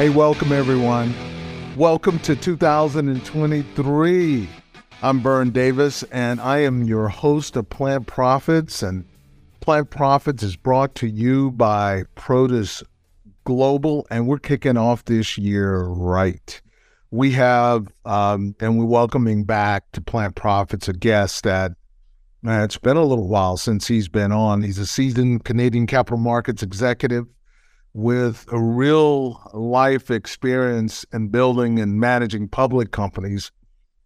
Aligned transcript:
Hey, 0.00 0.08
welcome 0.08 0.50
everyone. 0.50 1.12
Welcome 1.76 2.20
to 2.20 2.34
2023. 2.34 4.48
I'm 5.02 5.20
Vern 5.20 5.50
Davis, 5.50 6.02
and 6.04 6.40
I 6.40 6.60
am 6.60 6.84
your 6.84 7.08
host 7.08 7.54
of 7.54 7.68
Plant 7.68 8.06
Profits. 8.06 8.82
And 8.82 9.04
Plant 9.60 9.90
Profits 9.90 10.42
is 10.42 10.56
brought 10.56 10.94
to 10.94 11.06
you 11.06 11.50
by 11.50 12.04
Protus 12.16 12.82
Global, 13.44 14.06
and 14.10 14.26
we're 14.26 14.38
kicking 14.38 14.78
off 14.78 15.04
this 15.04 15.36
year 15.36 15.82
right. 15.82 16.62
We 17.10 17.32
have, 17.32 17.92
um, 18.06 18.56
and 18.58 18.78
we're 18.78 18.86
welcoming 18.86 19.44
back 19.44 19.84
to 19.92 20.00
Plant 20.00 20.34
Profits 20.34 20.88
a 20.88 20.94
guest 20.94 21.44
that 21.44 21.72
uh, 22.46 22.64
it's 22.64 22.78
been 22.78 22.96
a 22.96 23.04
little 23.04 23.28
while 23.28 23.58
since 23.58 23.88
he's 23.88 24.08
been 24.08 24.32
on. 24.32 24.62
He's 24.62 24.78
a 24.78 24.86
seasoned 24.86 25.44
Canadian 25.44 25.86
capital 25.86 26.16
markets 26.16 26.62
executive 26.62 27.26
with 27.92 28.46
a 28.52 28.60
real 28.60 29.40
life 29.52 30.10
experience 30.10 31.04
in 31.12 31.28
building 31.28 31.78
and 31.78 31.98
managing 31.98 32.48
public 32.48 32.92
companies 32.92 33.50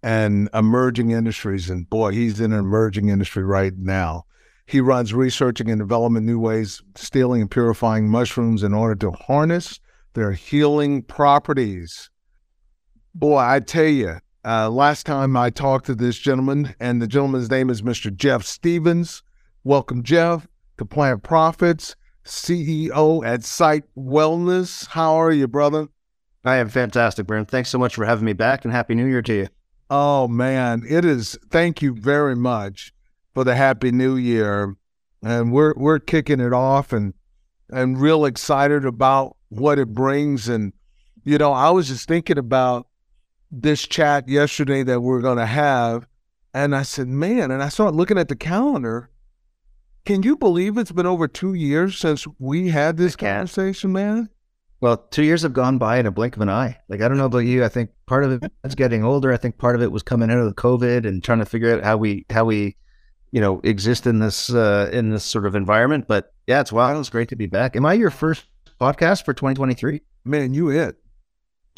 and 0.02 0.48
emerging 0.54 1.10
industries. 1.10 1.68
And 1.70 1.88
boy, 1.88 2.12
he's 2.12 2.40
in 2.40 2.52
an 2.52 2.58
emerging 2.58 3.08
industry 3.08 3.44
right 3.44 3.76
now. 3.76 4.24
He 4.66 4.80
runs 4.80 5.12
researching 5.12 5.70
and 5.70 5.78
development 5.78 6.24
new 6.24 6.38
ways, 6.38 6.82
stealing 6.94 7.42
and 7.42 7.50
purifying 7.50 8.08
mushrooms 8.08 8.62
in 8.62 8.72
order 8.72 8.94
to 8.96 9.10
harness 9.10 9.80
their 10.14 10.32
healing 10.32 11.02
properties. 11.02 12.08
Boy, 13.14 13.38
I 13.38 13.60
tell 13.60 13.84
you, 13.84 14.16
uh, 14.44 14.70
last 14.70 15.06
time 15.06 15.36
I 15.36 15.50
talked 15.50 15.86
to 15.86 15.94
this 15.94 16.18
gentleman, 16.18 16.74
and 16.80 17.00
the 17.00 17.06
gentleman's 17.06 17.50
name 17.50 17.68
is 17.70 17.82
Mr. 17.82 18.14
Jeff 18.14 18.42
Stevens. 18.44 19.22
Welcome, 19.64 20.02
Jeff, 20.02 20.46
to 20.78 20.84
Plant 20.84 21.22
Profits. 21.22 21.96
CEO 22.24 23.24
at 23.24 23.40
Psyched 23.40 23.88
Wellness. 23.96 24.88
How 24.88 25.14
are 25.14 25.32
you, 25.32 25.46
brother? 25.46 25.88
I 26.44 26.56
am 26.56 26.68
fantastic, 26.68 27.26
Vern. 27.26 27.46
Thanks 27.46 27.70
so 27.70 27.78
much 27.78 27.94
for 27.94 28.04
having 28.04 28.24
me 28.24 28.32
back 28.32 28.64
and 28.64 28.72
Happy 28.72 28.94
New 28.94 29.06
Year 29.06 29.22
to 29.22 29.34
you. 29.34 29.48
Oh, 29.90 30.28
man. 30.28 30.82
It 30.88 31.04
is. 31.04 31.38
Thank 31.50 31.82
you 31.82 31.94
very 31.94 32.36
much 32.36 32.92
for 33.34 33.44
the 33.44 33.54
Happy 33.54 33.90
New 33.92 34.16
Year. 34.16 34.76
And 35.22 35.52
we're, 35.52 35.74
we're 35.76 35.98
kicking 35.98 36.40
it 36.40 36.52
off 36.52 36.92
and, 36.92 37.14
and 37.70 38.00
real 38.00 38.24
excited 38.24 38.84
about 38.84 39.36
what 39.48 39.78
it 39.78 39.94
brings. 39.94 40.48
And, 40.48 40.72
you 41.24 41.38
know, 41.38 41.52
I 41.52 41.70
was 41.70 41.88
just 41.88 42.08
thinking 42.08 42.38
about 42.38 42.88
this 43.50 43.86
chat 43.86 44.28
yesterday 44.28 44.82
that 44.82 45.00
we're 45.00 45.22
going 45.22 45.38
to 45.38 45.46
have. 45.46 46.06
And 46.52 46.74
I 46.74 46.82
said, 46.82 47.08
man, 47.08 47.50
and 47.50 47.62
I 47.62 47.68
started 47.68 47.96
looking 47.96 48.18
at 48.18 48.28
the 48.28 48.36
calendar 48.36 49.10
can 50.04 50.22
you 50.22 50.36
believe 50.36 50.76
it's 50.76 50.92
been 50.92 51.06
over 51.06 51.26
two 51.26 51.54
years 51.54 51.98
since 51.98 52.26
we 52.38 52.68
had 52.68 52.96
this 52.96 53.16
conversation, 53.16 53.92
man? 53.92 54.28
Well, 54.80 54.98
two 54.98 55.22
years 55.22 55.42
have 55.42 55.54
gone 55.54 55.78
by 55.78 55.98
in 55.98 56.04
a 56.04 56.10
blink 56.10 56.36
of 56.36 56.42
an 56.42 56.50
eye. 56.50 56.78
Like 56.88 57.00
I 57.00 57.08
don't 57.08 57.16
know 57.16 57.24
about 57.24 57.38
you. 57.38 57.64
I 57.64 57.68
think 57.68 57.90
part 58.06 58.24
of 58.24 58.42
it 58.42 58.52
is 58.64 58.74
getting 58.74 59.02
older. 59.02 59.32
I 59.32 59.38
think 59.38 59.56
part 59.56 59.76
of 59.76 59.82
it 59.82 59.90
was 59.90 60.02
coming 60.02 60.30
out 60.30 60.38
of 60.38 60.46
the 60.46 60.54
COVID 60.54 61.06
and 61.06 61.24
trying 61.24 61.38
to 61.38 61.46
figure 61.46 61.74
out 61.74 61.82
how 61.82 61.96
we 61.96 62.26
how 62.28 62.44
we, 62.44 62.76
you 63.30 63.40
know, 63.40 63.60
exist 63.64 64.06
in 64.06 64.18
this 64.18 64.52
uh, 64.52 64.90
in 64.92 65.10
this 65.10 65.24
sort 65.24 65.46
of 65.46 65.54
environment. 65.54 66.06
But 66.06 66.34
yeah, 66.46 66.60
it's 66.60 66.72
wild. 66.72 67.00
It's 67.00 67.08
great 67.08 67.30
to 67.30 67.36
be 67.36 67.46
back. 67.46 67.76
Am 67.76 67.86
I 67.86 67.94
your 67.94 68.10
first 68.10 68.44
podcast 68.78 69.24
for 69.24 69.32
2023? 69.32 70.02
Man, 70.26 70.52
you 70.52 70.68
it. 70.68 70.96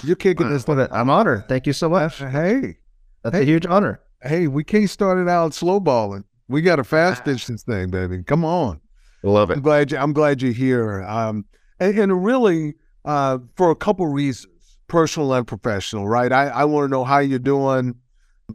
You're 0.03 0.17
kicking 0.17 0.51
this. 0.51 0.67
What 0.67 0.93
I'm 0.93 1.09
honored. 1.09 1.49
Thank 1.49 1.67
you 1.67 1.73
so 1.73 1.89
much. 1.89 2.19
Hey, 2.19 2.79
that's 3.23 3.37
hey, 3.37 3.43
a 3.43 3.47
huge 3.47 3.67
honor. 3.67 4.01
Hey, 4.21 4.49
we 4.49 4.65
can't 4.65 4.91
start 4.91 5.19
it 5.19 5.29
out 5.29 5.55
slow 5.55 5.79
balling. 5.79 6.25
We 6.49 6.63
got 6.63 6.79
a 6.79 6.85
fast 6.85 7.25
distance 7.25 7.65
thing, 7.65 7.91
baby. 7.91 8.23
Come 8.23 8.45
on. 8.45 8.81
Love 9.23 9.51
it. 9.51 9.55
I'm 9.55 9.63
glad 9.63 9.91
you, 9.91 9.99
I'm 9.99 10.13
glad 10.13 10.41
you're 10.43 10.53
here. 10.53 11.03
Um, 11.03 11.45
and, 11.81 11.99
and 11.99 12.25
really, 12.25 12.75
uh, 13.05 13.39
for 13.57 13.71
a 13.71 13.77
couple 13.77 14.07
reasons, 14.07 14.53
personal 14.89 15.33
and 15.35 15.47
professional, 15.47 16.09
right? 16.09 16.33
I, 16.33 16.49
I 16.49 16.65
want 16.65 16.85
to 16.85 16.89
know 16.89 17.05
how 17.05 17.19
you're 17.19 17.39
doing. 17.39 17.97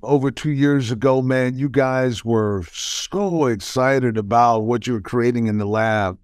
Over 0.03 0.31
two 0.31 0.51
years 0.51 0.89
ago, 0.89 1.21
man, 1.21 1.57
you 1.57 1.67
guys 1.67 2.23
were 2.23 2.63
so 2.71 3.47
excited 3.47 4.17
about 4.17 4.59
what 4.59 4.87
you 4.87 4.93
were 4.93 5.01
creating 5.01 5.47
in 5.47 5.57
the 5.57 5.65
lab. 5.65 6.17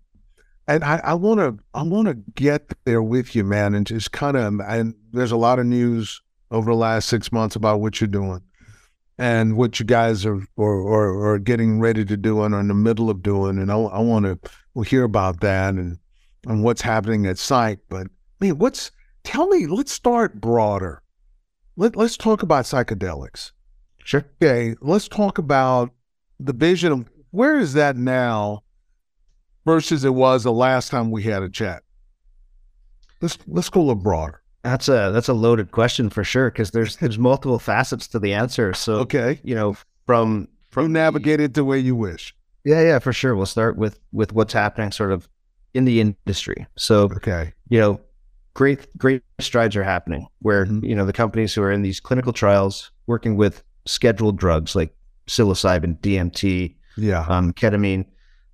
And 0.69 0.83
I 0.85 1.13
want 1.13 1.39
to 1.39 1.57
I 1.73 1.83
want 1.83 2.07
to 2.07 2.13
get 2.13 2.73
there 2.85 3.03
with 3.03 3.35
you, 3.35 3.43
man, 3.43 3.73
and 3.73 3.85
just 3.85 4.13
kind 4.13 4.35
of 4.37 4.59
and 4.61 4.95
there's 5.11 5.31
a 5.33 5.37
lot 5.37 5.59
of 5.59 5.65
news 5.65 6.21
over 6.51 6.71
the 6.71 6.77
last 6.77 7.09
six 7.09 7.31
months 7.31 7.55
about 7.55 7.81
what 7.81 7.99
you're 7.99 8.07
doing 8.07 8.41
and 9.17 9.57
what 9.57 9.79
you 9.79 9.85
guys 9.85 10.25
are 10.25 10.41
or, 10.55 10.75
or, 10.75 11.09
or 11.13 11.39
getting 11.39 11.79
ready 11.79 12.05
to 12.05 12.17
do 12.17 12.43
and 12.43 12.53
are 12.53 12.59
in 12.59 12.67
the 12.67 12.73
middle 12.73 13.09
of 13.09 13.23
doing. 13.23 13.57
And 13.57 13.71
I, 13.71 13.75
I 13.75 13.99
want 13.99 14.25
to 14.25 14.39
we'll 14.73 14.83
hear 14.83 15.03
about 15.03 15.41
that 15.41 15.73
and 15.73 15.97
and 16.45 16.63
what's 16.63 16.81
happening 16.81 17.25
at 17.25 17.37
site. 17.37 17.79
But 17.89 18.07
I 18.07 18.45
mean, 18.45 18.57
what's 18.57 18.91
tell 19.23 19.47
me? 19.47 19.67
Let's 19.67 19.91
start 19.91 20.39
broader. 20.39 21.01
Let 21.75 21.95
Let's 21.95 22.17
talk 22.17 22.43
about 22.43 22.65
psychedelics. 22.65 23.51
Sure. 24.03 24.25
Okay. 24.41 24.75
Let's 24.81 25.07
talk 25.07 25.37
about 25.37 25.91
the 26.39 26.53
vision 26.53 26.91
of 26.91 27.09
where 27.31 27.59
is 27.59 27.73
that 27.73 27.97
now 27.97 28.63
versus 29.65 30.05
it 30.05 30.13
was 30.13 30.43
the 30.43 30.51
last 30.51 30.89
time 30.89 31.11
we 31.11 31.23
had 31.23 31.43
a 31.43 31.49
chat. 31.49 31.83
Let's 33.21 33.37
let's 33.47 33.69
go 33.69 33.81
a 33.81 33.81
little 33.81 33.95
broader. 33.95 34.41
That's 34.67 34.89
a 34.89 35.11
that's 35.13 35.29
a 35.29 35.33
loaded 35.33 35.71
question 35.71 36.09
for 36.09 36.25
sure 36.25 36.51
because 36.51 36.71
there's 36.71 36.97
there's 37.01 37.17
multiple 37.17 37.59
facets 37.59 38.07
to 38.09 38.19
the 38.19 38.33
answer. 38.33 38.73
So 38.73 38.95
okay, 38.95 39.39
you 39.43 39.55
know 39.55 39.77
from 40.05 40.49
from 40.71 40.91
navigate 40.91 41.39
it 41.39 41.53
the 41.53 41.63
way 41.63 41.79
you 41.79 41.95
wish. 41.95 42.35
Yeah, 42.65 42.81
yeah, 42.81 42.99
for 42.99 43.13
sure. 43.13 43.35
We'll 43.35 43.45
start 43.45 43.77
with 43.77 43.99
with 44.11 44.33
what's 44.33 44.53
happening 44.53 44.91
sort 44.91 45.13
of 45.13 45.29
in 45.73 45.85
the 45.85 46.01
industry. 46.01 46.67
So 46.77 47.03
okay, 47.15 47.53
you 47.69 47.79
know, 47.79 48.01
great 48.55 48.85
great 48.97 49.23
strides 49.39 49.75
are 49.77 49.83
happening 49.83 50.27
where 50.39 50.65
mm-hmm. 50.65 50.83
you 50.83 50.95
know 50.95 51.05
the 51.05 51.13
companies 51.13 51.53
who 51.53 51.61
are 51.61 51.71
in 51.71 51.81
these 51.81 52.01
clinical 52.01 52.33
trials 52.33 52.91
working 53.05 53.37
with 53.37 53.63
scheduled 53.85 54.37
drugs 54.37 54.75
like 54.75 54.93
psilocybin, 55.27 55.97
DMT, 56.01 56.75
yeah, 56.97 57.25
um, 57.29 57.53
ketamine, 57.53 58.05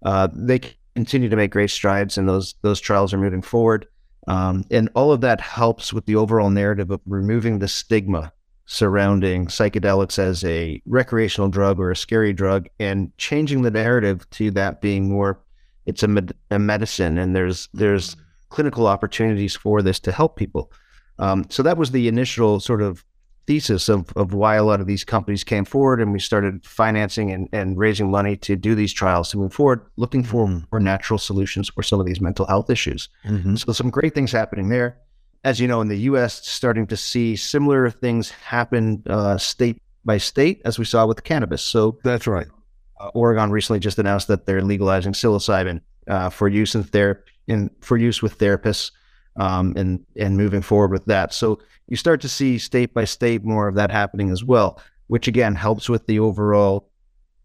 uh, 0.05 0.27
they 0.31 0.61
continue 0.95 1.29
to 1.29 1.35
make 1.35 1.51
great 1.51 1.71
strides, 1.71 2.19
and 2.19 2.29
those 2.29 2.53
those 2.61 2.79
trials 2.79 3.13
are 3.13 3.17
moving 3.17 3.41
forward. 3.41 3.87
Um, 4.27 4.65
and 4.71 4.89
all 4.95 5.11
of 5.11 5.21
that 5.21 5.41
helps 5.41 5.91
with 5.91 6.05
the 6.05 6.15
overall 6.15 6.49
narrative 6.49 6.91
of 6.91 7.01
removing 7.05 7.59
the 7.59 7.67
stigma 7.67 8.31
surrounding 8.65 9.47
psychedelics 9.47 10.17
as 10.17 10.43
a 10.45 10.81
recreational 10.85 11.49
drug 11.49 11.79
or 11.79 11.91
a 11.91 11.95
scary 11.95 12.31
drug 12.31 12.67
and 12.79 13.15
changing 13.17 13.61
the 13.61 13.71
narrative 13.71 14.29
to 14.29 14.51
that 14.51 14.79
being 14.79 15.09
more 15.09 15.39
it's 15.85 16.03
a, 16.03 16.07
med- 16.07 16.33
a 16.49 16.59
medicine. 16.59 17.17
And 17.17 17.35
there's 17.35 17.69
there's 17.73 18.15
clinical 18.49 18.87
opportunities 18.87 19.55
for 19.55 19.81
this 19.81 19.99
to 20.01 20.11
help 20.11 20.35
people. 20.35 20.71
Um, 21.19 21.45
so 21.49 21.63
that 21.63 21.77
was 21.77 21.91
the 21.91 22.07
initial 22.07 22.59
sort 22.59 22.81
of 22.81 23.03
thesis 23.45 23.89
of, 23.89 24.11
of 24.15 24.33
why 24.33 24.55
a 24.55 24.63
lot 24.63 24.79
of 24.79 24.87
these 24.87 25.03
companies 25.03 25.43
came 25.43 25.65
forward 25.65 26.01
and 26.01 26.13
we 26.13 26.19
started 26.19 26.65
financing 26.65 27.31
and, 27.31 27.49
and 27.51 27.77
raising 27.77 28.09
money 28.09 28.37
to 28.37 28.55
do 28.55 28.75
these 28.75 28.93
trials 28.93 29.29
to 29.31 29.37
move 29.37 29.53
forward, 29.53 29.85
looking 29.97 30.23
for 30.23 30.47
mm-hmm. 30.47 30.65
more 30.71 30.79
natural 30.79 31.17
solutions 31.17 31.69
for 31.69 31.83
some 31.83 31.99
of 31.99 32.05
these 32.05 32.21
mental 32.21 32.45
health 32.45 32.69
issues. 32.69 33.09
Mm-hmm. 33.25 33.55
So 33.55 33.73
some 33.73 33.89
great 33.89 34.13
things 34.13 34.31
happening 34.31 34.69
there. 34.69 34.97
As 35.43 35.59
you 35.59 35.67
know, 35.67 35.81
in 35.81 35.89
the 35.89 35.97
U.S., 35.99 36.45
starting 36.47 36.87
to 36.87 36.95
see 36.95 37.35
similar 37.35 37.89
things 37.89 38.29
happen 38.29 39.03
uh, 39.07 39.37
state 39.37 39.81
by 40.05 40.17
state, 40.17 40.61
as 40.63 40.79
we 40.79 40.85
saw 40.85 41.05
with 41.05 41.23
cannabis. 41.23 41.61
So 41.61 41.99
that's 42.03 42.27
right. 42.27 42.47
Uh, 42.99 43.09
Oregon 43.13 43.51
recently 43.51 43.79
just 43.79 43.99
announced 43.99 44.29
that 44.29 44.45
they're 44.45 44.61
legalizing 44.61 45.13
psilocybin 45.13 45.81
uh, 46.07 46.29
for 46.29 46.47
use 46.47 46.75
in 46.75 46.83
therapy, 46.83 47.31
in 47.47 47.69
for 47.81 47.97
use 47.97 48.21
with 48.21 48.37
therapists, 48.37 48.91
um, 49.35 49.73
and 49.75 50.05
and 50.15 50.37
moving 50.37 50.61
forward 50.61 50.91
with 50.91 51.05
that. 51.05 51.33
So 51.33 51.59
you 51.87 51.97
start 51.97 52.21
to 52.21 52.29
see 52.29 52.57
state 52.57 52.93
by 52.93 53.05
state 53.05 53.43
more 53.43 53.67
of 53.67 53.75
that 53.75 53.91
happening 53.91 54.29
as 54.29 54.43
well, 54.43 54.79
which 55.07 55.27
again 55.27 55.55
helps 55.55 55.89
with 55.89 56.05
the 56.07 56.19
overall 56.19 56.89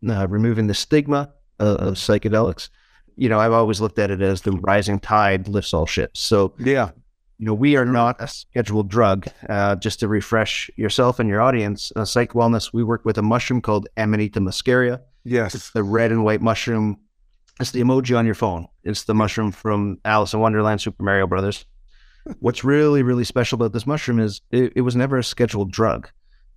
uh, 0.08 0.26
removing 0.28 0.66
the 0.66 0.74
stigma 0.74 1.30
uh, 1.60 1.76
of 1.78 1.94
psychedelics. 1.94 2.68
You 3.16 3.28
know, 3.28 3.40
I've 3.40 3.52
always 3.52 3.80
looked 3.80 3.98
at 3.98 4.10
it 4.10 4.22
as 4.22 4.42
the 4.42 4.52
rising 4.52 5.00
tide 5.00 5.48
lifts 5.48 5.74
all 5.74 5.86
ships. 5.86 6.20
So, 6.20 6.54
yeah, 6.58 6.90
you 7.38 7.46
know, 7.46 7.54
we 7.54 7.76
are 7.76 7.84
not 7.84 8.16
a 8.20 8.28
scheduled 8.28 8.88
drug. 8.88 9.26
Uh, 9.48 9.76
just 9.76 10.00
to 10.00 10.08
refresh 10.08 10.70
yourself 10.76 11.18
and 11.18 11.28
your 11.28 11.40
audience, 11.40 11.92
uh, 11.96 12.04
Psych 12.04 12.32
Wellness, 12.32 12.72
we 12.72 12.84
work 12.84 13.04
with 13.04 13.18
a 13.18 13.22
mushroom 13.22 13.60
called 13.60 13.88
Amanita 13.96 14.40
muscaria. 14.40 15.00
Yes. 15.24 15.54
It's 15.54 15.70
the 15.70 15.82
red 15.82 16.10
and 16.10 16.24
white 16.24 16.42
mushroom. 16.42 16.98
It's 17.60 17.70
the 17.70 17.80
emoji 17.80 18.16
on 18.16 18.26
your 18.26 18.34
phone. 18.34 18.68
It's 18.84 19.04
the 19.04 19.14
mushroom 19.14 19.52
from 19.52 19.98
Alice 20.04 20.32
in 20.32 20.40
Wonderland, 20.40 20.80
Super 20.80 21.02
Mario 21.02 21.26
Brothers. 21.26 21.64
What's 22.40 22.64
really, 22.64 23.02
really 23.02 23.24
special 23.24 23.56
about 23.56 23.72
this 23.72 23.86
mushroom 23.86 24.20
is 24.20 24.40
it, 24.50 24.72
it 24.76 24.80
was 24.82 24.96
never 24.96 25.18
a 25.18 25.24
scheduled 25.24 25.72
drug. 25.72 26.08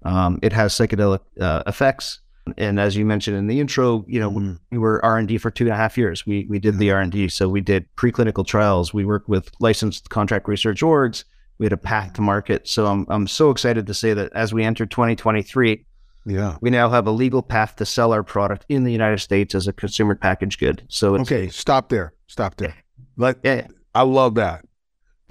Um, 0.03 0.39
it 0.41 0.53
has 0.53 0.73
psychedelic 0.73 1.19
uh, 1.39 1.63
effects, 1.67 2.21
and 2.57 2.79
as 2.79 2.95
you 2.95 3.05
mentioned 3.05 3.37
in 3.37 3.47
the 3.47 3.59
intro, 3.59 4.03
you 4.07 4.19
know 4.19 4.31
mm. 4.31 4.59
we 4.71 4.77
were 4.77 5.03
R 5.05 5.17
and 5.17 5.27
D 5.27 5.37
for 5.37 5.51
two 5.51 5.65
and 5.65 5.73
a 5.73 5.75
half 5.75 5.97
years. 5.97 6.25
We 6.25 6.47
we 6.49 6.59
did 6.59 6.79
the 6.79 6.91
R 6.91 6.99
and 6.99 7.11
D, 7.11 7.27
so 7.27 7.47
we 7.47 7.61
did 7.61 7.85
preclinical 7.95 8.45
trials. 8.45 8.93
We 8.93 9.05
worked 9.05 9.29
with 9.29 9.51
licensed 9.59 10.09
contract 10.09 10.47
research 10.47 10.81
orgs. 10.81 11.23
We 11.59 11.65
had 11.65 11.73
a 11.73 11.77
path 11.77 12.13
to 12.13 12.21
market. 12.21 12.67
So 12.67 12.87
I'm 12.87 13.05
I'm 13.09 13.27
so 13.27 13.51
excited 13.51 13.85
to 13.87 13.93
say 13.93 14.13
that 14.13 14.33
as 14.33 14.53
we 14.53 14.63
enter 14.63 14.87
2023, 14.87 15.85
yeah, 16.25 16.57
we 16.61 16.71
now 16.71 16.89
have 16.89 17.05
a 17.05 17.11
legal 17.11 17.43
path 17.43 17.75
to 17.75 17.85
sell 17.85 18.11
our 18.11 18.23
product 18.23 18.65
in 18.69 18.83
the 18.83 18.91
United 18.91 19.19
States 19.19 19.53
as 19.53 19.67
a 19.67 19.73
consumer 19.73 20.15
packaged 20.15 20.59
good. 20.59 20.83
So 20.89 21.15
okay, 21.17 21.47
stop 21.49 21.89
there, 21.89 22.13
stop 22.25 22.55
there. 22.55 22.75
Let 23.17 23.37
yeah, 23.43 23.67
I 23.93 24.01
love 24.01 24.33
that 24.35 24.65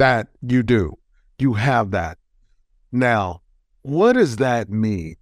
that 0.01 0.29
you 0.41 0.63
do. 0.63 0.97
you 1.39 1.55
have 1.55 1.91
that. 1.91 2.19
Now, 2.91 3.43
what 3.83 4.15
does 4.15 4.37
that 4.37 4.71
mean? 4.71 5.17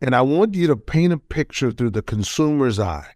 And 0.00 0.14
I 0.14 0.22
want 0.22 0.54
you 0.54 0.66
to 0.66 0.76
paint 0.76 1.12
a 1.12 1.18
picture 1.18 1.70
through 1.70 1.90
the 1.90 2.02
consumer's 2.02 2.78
eye. 2.78 3.12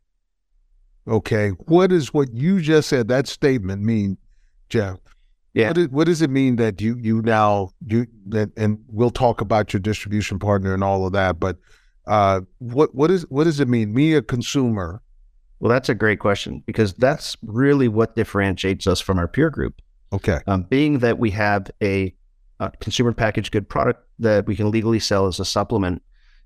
Okay. 1.09 1.51
What 1.51 1.93
is 1.93 2.13
what 2.13 2.33
you 2.33 2.61
just 2.61 2.89
said, 2.89 3.09
that 3.09 3.27
statement 3.27 3.83
mean, 3.83 4.19
Jeff? 4.69 4.99
Yeah. 5.55 5.69
What, 5.69 5.79
is, 5.79 5.89
what 5.89 6.05
does 6.05 6.21
it 6.21 6.31
mean 6.31 6.57
that 6.57 6.83
you 6.83 6.99
you 7.01 7.23
now 7.23 7.71
you 7.87 8.07
and, 8.33 8.53
and 8.59 8.79
we'll 8.89 9.11
talk 9.11 9.41
about 9.41 9.73
your 9.73 9.81
distribution 9.81 10.39
partner 10.39 10.75
and 10.75 10.85
all 10.85 11.07
of 11.07 11.13
that, 11.15 11.41
but 11.41 11.57
uh, 12.07 12.43
what 12.59 12.95
what 12.95 13.11
is 13.11 13.23
what 13.31 13.45
does 13.45 13.61
it 13.61 13.69
mean? 13.69 13.95
Me, 13.95 14.13
a 14.13 14.21
consumer. 14.21 15.01
Well, 15.59 15.73
that's 15.73 15.89
a 15.89 15.95
great 15.95 16.19
question 16.19 16.63
because 16.67 16.93
that's 16.95 17.35
really 17.43 17.89
what 17.89 18.15
differentiates 18.15 18.87
us 18.87 19.01
from 19.01 19.19
our 19.19 19.27
peer 19.27 19.49
group. 19.49 19.81
Okay. 20.13 20.39
Um, 20.47 20.63
being 20.63 21.01
that 21.01 21.19
we 21.19 21.31
have 21.33 21.71
a, 21.83 22.15
a, 22.61 22.71
consumer 22.81 23.13
packaged 23.13 23.53
good 23.53 23.69
product 23.69 24.07
that 24.21 24.47
we 24.47 24.57
can 24.57 24.71
legally 24.71 25.01
sell 25.01 25.27
as 25.27 25.41
a 25.41 25.45
supplement, 25.45 26.03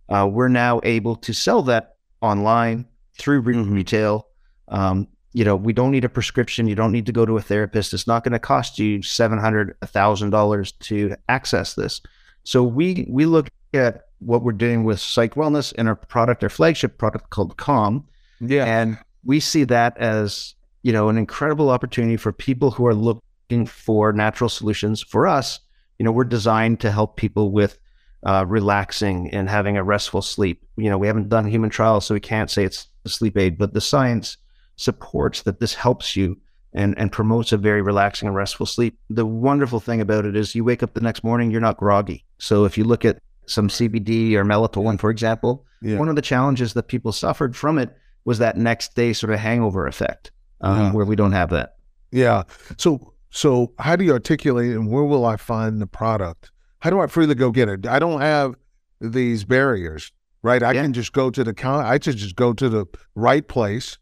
uh, 0.08 0.28
we're 0.30 0.48
now 0.48 0.80
able 0.82 1.14
to 1.16 1.32
sell 1.32 1.62
that 1.62 1.96
online 2.20 2.86
through 3.18 3.42
Mm-hmm. 3.42 3.74
retail. 3.74 4.26
Um, 4.68 5.08
you 5.32 5.44
know, 5.44 5.54
we 5.54 5.72
don't 5.72 5.90
need 5.92 6.04
a 6.04 6.08
prescription. 6.08 6.66
You 6.66 6.74
don't 6.74 6.90
need 6.90 7.06
to 7.06 7.12
go 7.12 7.24
to 7.24 7.36
a 7.36 7.42
therapist. 7.42 7.94
It's 7.94 8.06
not 8.06 8.24
going 8.24 8.32
to 8.32 8.38
cost 8.40 8.78
you 8.78 9.02
seven 9.02 9.38
hundred, 9.38 9.76
a 9.82 9.86
thousand 9.86 10.30
dollars 10.30 10.72
to 10.72 11.14
access 11.28 11.74
this. 11.74 12.00
So 12.44 12.64
we 12.64 13.06
we 13.08 13.26
look 13.26 13.48
at 13.74 14.06
what 14.18 14.42
we're 14.42 14.52
doing 14.52 14.84
with 14.84 15.00
Psych 15.00 15.34
Wellness 15.34 15.72
and 15.78 15.86
our 15.86 15.94
product, 15.94 16.42
our 16.42 16.48
flagship 16.48 16.98
product 16.98 17.30
called 17.30 17.56
Calm, 17.58 18.06
Yeah. 18.40 18.64
and 18.64 18.98
we 19.24 19.38
see 19.38 19.64
that 19.64 19.96
as 19.98 20.54
you 20.82 20.92
know 20.92 21.08
an 21.08 21.16
incredible 21.16 21.70
opportunity 21.70 22.16
for 22.16 22.32
people 22.32 22.70
who 22.72 22.86
are 22.86 22.94
looking 22.94 23.22
for 23.66 24.12
natural 24.12 24.48
solutions. 24.48 25.02
For 25.02 25.26
us, 25.26 25.60
you 25.98 26.04
know, 26.04 26.12
we're 26.12 26.24
designed 26.24 26.80
to 26.80 26.90
help 26.90 27.16
people 27.16 27.52
with 27.52 27.78
uh, 28.24 28.44
relaxing 28.46 29.30
and 29.30 29.48
having 29.48 29.76
a 29.76 29.84
restful 29.84 30.22
sleep. 30.22 30.62
You 30.76 30.90
know, 30.90 30.98
we 30.98 31.06
haven't 31.06 31.28
done 31.28 31.46
human 31.46 31.70
trials, 31.70 32.06
so 32.06 32.14
we 32.14 32.20
can't 32.20 32.50
say 32.50 32.64
it's 32.64 32.86
a 33.04 33.08
sleep 33.08 33.36
aid, 33.36 33.58
but 33.58 33.72
the 33.74 33.80
science 33.80 34.36
supports 34.76 35.42
that 35.42 35.60
this 35.60 35.74
helps 35.74 36.16
you 36.16 36.38
and 36.72 36.96
and 36.98 37.10
promotes 37.10 37.52
a 37.52 37.56
very 37.56 37.82
relaxing 37.82 38.28
and 38.28 38.36
restful 38.36 38.66
sleep. 38.66 38.98
The 39.10 39.26
wonderful 39.26 39.80
thing 39.80 40.00
about 40.00 40.24
it 40.24 40.36
is 40.36 40.54
you 40.54 40.64
wake 40.64 40.82
up 40.82 40.94
the 40.94 41.00
next 41.00 41.24
morning, 41.24 41.50
you're 41.50 41.60
not 41.60 41.76
groggy. 41.76 42.24
So 42.38 42.64
if 42.64 42.78
you 42.78 42.84
look 42.84 43.04
at 43.04 43.18
some 43.46 43.68
CBD 43.68 44.34
or 44.34 44.44
melatonin, 44.44 44.98
for 45.00 45.10
example, 45.10 45.66
yeah. 45.82 45.98
one 45.98 46.08
of 46.08 46.16
the 46.16 46.22
challenges 46.22 46.74
that 46.74 46.84
people 46.88 47.10
suffered 47.12 47.56
from 47.56 47.78
it 47.78 47.90
was 48.24 48.38
that 48.38 48.56
next 48.56 48.94
day 48.94 49.12
sort 49.12 49.32
of 49.32 49.40
hangover 49.40 49.86
effect, 49.86 50.30
um, 50.60 50.78
Yeah. 50.78 50.92
where 50.92 51.04
we 51.04 51.16
don't 51.16 51.32
have 51.32 51.50
that. 51.50 51.74
Yeah. 52.12 52.44
So 52.76 53.14
so 53.30 53.72
how 53.78 53.96
do 53.96 54.04
you 54.04 54.12
articulate 54.12 54.72
and 54.72 54.90
where 54.90 55.04
will 55.04 55.24
I 55.24 55.36
find 55.36 55.80
the 55.80 55.86
product? 55.86 56.50
How 56.80 56.90
do 56.90 57.00
I 57.00 57.06
freely 57.06 57.34
go 57.34 57.50
get 57.50 57.68
it? 57.68 57.86
I 57.86 57.98
don't 57.98 58.20
have 58.20 58.54
these 59.00 59.44
barriers, 59.44 60.12
right? 60.42 60.62
I 60.62 60.72
Yeah. 60.72 60.82
can 60.82 60.92
just 60.92 61.12
go 61.12 61.30
to 61.30 61.44
the 61.44 61.54
counter. 61.54 61.84
I 61.86 61.98
should 62.00 62.16
just 62.16 62.36
go 62.36 62.52
to 62.52 62.68
the 62.68 62.86
right 63.14 63.46
place. 63.46 63.98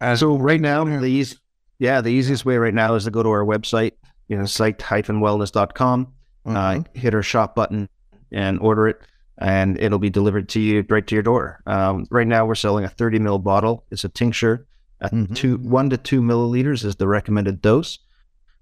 And 0.00 0.18
So 0.18 0.36
right 0.36 0.60
now, 0.60 0.84
Yeah. 0.86 0.98
the 1.00 1.06
easy, 1.06 1.36
yeah, 1.78 2.00
the 2.00 2.10
easiest 2.10 2.44
way 2.44 2.58
right 2.58 2.74
now 2.74 2.94
is 2.94 3.04
to 3.04 3.10
go 3.10 3.22
to 3.22 3.28
our 3.30 3.44
website, 3.44 3.92
you 4.28 4.36
know, 4.36 4.44
site-wellness.com, 4.44 6.08
uh, 6.46 6.50
Mhm. 6.50 6.96
hit 6.96 7.14
our 7.14 7.22
shop 7.22 7.54
button 7.54 7.88
and 8.32 8.58
order 8.60 8.88
it, 8.88 9.00
and 9.38 9.78
it'll 9.78 9.98
be 9.98 10.10
delivered 10.10 10.48
to 10.50 10.60
you 10.60 10.84
right 10.88 11.06
to 11.06 11.14
your 11.14 11.22
door. 11.22 11.60
Um, 11.66 12.06
right 12.10 12.26
now, 12.26 12.44
we're 12.46 12.54
selling 12.54 12.84
a 12.84 12.88
30 12.88 13.18
ml 13.18 13.38
bottle. 13.38 13.84
It's 13.90 14.04
a 14.04 14.08
tincture. 14.08 14.66
A 15.00 15.10
Mhm. 15.10 15.34
two, 15.34 15.56
one 15.58 15.90
to 15.90 15.96
two 15.96 16.20
milliliters 16.20 16.84
is 16.84 16.96
the 16.96 17.08
recommended 17.08 17.60
dose. 17.60 17.98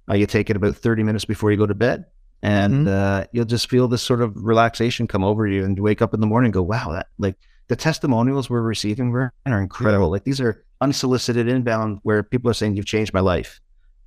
Uh, 0.08 0.14
you 0.14 0.26
take 0.26 0.50
it 0.50 0.56
about 0.56 0.76
30 0.76 1.02
minutes 1.02 1.25
before 1.25 1.50
you 1.50 1.56
go 1.56 1.66
to 1.66 1.75
bed, 1.75 2.06
and 2.43 2.88
uh, 2.88 3.25
you'll 3.32 3.44
just 3.44 3.70
feel 3.70 3.87
this 3.88 4.02
sort 4.02 4.20
of 4.20 4.37
relaxation 4.37 5.06
come 5.06 5.22
over 5.25 5.46
you, 5.46 5.64
and 5.64 5.76
you 5.76 5.82
wake 5.82 6.02
up 6.02 6.12
in 6.14 6.20
the 6.20 6.26
morning 6.26 6.49
and 6.49 6.54
go, 6.54 6.62
"Wow, 6.62 6.93
that 6.93 7.06
like." 7.19 7.37
The 7.69 7.76
testimonials 7.76 8.50
we're 8.50 8.60
receiving 8.60 9.14
are 9.14 9.32
incredible. 9.46 10.10
Like 10.10 10.25
these 10.25 10.43
are 10.43 10.62
unsolicited 10.82 11.49
inbound 11.49 12.00
where 12.02 12.22
people 12.22 12.50
are 12.50 12.54
saying, 12.54 12.76
"You've 12.76 12.84
changed 12.87 13.14
my 13.14 13.20
life." 13.20 13.60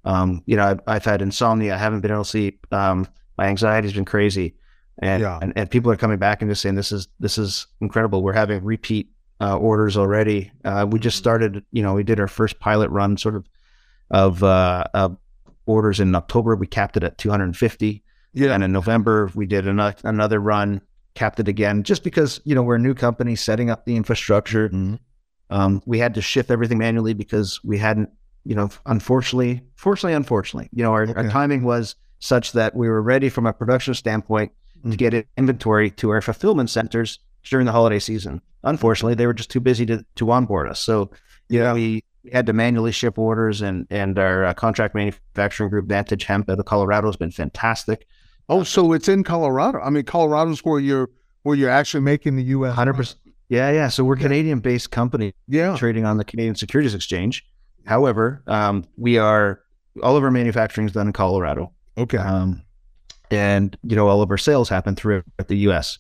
Um, 0.04 0.44
you 0.46 0.56
know, 0.56 0.66
I've, 0.66 0.82
I've 0.86 1.06
had 1.06 1.22
insomnia. 1.24 1.74
I 1.74 1.78
haven't 1.78 2.02
been 2.02 2.12
able 2.12 2.26
to 2.26 2.30
sleep. 2.30 2.68
Um, 2.72 3.08
my 3.40 3.48
anxiety's 3.48 3.94
been 3.94 4.06
crazy, 4.06 4.56
and, 5.00 5.22
Yeah. 5.22 5.40
and 5.42 5.54
and 5.56 5.72
people 5.72 5.90
are 5.90 5.96
coming 5.96 6.20
back 6.20 6.42
and 6.44 6.52
just 6.52 6.62
saying, 6.62 6.76
"This 6.76 6.92
is 6.92 7.08
this 7.20 7.40
is 7.40 7.66
incredible." 7.82 8.22
We're 8.22 8.34
having 8.34 8.64
repeat 8.64 9.10
uh, 9.42 9.58
orders 9.58 9.98
already. 9.98 10.52
Uh, 10.64 10.86
we 10.88 11.00
just 11.00 11.18
started. 11.18 11.64
You 11.72 11.82
know, 11.82 11.96
we 11.96 12.04
did 12.04 12.20
our 12.20 12.28
first 12.28 12.60
pilot 12.60 12.92
run, 12.92 13.18
sort 13.18 13.36
of, 13.36 13.48
of 14.12 14.44
uh, 14.44 14.84
of 14.94 15.18
orders 15.66 16.00
in 16.00 16.14
October. 16.16 16.56
We 16.56 16.68
capped 16.68 16.98
it 16.98 17.04
at 17.04 17.18
250, 17.18 18.04
Yeah. 18.34 18.54
and 18.54 18.64
in 18.64 18.72
November 18.72 19.32
we 19.36 19.46
did 19.46 19.68
another 19.68 19.96
another 20.04 20.40
run, 20.40 20.82
capped 21.14 21.40
it 21.40 21.48
again, 21.48 21.84
just 21.84 22.04
because 22.04 22.42
you 22.46 22.56
know 22.56 22.64
we're 22.64 22.76
a 22.76 22.80
new 22.80 22.94
company 22.94 23.36
setting 23.36 23.70
up 23.70 23.86
the 23.86 23.96
infrastructure. 23.96 24.70
Mhm. 24.70 25.00
Um, 25.50 25.82
we 25.86 26.00
had 26.00 26.14
to 26.16 26.22
shift 26.22 26.50
everything 26.50 26.78
manually 26.80 27.14
because 27.14 27.60
we 27.64 27.78
hadn't, 27.78 28.10
you 28.46 28.56
know, 28.56 28.70
unfortunately, 28.88 29.62
fortunately, 29.76 30.16
unfortunately, 30.16 30.70
you 30.74 30.82
know, 30.84 30.92
our, 30.92 31.08
our 31.16 31.30
timing 31.30 31.64
was 31.64 31.96
such 32.20 32.54
that 32.54 32.76
we 32.76 32.90
were 32.90 33.02
ready 33.02 33.30
from 33.30 33.46
a 33.46 33.54
production 33.54 33.94
standpoint 33.94 34.52
to 34.84 34.90
Mhm. 34.90 34.98
get 34.98 35.14
it 35.14 35.28
inventory 35.38 35.92
to 35.92 36.10
our 36.10 36.22
fulfillment 36.22 36.70
centers 36.72 37.20
during 37.44 37.68
the 37.68 37.72
holiday 37.72 38.00
season. 38.00 38.42
Unfortunately, 38.64 39.14
they 39.14 39.28
were 39.28 39.34
just 39.36 39.52
too 39.52 39.60
busy 39.60 39.86
to, 39.86 40.04
to 40.16 40.32
onboard 40.32 40.68
us. 40.68 40.80
So, 40.80 41.12
you 41.48 41.60
Yeah. 41.60 41.66
know, 41.66 41.74
we, 41.76 42.04
we 42.26 42.32
had 42.32 42.46
to 42.48 42.54
manually 42.54 42.92
ship 42.92 43.18
orders 43.20 43.62
and, 43.62 43.86
and 43.92 44.18
our 44.18 44.46
uh, 44.46 44.54
contract 44.54 44.96
manufacturing 44.96 45.70
group, 45.70 45.86
Vantage 45.88 46.24
Hemp 46.26 46.50
out 46.50 46.60
of 46.60 46.66
Colorado 46.66 47.08
has 47.08 47.16
been 47.16 47.32
fantastic. 47.32 48.08
Oh, 48.50 48.64
so 48.64 48.94
it's 48.94 49.08
in 49.08 49.24
Colorado. 49.24 49.80
I 49.80 49.90
mean, 49.92 50.04
Colorado's 50.04 50.60
where 50.66 50.80
you're 50.80 51.10
where 51.44 51.56
you're 51.56 51.70
actually 51.70 52.02
making 52.02 52.36
the 52.36 52.44
U.S. 52.44 52.76
100%. 52.76 53.16
Yeah. 53.50 53.70
Yeah. 53.72 53.88
So 53.90 54.04
we're 54.04 54.16
Canadian 54.16 54.60
based 54.60 54.90
company. 54.92 55.34
Yeah. 55.48 55.78
trading 55.78 56.04
on 56.06 56.18
the 56.18 56.26
Canadian 56.26 56.56
Securities 56.56 56.96
Exchange. 56.96 57.46
However, 57.86 58.42
um, 58.48 58.86
we 58.98 59.20
are 59.20 59.62
all 60.02 60.18
of 60.18 60.24
our 60.24 60.32
manufacturing 60.32 60.88
is 60.88 60.94
done 60.94 61.06
in 61.08 61.14
Colorado, 61.14 61.72
Okay. 61.98 62.18
um, 62.18 62.64
and 63.30 63.78
you 63.84 63.96
know 63.96 64.08
all 64.08 64.24
of 64.24 64.32
our 64.32 64.38
sales 64.38 64.70
happen 64.70 64.96
throughout 64.96 65.24
the 65.48 65.58
U.S. 65.58 66.00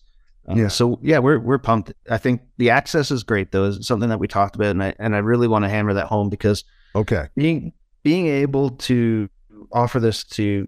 Uh, 0.50 0.54
Yeah. 0.56 0.68
So 0.68 1.00
yeah, 1.02 1.20
we're 1.20 1.40
we're 1.40 1.58
pumped. 1.58 1.94
I 2.10 2.18
think 2.18 2.42
the 2.58 2.70
access 2.70 3.12
is 3.12 3.24
great 3.24 3.52
though. 3.52 3.66
Is 3.66 3.86
something 3.88 4.10
that 4.10 4.20
we 4.20 4.28
talked 4.28 4.56
about, 4.56 4.68
and 4.72 4.84
I 4.84 4.94
and 5.00 5.16
I 5.16 5.20
really 5.20 5.48
want 5.48 5.64
to 5.66 5.70
hammer 5.70 5.94
that 5.94 6.08
home 6.08 6.30
because 6.30 6.64
Okay. 6.96 7.28
being 7.36 7.74
being 8.04 8.28
able 8.28 8.70
to 8.72 9.30
offer 9.74 10.00
this 10.00 10.24
to 10.24 10.68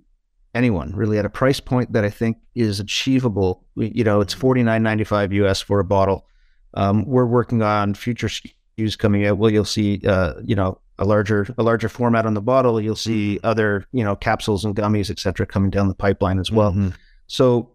anyone 0.56 0.92
really 0.96 1.20
at 1.20 1.26
a 1.26 1.30
price 1.30 1.60
point 1.60 1.94
that 1.94 2.04
I 2.04 2.10
think 2.10 2.38
is 2.56 2.80
achievable. 2.80 3.64
We- 3.76 3.92
You 3.94 4.04
know, 4.04 4.22
it's 4.22 4.34
forty 4.34 4.64
nine 4.64 4.82
ninety 4.84 5.04
five 5.04 5.32
US 5.34 5.62
for 5.62 5.80
a 5.80 5.86
bottle. 5.86 6.26
Um, 6.74 7.06
we're 7.06 7.26
working 7.26 7.62
on 7.62 7.94
future 7.94 8.28
SKUs 8.28 8.98
coming 8.98 9.26
out. 9.26 9.38
Well, 9.38 9.52
you'll 9.52 9.66
see, 9.66 10.02
uh, 10.06 10.34
you 10.44 10.56
know, 10.56 10.80
a 11.00 11.06
larger 11.06 11.48
a 11.58 11.64
larger 11.64 11.90
format 11.90 12.26
on 12.26 12.34
the 12.34 12.42
bottle. 12.42 12.82
You'll 12.82 12.96
see 12.96 13.40
other, 13.44 13.86
you 13.92 14.04
know, 14.04 14.16
capsules 14.16 14.66
and 14.66 14.76
gummies, 14.76 15.10
et 15.12 15.20
cetera, 15.20 15.46
coming 15.46 15.70
down 15.70 15.88
the 15.88 15.94
pipeline 15.96 16.40
as 16.40 16.52
well. 16.52 16.74
Mhm. 16.74 16.94
So 17.28 17.70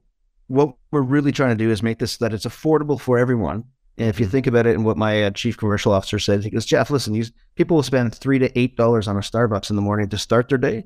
what 0.52 0.74
we're 0.90 1.00
really 1.00 1.32
trying 1.32 1.56
to 1.56 1.64
do 1.64 1.70
is 1.70 1.82
make 1.82 1.98
this 1.98 2.12
so 2.12 2.24
that 2.24 2.34
it's 2.34 2.44
affordable 2.44 3.00
for 3.00 3.18
everyone. 3.18 3.64
And 3.96 4.08
if 4.08 4.20
you 4.20 4.26
Mhm. 4.26 4.30
think 4.30 4.46
about 4.46 4.66
it, 4.66 4.74
and 4.74 4.84
what 4.84 4.96
my 4.98 5.24
uh, 5.24 5.30
chief 5.30 5.56
commercial 5.56 5.92
officer 5.92 6.18
said, 6.18 6.44
he 6.44 6.50
goes, 6.50 6.66
Jeff, 6.66 6.90
listen, 6.90 7.14
you, 7.14 7.24
people 7.54 7.76
will 7.76 7.82
spend 7.82 8.14
three 8.14 8.38
to 8.38 8.58
eight 8.58 8.76
dollars 8.76 9.08
on 9.08 9.16
a 9.16 9.20
Starbucks 9.20 9.70
in 9.70 9.76
the 9.76 9.82
morning 9.82 10.08
to 10.10 10.18
start 10.18 10.48
their 10.50 10.58
day. 10.58 10.84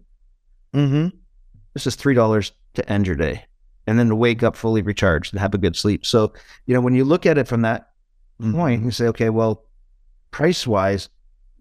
Mm-hmm. 0.75 1.17
This 1.75 1.87
is 1.87 1.97
three 1.97 2.15
dollars 2.15 2.53
to 2.75 2.89
end 2.93 3.07
your 3.07 3.17
day, 3.17 3.45
and 3.87 3.99
then 3.99 4.09
to 4.09 4.15
wake 4.17 4.43
up 4.43 4.55
fully 4.57 4.83
recharged 4.83 5.33
and 5.33 5.41
have 5.41 5.55
a 5.55 5.59
good 5.59 5.77
sleep. 5.77 6.07
So, 6.07 6.33
you 6.67 6.75
know, 6.75 6.81
when 6.81 6.95
you 6.95 7.05
look 7.05 7.27
at 7.27 7.39
it 7.39 7.49
from 7.49 7.63
that 7.63 7.91
Mhm. 8.41 8.53
point, 8.55 8.85
you 8.85 8.91
say, 8.93 9.07
okay, 9.09 9.31
well, 9.31 9.65
price 10.31 10.67
wise, 10.67 11.09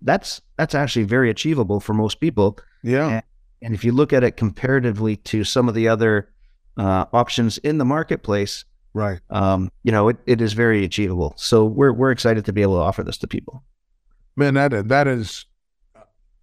that's 0.02 0.42
that's 0.58 0.76
actually 0.76 1.06
very 1.06 1.30
achievable 1.30 1.80
for 1.80 1.94
most 1.94 2.20
people. 2.20 2.58
Yeah. 2.84 3.22
And 3.62 3.74
if 3.74 3.84
you 3.84 3.92
look 3.94 4.14
at 4.14 4.24
it 4.24 4.38
comparatively 4.38 5.16
to 5.18 5.44
some 5.44 5.68
of 5.68 5.74
the 5.76 5.88
other 5.88 6.30
uh, 6.78 7.06
options 7.14 7.58
in 7.60 7.78
the 7.78 7.86
marketplace, 7.86 8.66
Right. 8.94 9.20
um, 9.30 9.72
you 9.84 9.92
know, 9.92 10.08
it, 10.10 10.18
it 10.26 10.42
is 10.42 10.54
very 10.54 10.84
achievable. 10.86 11.34
So 11.38 11.66
we're 11.66 11.92
we're 11.94 12.12
excited 12.12 12.46
to 12.46 12.54
be 12.54 12.62
able 12.62 12.76
to 12.76 12.82
offer 12.82 13.04
this 13.04 13.18
to 13.20 13.28
people. 13.28 13.64
Man, 14.36 14.54
that 14.56 14.88
that 14.90 15.08
is 15.08 15.46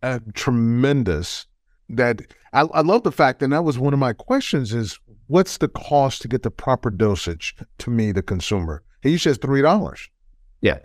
uh, 0.03 0.19
tremendous. 0.35 1.47
That 1.89 2.23
I, 2.53 2.61
I 2.63 2.81
love 2.81 3.03
the 3.03 3.13
fact, 3.13 3.43
and 3.43 3.53
that 3.53 3.65
was 3.65 3.79
one 3.79 3.93
of 3.93 3.99
my 3.99 4.13
questions: 4.13 4.73
is 4.73 4.99
what's 5.27 5.59
the 5.59 5.69
cost 5.69 6.23
to 6.23 6.29
get 6.29 6.43
the 6.43 6.51
proper 6.51 6.91
dosage 6.91 7.55
to 7.79 7.91
me, 7.91 8.13
the 8.13 8.23
consumer? 8.23 8.83
He 9.03 9.19
says 9.19 9.37
three 9.39 9.63
dollars. 9.63 10.09
Yeah. 10.61 10.79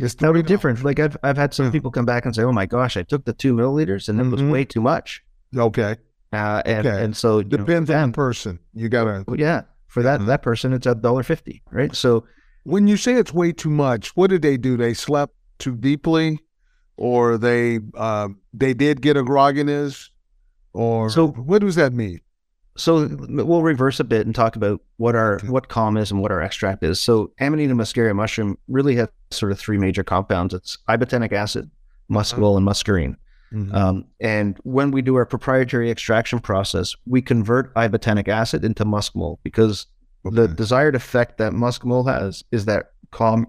It's 0.00 0.14
That 0.16 0.28
would 0.32 0.44
$3. 0.44 0.44
be 0.44 0.48
different. 0.48 0.84
Like 0.84 1.00
I've 1.00 1.16
I've 1.22 1.36
had 1.36 1.54
some 1.54 1.66
Yeah. 1.66 1.72
people 1.72 1.90
come 1.90 2.04
back 2.04 2.24
and 2.24 2.34
say, 2.34 2.42
"Oh 2.42 2.52
my 2.52 2.66
gosh, 2.66 2.96
I 2.96 3.02
took 3.02 3.24
the 3.24 3.32
two 3.32 3.54
milliliters 3.54 4.08
and 4.08 4.20
it 4.20 4.26
was 4.26 4.40
Mhm. 4.42 4.52
way 4.52 4.64
too 4.64 4.80
much." 4.80 5.22
Okay, 5.56 5.96
Uh, 6.32 6.62
and 6.66 6.86
Okay. 6.86 7.02
and 7.04 7.16
so 7.16 7.38
you 7.38 7.44
know, 7.44 7.56
depends 7.58 7.90
for 7.90 7.96
on 7.96 8.10
the 8.10 8.14
person. 8.14 8.58
You 8.74 8.88
gotta. 8.88 9.24
yeah, 9.36 9.62
for 9.86 10.02
that 10.02 10.24
that 10.26 10.42
person, 10.42 10.72
it's 10.72 10.86
a 10.86 10.94
dollar 10.94 11.22
fifty, 11.22 11.62
right? 11.70 11.94
So 11.94 12.24
When 12.64 12.86
you 12.86 12.96
say 12.98 13.14
it's 13.14 13.32
way 13.32 13.52
too 13.52 13.70
much, 13.70 14.14
what 14.16 14.28
did 14.28 14.42
they 14.42 14.58
do? 14.58 14.76
They 14.76 14.92
slept 14.92 15.32
too 15.58 15.74
deeply, 15.74 16.38
or 16.98 17.38
they 17.38 17.80
uh, 17.94 18.28
they 18.52 18.74
did 18.74 19.00
get 19.00 19.16
a 19.16 19.22
grogginess, 19.22 20.10
or 20.74 21.08
So- 21.08 21.28
what 21.28 21.60
does 21.62 21.76
that 21.76 21.92
mean? 21.92 22.20
so 22.76 23.08
we'll 23.28 23.62
reverse 23.62 23.98
a 23.98 24.04
bit 24.04 24.24
and 24.24 24.32
talk 24.36 24.54
about 24.54 24.80
what 24.98 25.16
our 25.16 25.40
what 25.46 25.66
calm 25.68 25.96
is 25.96 26.12
and 26.12 26.20
what 26.22 26.30
our 26.30 26.40
extract 26.40 26.84
is. 26.84 27.00
So 27.02 27.32
Amanita 27.40 27.74
muscaria 27.74 28.14
mushroom 28.14 28.56
really 28.68 28.94
has 28.96 29.08
sort 29.32 29.50
of 29.50 29.58
three 29.58 29.78
major 29.78 30.04
compounds. 30.04 30.54
It's 30.54 30.78
ibotenic 30.88 31.32
acid, 31.32 31.68
muscimol, 32.08 32.56
and 32.56 32.64
muscarine. 32.64 33.16
Mhm. 33.52 33.74
Um, 33.74 34.04
and 34.20 34.58
when 34.64 34.90
we 34.90 35.00
do 35.02 35.14
our 35.16 35.24
proprietary 35.26 35.90
extraction 35.90 36.38
process, 36.38 36.94
we 37.06 37.22
convert 37.22 37.72
ibotenic 37.74 38.28
acid 38.28 38.64
into 38.64 38.84
muscimol 38.84 39.38
because 39.42 39.86
the 40.24 40.48
desired 40.48 40.94
effect 40.94 41.38
that 41.38 41.52
muscimol 41.52 42.06
has 42.12 42.44
is 42.50 42.66
that 42.66 42.92
calm, 43.10 43.46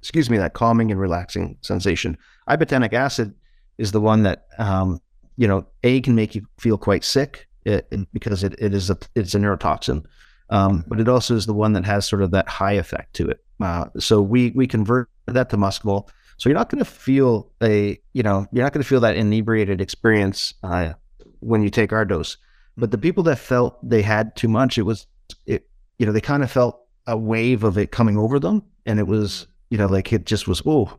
excuse 0.00 0.28
me, 0.28 0.36
that 0.38 0.52
calming 0.52 0.90
and 0.90 1.00
relaxing 1.00 1.56
sensation. 1.62 2.18
Ibotenic 2.48 2.92
acid 2.92 3.32
is 3.78 3.92
the 3.92 4.00
one 4.00 4.22
that, 4.24 4.46
um, 4.58 5.00
you 5.36 5.48
know, 5.48 5.64
A 5.84 6.00
can 6.02 6.14
make 6.14 6.34
you 6.34 6.44
feel 6.58 6.76
quite 6.76 7.04
sick 7.04 7.46
it, 7.64 7.86
it- 7.90 8.08
because 8.12 8.44
it, 8.44 8.54
it 8.58 8.74
is 8.74 8.90
a, 8.90 8.98
it's 9.14 9.34
a 9.34 9.38
neurotoxin. 9.38 10.04
Um, 10.50 10.84
but 10.88 10.98
it 11.00 11.08
also 11.08 11.36
is 11.36 11.46
the 11.46 11.54
one 11.54 11.72
that 11.74 11.84
has 11.84 12.06
sort 12.06 12.22
of 12.22 12.32
that 12.32 12.48
high 12.48 12.72
effect 12.72 13.14
to 13.14 13.28
it. 13.28 13.38
Uh, 13.60 13.86
so 13.98 14.20
we, 14.20 14.50
we 14.50 14.66
convert 14.66 15.08
that 15.26 15.48
to 15.50 15.56
muscimol. 15.56 16.08
So 16.40 16.48
you're 16.48 16.56
not 16.56 16.70
going 16.70 16.82
to 16.82 16.90
feel 16.90 17.52
a, 17.62 18.00
you 18.14 18.22
know, 18.22 18.46
you're 18.50 18.64
not 18.64 18.72
going 18.72 18.82
to 18.82 18.88
feel 18.88 19.00
that 19.00 19.14
inebriated 19.14 19.78
experience 19.82 20.54
uh, 20.62 20.94
when 21.40 21.62
you 21.62 21.68
take 21.68 21.92
our 21.92 22.06
dose. 22.06 22.38
But 22.78 22.90
the 22.90 22.96
people 22.96 23.22
that 23.24 23.38
felt 23.38 23.76
they 23.86 24.00
had 24.00 24.34
too 24.36 24.48
much, 24.48 24.78
it 24.78 24.84
was, 24.84 25.06
it, 25.44 25.68
you 25.98 26.06
know, 26.06 26.12
they 26.12 26.20
kind 26.22 26.42
of 26.42 26.50
felt 26.50 26.80
a 27.06 27.14
wave 27.14 27.62
of 27.62 27.76
it 27.76 27.92
coming 27.92 28.16
over 28.16 28.40
them, 28.40 28.62
and 28.86 28.98
it 28.98 29.06
was, 29.06 29.48
you 29.68 29.76
know, 29.76 29.84
like 29.86 30.14
it 30.14 30.24
just 30.24 30.48
was, 30.48 30.62
oh, 30.64 30.98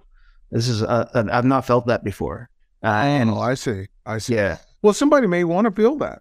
this 0.52 0.68
is, 0.68 0.84
uh, 0.84 1.10
I've 1.16 1.44
not 1.44 1.66
felt 1.66 1.88
that 1.88 2.04
before. 2.04 2.52
Uh, 2.84 2.90
and 2.90 3.32
oh, 3.32 3.40
I 3.40 3.56
see. 3.56 3.88
I 4.06 4.20
see. 4.20 4.36
yeah, 4.36 4.60
Well, 4.84 4.94
somebody 4.94 5.26
may 5.26 5.44
want 5.44 5.66
to 5.66 5.72
feel 5.72 5.96
that. 5.98 6.20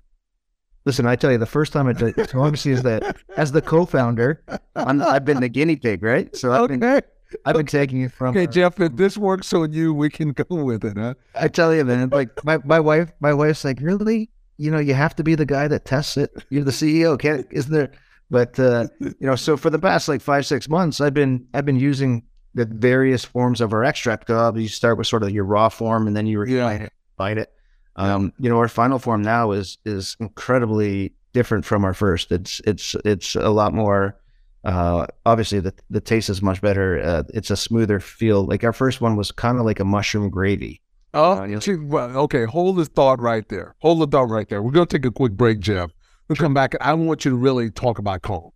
listen, 0.86 1.04
I 1.04 1.16
tell 1.16 1.30
you, 1.30 1.36
the 1.36 1.44
first 1.44 1.74
time 1.74 1.88
I 1.88 1.92
did, 1.92 2.30
so 2.30 2.40
obviously 2.40 2.72
is 2.72 2.84
that 2.84 3.18
as 3.36 3.52
the 3.52 3.60
co-founder, 3.60 4.42
I'm, 4.74 5.02
I've 5.02 5.26
been 5.26 5.40
the 5.40 5.50
guinea 5.50 5.76
pig, 5.76 6.02
right? 6.02 6.34
So 6.34 6.52
I've 6.52 6.68
been, 6.68 6.82
Okay. 6.82 7.06
I've 7.44 7.56
been 7.56 7.66
taking 7.66 8.02
it 8.02 8.12
from. 8.12 8.28
Okay, 8.36 8.46
Jeff, 8.46 8.80
if 8.80 8.96
this 8.96 9.16
works 9.16 9.52
on 9.52 9.72
you, 9.72 9.92
we 9.94 10.10
can 10.10 10.32
go 10.32 10.44
with 10.64 10.84
it, 10.84 10.96
huh? 10.96 11.14
I 11.34 11.48
tell 11.48 11.74
you, 11.74 11.84
man, 11.84 12.10
like 12.10 12.44
my, 12.44 12.58
my 12.64 12.80
wife, 12.80 13.12
my 13.20 13.32
wife's 13.34 13.64
like, 13.64 13.78
really? 13.80 14.30
You 14.58 14.70
know, 14.70 14.78
you 14.78 14.94
have 14.94 15.16
to 15.16 15.24
be 15.24 15.34
the 15.34 15.46
guy 15.46 15.68
that 15.68 15.84
tests 15.86 16.16
it. 16.16 16.30
You're 16.50 16.64
the 16.64 16.70
CEO, 16.70 17.18
can't? 17.18 17.46
Isn't 17.50 17.72
there? 17.72 17.92
But 18.30 18.58
uh, 18.60 18.86
you 19.00 19.14
know, 19.20 19.34
so 19.36 19.56
for 19.56 19.70
the 19.70 19.78
past 19.78 20.08
like 20.08 20.20
five, 20.20 20.46
six 20.46 20.68
months, 20.68 21.00
I've 21.00 21.14
been 21.14 21.46
I've 21.54 21.64
been 21.64 21.80
using 21.80 22.22
the 22.54 22.64
various 22.64 23.24
forms 23.24 23.60
of 23.60 23.72
our 23.72 23.82
extract. 23.84 24.28
Uh, 24.30 24.52
you 24.54 24.68
start 24.68 24.98
with 24.98 25.06
sort 25.06 25.22
of 25.22 25.30
your 25.30 25.44
raw 25.44 25.68
form, 25.68 26.06
and 26.06 26.16
then 26.16 26.26
you 26.26 26.38
refine 26.38 26.56
Yeah. 26.80 26.86
it, 26.86 26.92
refine 27.18 27.38
it. 27.38 27.52
Um, 27.96 28.32
you 28.38 28.48
know, 28.48 28.58
our 28.58 28.68
final 28.68 28.98
form 28.98 29.22
now 29.22 29.50
is 29.52 29.78
is 29.84 30.16
incredibly 30.20 31.12
different 31.32 31.64
from 31.64 31.84
our 31.84 31.94
first. 31.94 32.30
It's 32.32 32.60
it's 32.66 32.94
it's 33.04 33.34
a 33.34 33.50
lot 33.50 33.72
more. 33.74 34.16
Uh, 34.64 35.06
obviously, 35.24 35.60
the 35.60 35.72
the 35.88 36.00
taste 36.00 36.28
is 36.28 36.42
much 36.42 36.60
better. 36.60 37.00
Uh, 37.00 37.22
it's 37.32 37.50
a 37.50 37.56
smoother 37.56 37.98
feel. 38.00 38.44
Like 38.44 38.62
our 38.64 38.72
first 38.72 39.00
one 39.00 39.16
was 39.16 39.32
kind 39.32 39.58
of 39.58 39.64
like 39.64 39.80
a 39.80 39.84
mushroom 39.84 40.28
gravy. 40.30 40.80
Oh, 41.14 41.32
Uh, 41.32 41.58
gee, 41.58 41.76
well, 41.76 42.16
okay. 42.18 42.44
Hold 42.44 42.76
the 42.76 42.84
thought 42.84 43.20
right 43.20 43.48
there. 43.48 43.74
Hold 43.80 44.00
the 44.00 44.06
thought 44.06 44.28
right 44.28 44.48
there. 44.48 44.62
We're 44.62 44.70
going 44.70 44.86
to 44.86 44.98
take 44.98 45.06
a 45.06 45.10
quick 45.10 45.32
break, 45.32 45.58
Jeff. 45.60 45.90
We'll 46.28 46.36
come 46.36 46.54
back. 46.54 46.74
I 46.80 46.94
want 46.94 47.24
you 47.24 47.32
to 47.32 47.36
really 47.36 47.70
talk 47.70 47.98
about 47.98 48.22
calm. 48.22 48.50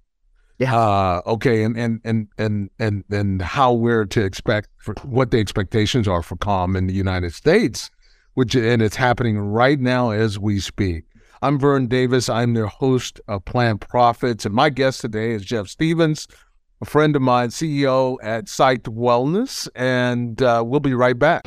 Yeah. 0.61 0.76
Uh, 0.76 1.23
okay. 1.26 1.64
And, 1.64 1.76
and, 1.76 2.00
and, 2.04 2.28
and, 2.38 2.70
and, 2.78 3.02
and 3.11 3.42
how 3.42 3.73
we're 3.73 4.04
to 4.04 4.25
expect 4.25 4.68
for 4.78 4.94
what 5.02 5.32
the 5.32 5.40
expectations 5.40 6.06
are 6.06 6.23
for 6.23 6.37
calm 6.37 6.76
in 6.76 6.87
the 6.87 6.94
United 6.94 7.34
States, 7.34 7.90
which, 8.34 8.54
and 8.54 8.80
it's 8.80 8.94
happening 8.94 9.37
right 9.38 9.80
now 9.80 10.11
as 10.11 10.38
we 10.38 10.61
speak. 10.61 11.04
I'm 11.44 11.58
Vern 11.58 11.88
Davis. 11.88 12.30
I'm 12.30 12.54
the 12.54 12.66
host 12.66 13.20
of 13.28 13.44
Plant 13.44 13.82
Profits. 13.82 14.46
And 14.46 14.54
my 14.54 14.70
guest 14.70 15.02
today 15.02 15.32
is 15.32 15.44
Jeff 15.44 15.68
Stevens, 15.68 16.26
a 16.80 16.86
friend 16.86 17.14
of 17.14 17.20
mine, 17.20 17.50
CEO 17.50 18.16
at 18.22 18.46
Psyched 18.46 18.84
Wellness. 18.84 19.68
And 19.74 20.40
uh, 20.40 20.64
we'll 20.66 20.80
be 20.80 20.94
right 20.94 21.18
back. 21.18 21.46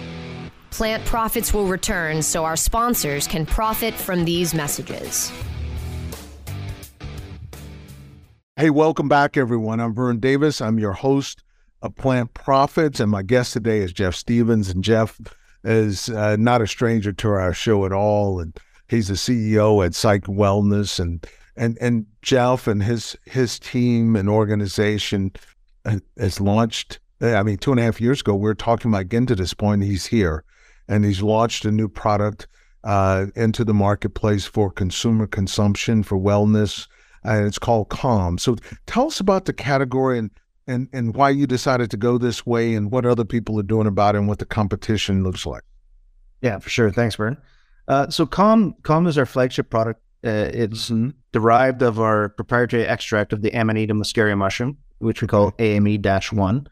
Plant 0.70 1.04
profits 1.06 1.52
will 1.52 1.66
return 1.66 2.22
so 2.22 2.46
our 2.46 2.56
sponsors 2.56 3.26
can 3.26 3.48
profit 3.48 3.96
from 3.96 4.24
these 4.24 4.54
messages. 4.54 5.32
Hey, 8.56 8.70
welcome 8.70 9.10
back, 9.10 9.36
everyone. 9.36 9.80
I'm 9.80 9.96
Vern 9.96 10.20
Davis. 10.20 10.62
I'm 10.62 10.78
your 10.78 10.94
host 10.94 11.44
of 11.82 11.96
Plant 11.96 12.36
Profits, 12.36 13.00
and 13.00 13.10
my 13.10 13.24
guest 13.24 13.52
today 13.54 13.80
is 13.80 13.94
Jeff 13.94 14.14
Stevens. 14.14 14.70
And 14.70 14.84
Jeff 14.84 15.20
is 15.64 16.10
uh, 16.10 16.36
not 16.36 16.62
a 16.62 16.68
stranger 16.68 17.14
to 17.14 17.30
our 17.30 17.52
show 17.52 17.84
at 17.84 17.92
all, 17.92 18.40
and 18.40 18.56
he's 18.88 19.08
the 19.08 19.16
CEO 19.16 19.86
at 19.86 19.96
Psych 19.96 20.24
Wellness. 20.24 21.00
and 21.00 21.26
and 21.56 21.78
and 21.82 22.06
Jeff 22.22 22.68
and 22.68 22.84
his 22.84 23.16
his 23.26 23.60
team 23.60 24.16
and 24.16 24.30
organization 24.30 25.32
uh, 25.86 26.00
has 26.18 26.40
launched. 26.40 27.00
I 27.20 27.42
mean, 27.42 27.58
two 27.58 27.72
and 27.72 27.80
a 27.80 27.84
half 27.84 28.00
years 28.00 28.22
ago, 28.22 28.36
we 28.36 28.50
are 28.50 28.56
talking 28.56 28.92
about 28.92 29.10
getting 29.10 29.26
to 29.28 29.36
this 29.36 29.54
point. 29.54 29.84
He's 29.84 30.06
here, 30.06 30.44
and 30.88 31.04
he's 31.04 31.24
launched 31.24 31.66
a 31.66 31.72
new 31.72 31.90
product 31.90 32.48
uh, 32.84 33.26
into 33.36 33.64
the 33.64 33.74
marketplace 33.74 34.46
for 34.46 34.70
consumer 34.70 35.26
consumption 35.26 36.04
for 36.04 36.18
wellness 36.18 36.88
and 37.28 37.46
it's 37.46 37.60
called 37.60 37.90
Calm. 37.90 38.38
So 38.38 38.56
tell 38.86 39.08
us 39.08 39.20
about 39.20 39.46
the 39.46 39.54
category 39.54 40.18
and, 40.18 40.32
and, 40.66 40.88
and 40.94 41.16
why 41.16 41.30
you 41.30 41.46
decided 41.48 41.92
to 41.92 41.98
go 41.98 42.18
this 42.18 42.46
way 42.46 42.74
and 42.74 42.92
what 42.92 43.06
other 43.06 43.26
people 43.26 43.60
are 43.60 43.64
doing 43.64 43.88
about 43.88 44.16
it 44.16 44.20
and 44.20 44.28
what 44.28 44.40
the 44.40 44.46
competition 44.46 45.24
looks 45.24 45.46
like. 45.46 45.64
Yeah, 46.42 46.60
for 46.60 46.70
sure. 46.70 46.92
Thanks, 46.92 47.16
Vern. 47.16 47.38
Uh, 47.88 48.10
so 48.10 48.26
Calm 48.26 48.76
Calm 48.84 49.08
is 49.08 49.18
our 49.18 49.26
flagship 49.26 49.70
product. 49.70 50.02
Uh, 50.26 50.50
it's 50.54 50.92
derived 51.32 51.82
of 51.82 52.00
our 52.00 52.30
proprietary 52.30 52.86
extract 52.86 53.32
of 53.34 53.42
the 53.42 53.52
Amanita 53.52 53.94
muscaria 53.94 54.38
mushroom, 54.38 54.78
which 54.98 55.22
we 55.22 55.28
call 55.28 55.54
AME-1. 55.60 56.68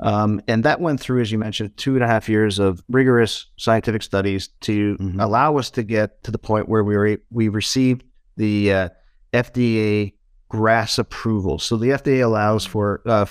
Um, 0.00 0.40
and 0.46 0.64
that 0.64 0.80
went 0.80 1.00
through, 1.00 1.20
as 1.20 1.32
you 1.32 1.38
mentioned, 1.38 1.76
two 1.76 1.94
and 1.94 2.04
a 2.04 2.06
half 2.06 2.28
years 2.28 2.58
of 2.58 2.82
rigorous 2.88 3.46
scientific 3.56 4.02
studies 4.02 4.48
to 4.62 4.96
Mhm. 4.98 5.20
allow 5.20 5.56
us 5.56 5.70
to 5.70 5.82
get 5.82 6.22
to 6.24 6.30
the 6.30 6.38
point 6.38 6.68
where 6.68 6.84
we 6.84 6.96
were 6.96 7.18
we 7.30 7.48
received 7.48 8.04
the 8.36 8.72
uh, 8.72 8.88
FDA 9.32 10.14
GRAS 10.48 10.98
approval. 10.98 11.58
So 11.58 11.76
the 11.76 11.92
FDA 11.92 12.20
allows 12.24 12.64
for 12.64 13.02
uh, 13.06 13.26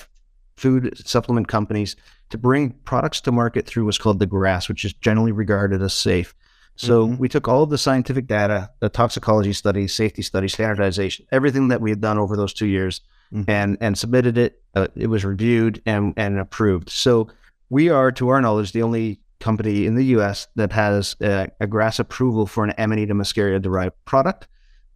food 0.58 0.94
supplement 1.08 1.48
companies 1.48 1.96
to 2.30 2.38
bring 2.38 2.72
products 2.86 3.22
to 3.22 3.32
market 3.32 3.66
through 3.66 3.86
what's 3.86 3.98
called 3.98 4.20
the 4.20 4.28
GRAS, 4.28 4.68
which 4.70 4.86
is 4.86 4.94
generally 4.94 5.32
regarded 5.32 5.82
as 5.82 5.94
safe. 5.94 6.34
So 6.80 7.08
Mhm. 7.08 7.20
we 7.20 7.28
took 7.28 7.48
all 7.50 7.64
of 7.64 7.70
the 7.70 7.78
scientific 7.78 8.26
data, 8.26 8.70
the 8.80 8.88
toxicology 8.88 9.52
studies, 9.52 9.94
safety 9.94 10.22
studies, 10.22 10.54
standardization, 10.54 11.26
everything 11.30 11.68
that 11.68 11.82
we 11.82 11.90
had 11.90 12.00
done 12.00 12.18
over 12.18 12.38
those 12.38 12.54
two 12.54 12.68
years, 12.68 13.02
Mhm. 13.34 13.46
and 13.50 13.78
and 13.82 13.98
submitted 13.98 14.38
it. 14.38 14.62
Uh, 14.76 14.88
it 14.96 15.08
was 15.08 15.26
reviewed 15.26 15.82
and 15.86 16.14
and 16.16 16.40
approved. 16.40 16.90
So 16.90 17.28
we 17.70 17.90
are, 17.90 18.14
to 18.14 18.30
our 18.30 18.40
knowledge, 18.40 18.72
the 18.72 18.82
only 18.82 19.20
company 19.42 19.86
in 19.86 19.96
the 19.96 20.06
U.S. 20.16 20.48
that 20.56 20.72
has 20.72 21.18
a, 21.22 21.50
a 21.60 21.68
GRAS 21.68 22.00
approval 22.00 22.46
for 22.48 22.64
an 22.64 22.74
Amanita 22.78 23.14
muscaria 23.14 23.62
derived 23.62 23.96
product, 24.06 24.48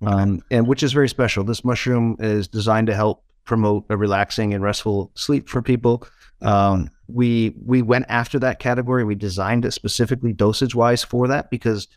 um, 0.06 0.42
and 0.50 0.68
which 0.68 0.84
is 0.84 0.94
very 0.94 1.10
special. 1.10 1.44
This 1.44 1.66
mushroom 1.66 2.16
is 2.20 2.48
designed 2.48 2.88
to 2.88 2.96
help 2.96 3.24
promote 3.46 3.84
a 3.90 3.98
relaxing 3.98 4.54
and 4.54 4.64
restful 4.64 5.12
sleep 5.16 5.50
for 5.50 5.62
people. 5.62 6.04
Um, 6.44 6.90
we 7.08 7.56
we 7.66 7.82
went 7.82 8.06
after 8.10 8.40
that 8.40 8.60
category. 8.60 9.04
We 9.04 9.16
designed 9.16 9.66
it 9.66 9.72
specifically 9.72 10.34
dosage 10.34 10.76
wise 10.76 11.04
for 11.04 11.28
that 11.28 11.50
because 11.50 11.88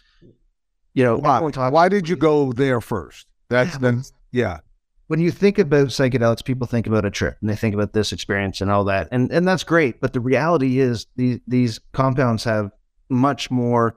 you 0.95 1.05
know 1.05 1.17
Why, 1.19 1.41
why 1.41 1.89
did 1.89 2.09
you 2.09 2.17
go 2.17 2.53
there 2.53 2.81
first? 2.81 3.27
That's 3.49 3.75
Yeah. 3.75 3.79
then, 3.79 4.03
yeah. 4.33 4.59
when 5.07 5.21
you 5.21 5.31
think 5.31 5.59
about 5.59 5.89
psychedelics, 5.89 6.45
people 6.45 6.67
think 6.67 6.87
about 6.87 7.05
a 7.05 7.11
trip 7.11 7.37
and 7.41 7.49
they 7.49 7.57
think 7.57 7.75
about 7.75 7.93
this 7.93 8.13
experience 8.13 8.61
and 8.61 8.71
all 8.71 8.85
that, 8.85 9.09
and 9.13 9.31
and 9.31 9.47
that's 9.47 9.65
great. 9.65 10.01
But 10.01 10.13
the 10.13 10.21
reality 10.21 10.79
is 10.81 11.07
these 11.17 11.41
these 11.47 11.81
compounds 11.93 12.45
have 12.45 12.71
much 13.09 13.51
more 13.51 13.97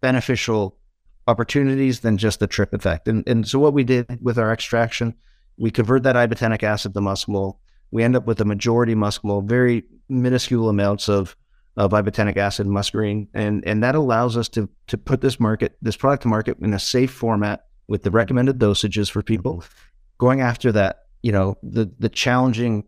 beneficial 0.00 0.76
opportunities 1.26 2.00
than 2.00 2.18
just 2.18 2.38
the 2.40 2.46
trip 2.46 2.72
effect. 2.72 3.08
And 3.08 3.26
and 3.26 3.46
so 3.48 3.58
what 3.58 3.72
we 3.72 3.84
did 3.84 4.18
with 4.22 4.38
our 4.38 4.52
extraction, 4.52 5.14
we 5.56 5.70
convert 5.70 6.02
that 6.04 6.16
ibotenic 6.16 6.62
acid 6.62 6.94
to 6.94 7.00
muscimol. 7.00 7.56
We 7.94 8.02
end 8.02 8.16
up 8.16 8.26
with 8.26 8.40
a 8.40 8.44
majority 8.44 8.94
muscimol, 8.96 9.44
very 9.48 9.84
minuscule 10.08 10.68
amounts 10.68 11.08
of 11.08 11.36
of 11.76 11.92
ibotenic 11.92 12.36
acid 12.36 12.66
muscarine, 12.66 13.28
and 13.34 13.62
and 13.66 13.82
that 13.84 13.94
allows 13.94 14.36
us 14.36 14.48
to 14.50 14.68
to 14.88 14.98
put 14.98 15.20
this 15.20 15.38
market 15.38 15.76
this 15.80 15.96
product 15.96 16.22
to 16.24 16.28
market 16.28 16.58
in 16.60 16.74
a 16.74 16.78
safe 16.78 17.12
format 17.12 17.66
with 17.86 18.02
the 18.02 18.10
recommended 18.10 18.58
dosages 18.58 19.08
for 19.10 19.22
people 19.22 19.62
going 20.18 20.40
after 20.40 20.72
that, 20.72 21.04
you 21.22 21.30
know, 21.32 21.56
the 21.62 21.84
the 22.00 22.08
challenging 22.08 22.84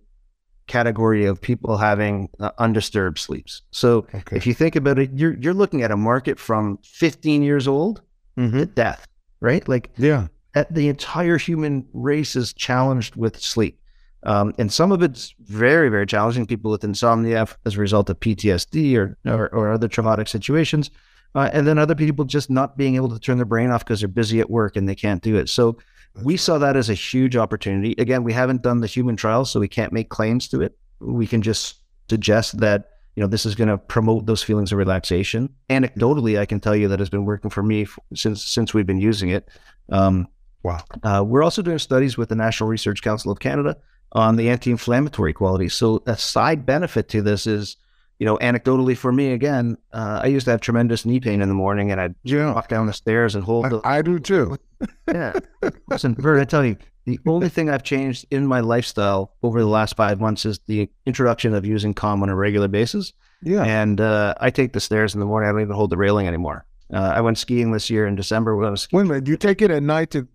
category 0.67 1.25
of 1.25 1.41
people 1.41 1.77
having 1.77 2.29
uh, 2.41 2.51
undisturbed 2.59 3.19
sleeps. 3.19 3.63
So 3.71 4.07
Okay. 4.13 4.37
if 4.37 4.47
you 4.47 4.55
think 4.55 4.75
about 4.75 4.99
it, 4.99 5.11
you're 5.15 5.35
you're 5.39 5.55
looking 5.55 5.83
at 5.83 5.93
a 5.93 5.97
market 5.97 6.39
from 6.39 6.79
15 6.83 7.43
years 7.43 7.69
old 7.69 8.03
Mm-hmm. 8.39 8.59
to 8.59 8.67
death, 8.67 9.07
right? 9.41 9.67
Like 9.67 9.91
Yeah. 9.97 10.27
at 10.55 10.75
the 10.75 10.89
entire 10.89 11.39
human 11.39 11.87
race 11.95 12.37
is 12.37 12.53
challenged 12.53 13.17
with 13.17 13.41
sleep. 13.41 13.79
Um, 14.23 14.55
and 14.59 14.73
some 14.73 14.93
of 14.93 15.03
it's 15.03 15.35
very, 15.41 15.89
very 15.89 16.07
challenging. 16.07 16.47
People 16.47 16.71
with 16.71 16.85
insomnia 16.85 17.47
as 17.65 17.77
a 17.77 17.81
result 17.81 18.11
of 18.11 18.19
PTSD 18.19 18.97
or, 18.97 19.17
or, 19.25 19.49
or 19.55 19.73
other 19.73 19.89
traumatic 19.89 20.29
situations. 20.29 20.91
Uh, 21.35 21.51
and 21.53 21.67
then 21.67 21.79
other 21.79 21.95
people 21.95 22.25
just 22.25 22.49
not 22.51 22.77
being 22.77 22.97
able 22.97 23.11
to 23.11 23.19
turn 23.19 23.37
their 23.37 23.45
brain 23.45 23.71
off 23.71 23.85
because 23.85 24.01
they're 24.01 24.09
busy 24.09 24.41
at 24.41 24.49
work 24.49 24.75
and 24.75 24.89
they 24.89 24.95
can't 24.95 25.23
do 25.23 25.37
it. 25.37 25.49
So 25.49 25.77
we 26.23 26.37
saw 26.37 26.57
that 26.59 26.77
as 26.77 26.89
a 26.89 26.95
huge 26.95 27.37
opportunity. 27.37 27.95
Again, 27.99 28.25
we 28.25 28.33
haven't 28.33 28.63
done 28.63 28.81
the 28.81 28.87
human 28.87 29.17
trials, 29.17 29.51
so 29.51 29.61
we 29.61 29.69
can't 29.69 29.93
make 29.93 30.09
claims 30.09 30.49
to 30.49 30.63
it. 30.63 30.77
We 30.99 31.27
can 31.27 31.43
just 31.43 31.81
suggest 32.09 32.59
that 32.61 32.89
you 33.17 33.21
know 33.23 33.27
this 33.27 33.45
is 33.45 33.55
going 33.55 33.69
to 33.69 33.77
promote 33.79 34.27
those 34.27 34.43
feelings 34.43 34.73
of 34.73 34.79
relaxation. 34.79 35.51
Anecdotally, 35.69 36.39
I 36.39 36.47
can 36.47 36.59
tell 36.61 36.75
you 36.75 36.89
that 36.89 36.99
has 37.01 37.11
been 37.11 37.25
working 37.27 37.51
for 37.51 37.63
me 37.63 37.83
f- 37.83 37.99
since 38.15 38.45
since 38.45 38.73
we've 38.73 38.87
been 38.87 39.01
using 39.01 39.29
it. 39.31 39.49
Um, 39.91 40.29
Wow. 40.63 40.83
uh, 41.05 41.23
we're 41.25 41.45
also 41.45 41.63
doing 41.63 41.79
studies 41.79 42.17
with 42.19 42.29
the 42.31 42.35
National 42.35 42.69
Research 42.69 43.01
Council 43.01 43.31
of 43.31 43.39
Canada 43.39 43.77
on 44.17 44.37
the 44.37 44.49
anti-inflammatory 44.49 45.33
quality. 45.35 45.69
So 45.69 46.03
a 46.07 46.17
side 46.17 46.65
benefit 46.65 47.09
to 47.11 47.21
this 47.23 47.47
is, 47.47 47.77
you 48.19 48.25
know, 48.25 48.39
anecdotally 48.39 48.97
for 48.97 49.13
me 49.13 49.33
again, 49.33 49.77
uh, 49.93 50.21
I 50.23 50.29
used 50.29 50.47
to 50.47 50.51
have 50.53 50.61
tremendous 50.63 51.05
knee 51.05 51.21
pain 51.21 51.43
in 51.43 51.49
the 51.49 51.55
morning, 51.55 51.91
and 51.91 52.01
I'd 52.01 52.15
Yeah. 52.25 52.55
walk 52.55 52.69
down 52.69 52.87
the 52.87 52.95
stairs 52.95 53.35
and 53.35 53.45
hold 53.45 53.67
the 53.71 53.81
I, 53.85 53.99
I 53.99 54.03
do 54.03 54.19
too. 54.19 54.57
yeah. 55.09 55.35
Listen, 55.89 56.15
Bert, 56.15 56.41
I 56.41 56.45
tell 56.45 56.65
you, 56.65 56.77
the 57.05 57.21
only 57.27 57.51
thing 57.51 57.69
I've 57.69 57.83
changed 57.83 58.25
in 58.31 58.47
my 58.47 58.61
lifestyle 58.61 59.35
over 59.43 59.61
the 59.61 59.69
last 59.69 59.97
five 59.97 60.19
months 60.19 60.47
is 60.47 60.61
the 60.67 60.91
introduction 61.05 61.55
of 61.55 61.67
using 61.67 61.93
Calm 61.95 62.23
on 62.23 62.31
a 62.31 62.35
regular 62.35 62.69
basis. 62.69 63.13
Yeah. 63.43 63.63
And 63.65 64.01
uh, 64.01 64.35
I 64.41 64.49
take 64.51 64.73
the 64.73 64.81
stairs 64.81 65.13
in 65.15 65.21
the 65.21 65.27
morning. 65.27 65.49
I 65.49 65.53
don't 65.53 65.61
even 65.61 65.77
hold 65.77 65.91
the 65.91 65.97
railing 65.99 66.27
anymore. 66.27 66.65
Uh, 66.93 67.13
I 67.15 67.21
went 67.21 67.37
skiing 67.39 67.71
this 67.71 67.91
year 67.91 68.07
in 68.07 68.17
December. 68.17 68.57
When 68.57 68.67
I 68.67 68.71
was 68.71 68.81
skiing. 68.81 68.99
Wait 68.99 69.05
a 69.05 69.09
minute. 69.09 69.29
You 69.29 69.37
take 69.37 69.61
it 69.61 69.71
at 69.71 69.83
night 69.83 70.11
to 70.13 70.27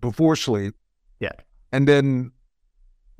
before 0.00 0.36
sleep. 0.36 0.74
Yeah. 1.20 1.32
And 1.72 1.88
then 1.88 2.32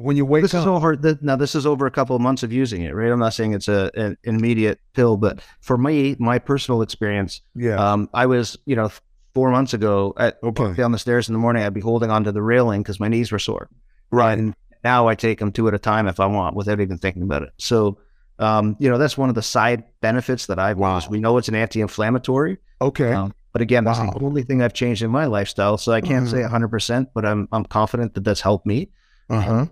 when 0.02 0.16
you 0.16 0.24
wake 0.24 0.42
This 0.42 0.54
up, 0.54 0.60
is 0.62 0.66
over. 0.66 0.96
The, 0.96 1.18
now, 1.22 1.36
this 1.36 1.54
is 1.54 1.66
over 1.66 1.86
a 1.86 1.90
couple 1.90 2.16
of 2.16 2.22
months 2.22 2.42
of 2.42 2.52
using 2.52 2.82
it, 2.82 2.94
right? 2.94 3.10
I'm 3.10 3.18
not 3.18 3.34
saying 3.34 3.52
it's 3.54 3.68
a, 3.68 3.90
an 3.94 4.16
immediate 4.24 4.80
pill, 4.94 5.16
but 5.16 5.40
for 5.60 5.76
me, 5.78 6.16
my 6.18 6.38
personal 6.38 6.82
experience, 6.82 7.40
yeah. 7.54 7.76
um, 7.76 8.08
I 8.14 8.26
was, 8.26 8.56
you 8.66 8.76
know, 8.76 8.90
four 9.34 9.50
months 9.50 9.74
ago, 9.74 10.14
at, 10.16 10.38
okay. 10.42 10.72
down 10.74 10.92
the 10.92 10.98
stairs 10.98 11.28
in 11.28 11.32
the 11.32 11.38
morning, 11.38 11.62
I'd 11.62 11.74
be 11.74 11.80
holding 11.80 12.10
onto 12.10 12.32
the 12.32 12.42
railing 12.42 12.82
because 12.82 12.98
my 13.00 13.08
knees 13.08 13.30
were 13.30 13.38
sore. 13.38 13.68
Right. 14.10 14.36
And 14.38 14.54
now 14.82 15.06
I 15.08 15.14
take 15.14 15.38
them 15.38 15.52
two 15.52 15.68
at 15.68 15.74
a 15.74 15.78
time 15.78 16.08
if 16.08 16.18
I 16.20 16.26
want 16.26 16.56
without 16.56 16.80
even 16.80 16.98
thinking 16.98 17.22
about 17.22 17.42
it. 17.42 17.50
So, 17.58 17.98
um, 18.38 18.76
you 18.80 18.88
know, 18.88 18.98
that's 18.98 19.18
one 19.18 19.28
of 19.28 19.34
the 19.34 19.42
side 19.42 19.84
benefits 20.00 20.46
that 20.46 20.58
I've 20.58 20.78
Wow. 20.78 21.00
We 21.08 21.20
know 21.20 21.36
it's 21.36 21.48
an 21.48 21.54
anti-inflammatory, 21.54 22.58
Okay. 22.80 23.12
um, 23.12 23.34
but 23.52 23.60
again, 23.62 23.84
that's 23.84 23.98
the 23.98 24.18
only 24.22 24.42
thing 24.42 24.62
I've 24.62 24.72
changed 24.72 25.02
in 25.02 25.10
my 25.10 25.26
lifestyle. 25.26 25.76
So 25.76 25.92
I 25.92 26.00
can't 26.00 26.26
Mhm. 26.26 26.30
say 26.30 26.42
100%, 26.42 27.08
but 27.14 27.26
I'm 27.26 27.48
I'm 27.52 27.64
confident 27.64 28.14
that 28.14 28.24
that's 28.24 28.40
helped 28.40 28.64
me. 28.66 28.90
Uh 29.28 29.40
huh. 29.40 29.66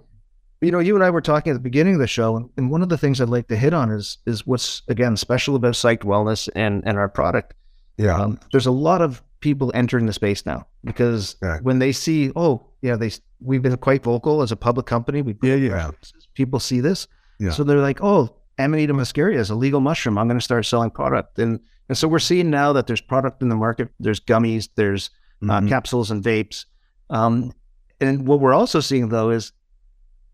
You 0.61 0.73
know, 0.73 0.81
you 0.81 0.95
and 0.97 1.05
I 1.05 1.11
were 1.11 1.21
talking 1.21 1.51
at 1.51 1.55
the 1.55 1.61
beginning 1.61 1.95
of 1.95 2.01
the 2.01 2.07
show, 2.09 2.51
and- 2.57 2.71
one 2.71 2.83
of 2.83 2.89
the 2.89 2.99
things 2.99 3.21
I'd 3.21 3.29
like 3.29 3.47
to 3.49 3.57
hit 3.57 3.73
on 3.73 3.91
is 3.93 4.19
is 4.27 4.47
what's 4.47 4.83
again 4.89 5.17
special 5.17 5.55
about 5.55 5.75
Psyched 5.75 6.05
Wellness 6.05 6.49
and 6.57 6.83
and 6.87 6.99
our 6.99 7.09
product. 7.09 7.55
Yeah. 7.97 8.17
Um, 8.21 8.41
there's 8.53 8.67
a 8.67 8.73
lot 8.73 9.01
of 9.03 9.23
people 9.41 9.71
entering 9.75 10.07
the 10.07 10.13
space 10.13 10.45
now 10.45 10.67
because 10.85 11.37
Yeah. 11.43 11.59
when 11.63 11.79
they 11.79 11.93
see, 11.93 12.33
oh, 12.35 12.67
yeah, 12.83 12.97
they 12.97 13.11
we've 13.41 13.63
been 13.63 13.77
quite 13.77 14.03
vocal 14.03 14.43
as 14.43 14.51
a 14.51 14.57
public 14.57 14.87
company. 14.87 15.23
We 15.23 15.37
Yeah, 15.43 15.55
yeah. 15.55 15.91
people 16.35 16.59
see 16.59 16.81
this, 16.81 17.07
Yeah. 17.39 17.51
so 17.51 17.63
they're 17.63 17.79
like, 17.81 18.01
oh, 18.03 18.35
Amanita 18.59 18.93
muscaria 18.95 19.37
is 19.39 19.51
a 19.51 19.55
legal 19.55 19.81
mushroom. 19.81 20.19
I'm 20.19 20.27
going 20.27 20.39
to 20.41 20.45
start 20.45 20.67
selling 20.67 20.91
product, 20.91 21.39
and 21.39 21.61
and 21.89 21.97
so 21.97 22.09
we're 22.09 22.19
seeing 22.19 22.51
now 22.51 22.73
that 22.73 22.87
there's 22.89 23.01
product 23.01 23.43
in 23.43 23.49
the 23.49 23.57
market. 23.57 23.89
There's 24.01 24.19
gummies, 24.21 24.69
there's 24.75 25.11
uh, 25.43 25.61
Mhm. 25.61 25.69
capsules 25.69 26.11
and 26.11 26.23
vapes, 26.25 26.65
um, 27.11 27.53
and 28.01 28.27
what 28.27 28.41
we're 28.41 28.53
also 28.55 28.81
seeing 28.81 29.09
though 29.09 29.31
is, 29.31 29.53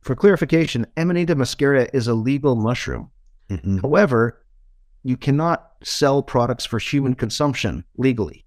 for 0.05 0.15
clarification, 0.15 0.87
Amanita 0.97 1.35
muscaria 1.35 1.89
is 1.93 2.07
a 2.07 2.15
legal 2.15 2.55
mushroom. 2.55 3.11
Mhm. 3.51 3.81
However, 3.83 4.43
you 5.03 5.17
cannot 5.17 5.73
sell 5.83 6.23
products 6.23 6.65
for 6.65 6.79
human 6.79 7.15
consumption 7.15 7.85
legally 7.97 8.45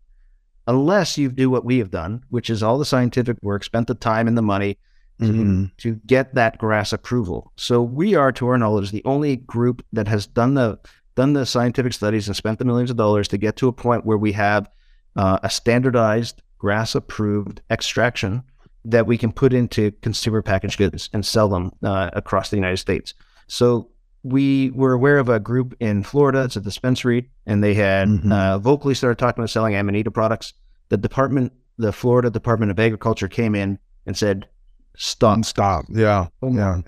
unless 0.67 1.17
you 1.17 1.29
do 1.29 1.49
what 1.49 1.65
we 1.65 1.77
have 1.79 1.89
done, 1.91 2.21
which 2.29 2.49
is 2.49 2.61
all 2.61 2.77
the 2.77 2.85
scientific 2.85 3.37
work, 3.41 3.63
spent 3.63 3.87
the 3.87 3.95
time 3.95 4.27
and 4.27 4.37
the 4.37 4.41
money 4.41 4.77
to, 5.19 5.25
Mhm. 5.25 5.71
to 5.77 5.95
get 6.05 6.35
that 6.35 6.59
GRAS 6.59 6.93
approval. 6.93 7.51
So 7.55 7.81
we 7.81 8.13
are, 8.15 8.31
to 8.33 8.47
our 8.47 8.57
knowledge, 8.57 8.91
the 8.91 9.03
only 9.05 9.35
group 9.37 9.83
that 9.93 10.07
has 10.07 10.27
done 10.27 10.53
the 10.53 10.79
done 11.15 11.33
the 11.33 11.47
scientific 11.47 11.93
studies 11.93 12.27
and 12.27 12.35
spent 12.35 12.59
the 12.59 12.65
millions 12.65 12.91
of 12.91 12.97
dollars 12.97 13.27
to 13.27 13.39
get 13.39 13.55
to 13.55 13.67
a 13.67 13.73
point 13.73 14.05
where 14.05 14.19
we 14.19 14.33
have 14.33 14.69
uh, 15.15 15.39
a 15.41 15.49
standardized 15.49 16.43
GRAS 16.59 16.93
approved 16.93 17.61
extraction 17.71 18.43
that 18.85 19.05
we 19.07 19.17
can 19.17 19.31
put 19.31 19.53
into 19.53 19.91
consumer 20.01 20.41
packaged 20.41 20.77
goods 20.77 21.09
and 21.13 21.25
sell 21.25 21.49
them 21.49 21.71
uh, 21.83 22.09
across 22.13 22.49
the 22.49 22.57
United 22.57 22.77
States. 22.77 23.13
So 23.47 23.89
we 24.23 24.71
were 24.71 24.93
aware 24.93 25.19
of 25.19 25.29
a 25.29 25.39
group 25.39 25.75
in 25.79 26.03
Florida. 26.03 26.43
It's 26.43 26.55
a 26.55 26.61
dispensary, 26.61 27.29
and 27.45 27.63
they 27.63 27.73
had 27.73 28.07
Mhm. 28.07 28.31
uh, 28.31 28.57
vocally 28.59 28.93
started 28.93 29.17
talking 29.17 29.41
about 29.41 29.49
selling 29.49 29.75
Amanita 29.75 30.11
products. 30.11 30.53
The 30.89 30.97
department, 30.97 31.53
the 31.77 31.91
Florida 31.91 32.29
Department 32.29 32.71
of 32.71 32.79
Agriculture, 32.79 33.27
came 33.27 33.55
in 33.55 33.79
and 34.05 34.17
said, 34.17 34.47
"Stop." 34.95 35.45
Stop. 35.45 35.85
Yeah. 35.89 36.27
Yeah. 36.41 36.81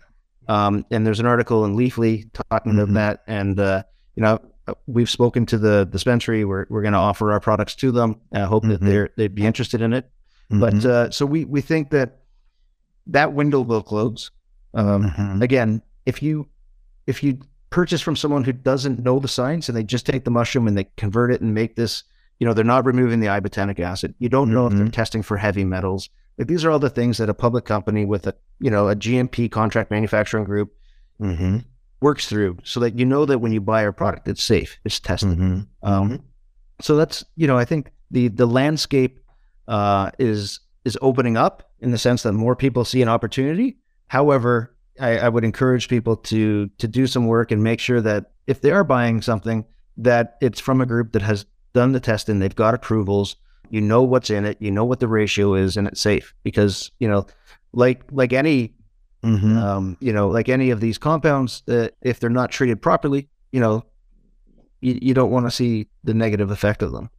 Um, 0.47 0.85
and 0.89 1.05
there's 1.05 1.19
an 1.19 1.25
article 1.27 1.63
in 1.65 1.75
Leafly 1.75 2.25
talking 2.49 2.73
Mhm. 2.73 2.83
about 2.83 2.93
that. 2.95 3.23
And 3.27 3.59
uh, 3.59 3.83
you 4.15 4.23
know, 4.23 4.39
we've 4.87 5.09
spoken 5.09 5.45
to 5.47 5.57
the 5.57 5.85
dispensary. 5.85 6.43
We're 6.45 6.65
we're 6.69 6.81
going 6.81 6.93
to 6.93 6.99
offer 6.99 7.31
our 7.31 7.39
products 7.39 7.75
to 7.75 7.91
them. 7.91 8.15
I 8.33 8.41
hope 8.41 8.63
that 8.63 8.81
Mhm. 8.81 8.85
they're 8.85 9.09
they'd 9.15 9.35
be 9.35 9.45
interested 9.45 9.81
in 9.81 9.93
it. 9.93 10.09
But 10.49 10.73
Mhm. 10.75 10.85
uh, 10.85 11.11
so 11.11 11.25
we 11.25 11.45
we 11.45 11.61
think 11.61 11.91
that 11.91 12.19
that 13.07 13.33
window 13.33 13.61
will 13.61 13.83
close. 13.83 14.31
Um, 14.73 15.03
Mhm. 15.11 15.41
again, 15.41 15.81
if 16.05 16.21
you 16.23 16.47
if 17.07 17.23
you 17.23 17.39
purchase 17.69 18.01
from 18.01 18.15
someone 18.15 18.43
who 18.43 18.51
doesn't 18.51 19.03
know 19.03 19.19
the 19.19 19.27
science 19.27 19.69
and 19.69 19.77
they 19.77 19.83
just 19.83 20.05
take 20.05 20.23
the 20.25 20.31
mushroom 20.31 20.67
and 20.67 20.77
they 20.77 20.87
convert 20.97 21.31
it 21.31 21.41
and 21.41 21.53
make 21.53 21.75
this, 21.75 22.03
you 22.39 22.45
know, 22.47 22.53
they're 22.53 22.63
not 22.63 22.85
removing 22.85 23.19
the 23.19 23.27
ibotenic 23.27 23.79
acid. 23.79 24.13
You 24.19 24.29
don't 24.29 24.51
know 24.51 24.65
if 24.67 24.73
they're 24.73 24.85
Mhm. 24.87 24.91
testing 24.91 25.21
for 25.21 25.37
heavy 25.37 25.63
metals. 25.65 26.09
Like 26.37 26.47
these 26.47 26.65
are 26.65 26.71
all 26.71 26.79
the 26.79 26.89
things 26.89 27.17
that 27.17 27.29
a 27.29 27.33
public 27.33 27.65
company 27.65 28.05
with 28.05 28.25
a 28.27 28.33
you 28.59 28.71
know 28.71 28.89
a 28.89 28.95
GMP 28.95 29.49
contract 29.49 29.91
manufacturing 29.91 30.45
group 30.45 30.71
Mhm. 31.21 31.63
works 32.01 32.27
through, 32.27 32.57
so 32.63 32.79
that 32.79 32.97
you 32.97 33.05
know 33.05 33.25
that 33.25 33.39
when 33.39 33.51
you 33.51 33.61
buy 33.61 33.83
our 33.83 33.91
product, 33.91 34.27
it's 34.27 34.43
safe, 34.43 34.77
it's 34.83 34.99
tested. 34.99 35.37
Mhm. 35.37 35.67
Um, 35.83 36.21
so 36.81 36.95
that's 36.95 37.23
you 37.35 37.45
know 37.47 37.57
I 37.57 37.65
think 37.65 37.91
the 38.11 38.29
the 38.29 38.45
landscape 38.47 39.19
uh, 39.69 40.11
is 40.19 40.59
is 40.83 40.97
opening 41.01 41.37
up 41.37 41.69
in 41.79 41.91
the 41.91 41.97
sense 41.97 42.23
that 42.23 42.33
more 42.33 42.55
people 42.55 42.83
see 42.83 43.01
an 43.01 43.07
opportunity. 43.09 43.77
However, 44.07 44.75
I, 44.99 45.19
I 45.19 45.29
would 45.29 45.45
encourage 45.45 45.87
people 45.87 46.17
to 46.17 46.67
to 46.79 46.87
do 46.87 47.07
some 47.07 47.27
work 47.27 47.51
and 47.51 47.63
make 47.63 47.79
sure 47.79 48.01
that 48.01 48.31
if 48.47 48.59
they 48.61 48.71
are 48.71 48.83
buying 48.83 49.21
something, 49.21 49.63
that 49.97 50.35
it's 50.41 50.59
from 50.59 50.81
a 50.81 50.85
group 50.85 51.11
that 51.13 51.21
has 51.21 51.45
done 51.73 51.91
the 51.91 51.99
testing, 51.99 52.39
they've 52.39 52.55
got 52.55 52.73
approvals, 52.73 53.35
you 53.69 53.79
know 53.79 54.01
what's 54.01 54.29
in 54.31 54.43
it, 54.45 54.57
you 54.59 54.71
know 54.71 54.83
what 54.85 54.99
the 54.99 55.07
ratio 55.07 55.53
is, 55.53 55.77
and 55.77 55.87
it's 55.87 56.01
safe. 56.01 56.33
Because 56.43 56.91
you 56.99 57.07
know, 57.07 57.27
like 57.71 58.03
like 58.11 58.33
any 58.33 58.73
Mhm. 59.23 59.57
um, 59.61 59.97
you 59.99 60.13
know, 60.13 60.29
like 60.29 60.47
any 60.47 60.69
of 60.71 60.79
these 60.79 60.97
compounds, 60.97 61.61
uh, 61.67 61.89
if 62.01 62.19
they're 62.19 62.29
not 62.29 62.51
treated 62.51 62.81
properly, 62.81 63.27
you 63.51 63.59
know, 63.59 63.83
you, 64.79 64.97
you 65.01 65.13
don't 65.13 65.29
want 65.31 65.45
to 65.45 65.51
see 65.51 65.87
the 66.05 66.13
negative 66.13 66.51
effect 66.51 66.81
of 66.81 66.93
them. 66.93 67.09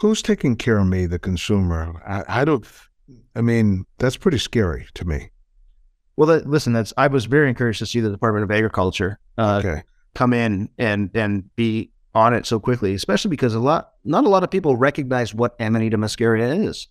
Who's 0.00 0.22
taking 0.22 0.56
care 0.56 0.78
of 0.78 0.86
me, 0.86 1.06
the 1.06 1.18
consumer? 1.18 2.00
I, 2.06 2.42
I 2.42 2.44
don't. 2.44 2.64
I 3.34 3.40
mean, 3.40 3.84
that's 3.98 4.16
pretty 4.16 4.38
scary 4.38 4.86
to 4.94 5.04
me. 5.04 5.30
Well, 6.16 6.26
that, 6.28 6.46
listen, 6.48 6.72
that's 6.72 6.92
I 6.96 7.06
was 7.08 7.24
very 7.26 7.48
encouraged 7.48 7.78
to 7.80 7.86
see 7.86 8.00
the 8.00 8.10
Department 8.10 8.44
of 8.44 8.50
Agriculture 8.50 9.18
uh, 9.38 9.56
Okay. 9.64 9.82
come 10.14 10.32
in 10.32 10.68
and 10.78 11.10
and 11.14 11.54
be 11.56 11.90
on 12.14 12.34
it 12.34 12.46
so 12.46 12.58
quickly, 12.60 12.94
especially 12.94 13.30
because 13.30 13.54
a 13.54 13.60
lot, 13.60 13.92
not 14.04 14.24
a 14.24 14.28
lot 14.28 14.42
of 14.42 14.50
people 14.50 14.76
recognize 14.76 15.34
what 15.34 15.54
Amanita 15.60 15.96
muscaria 15.98 16.66
is, 16.66 16.88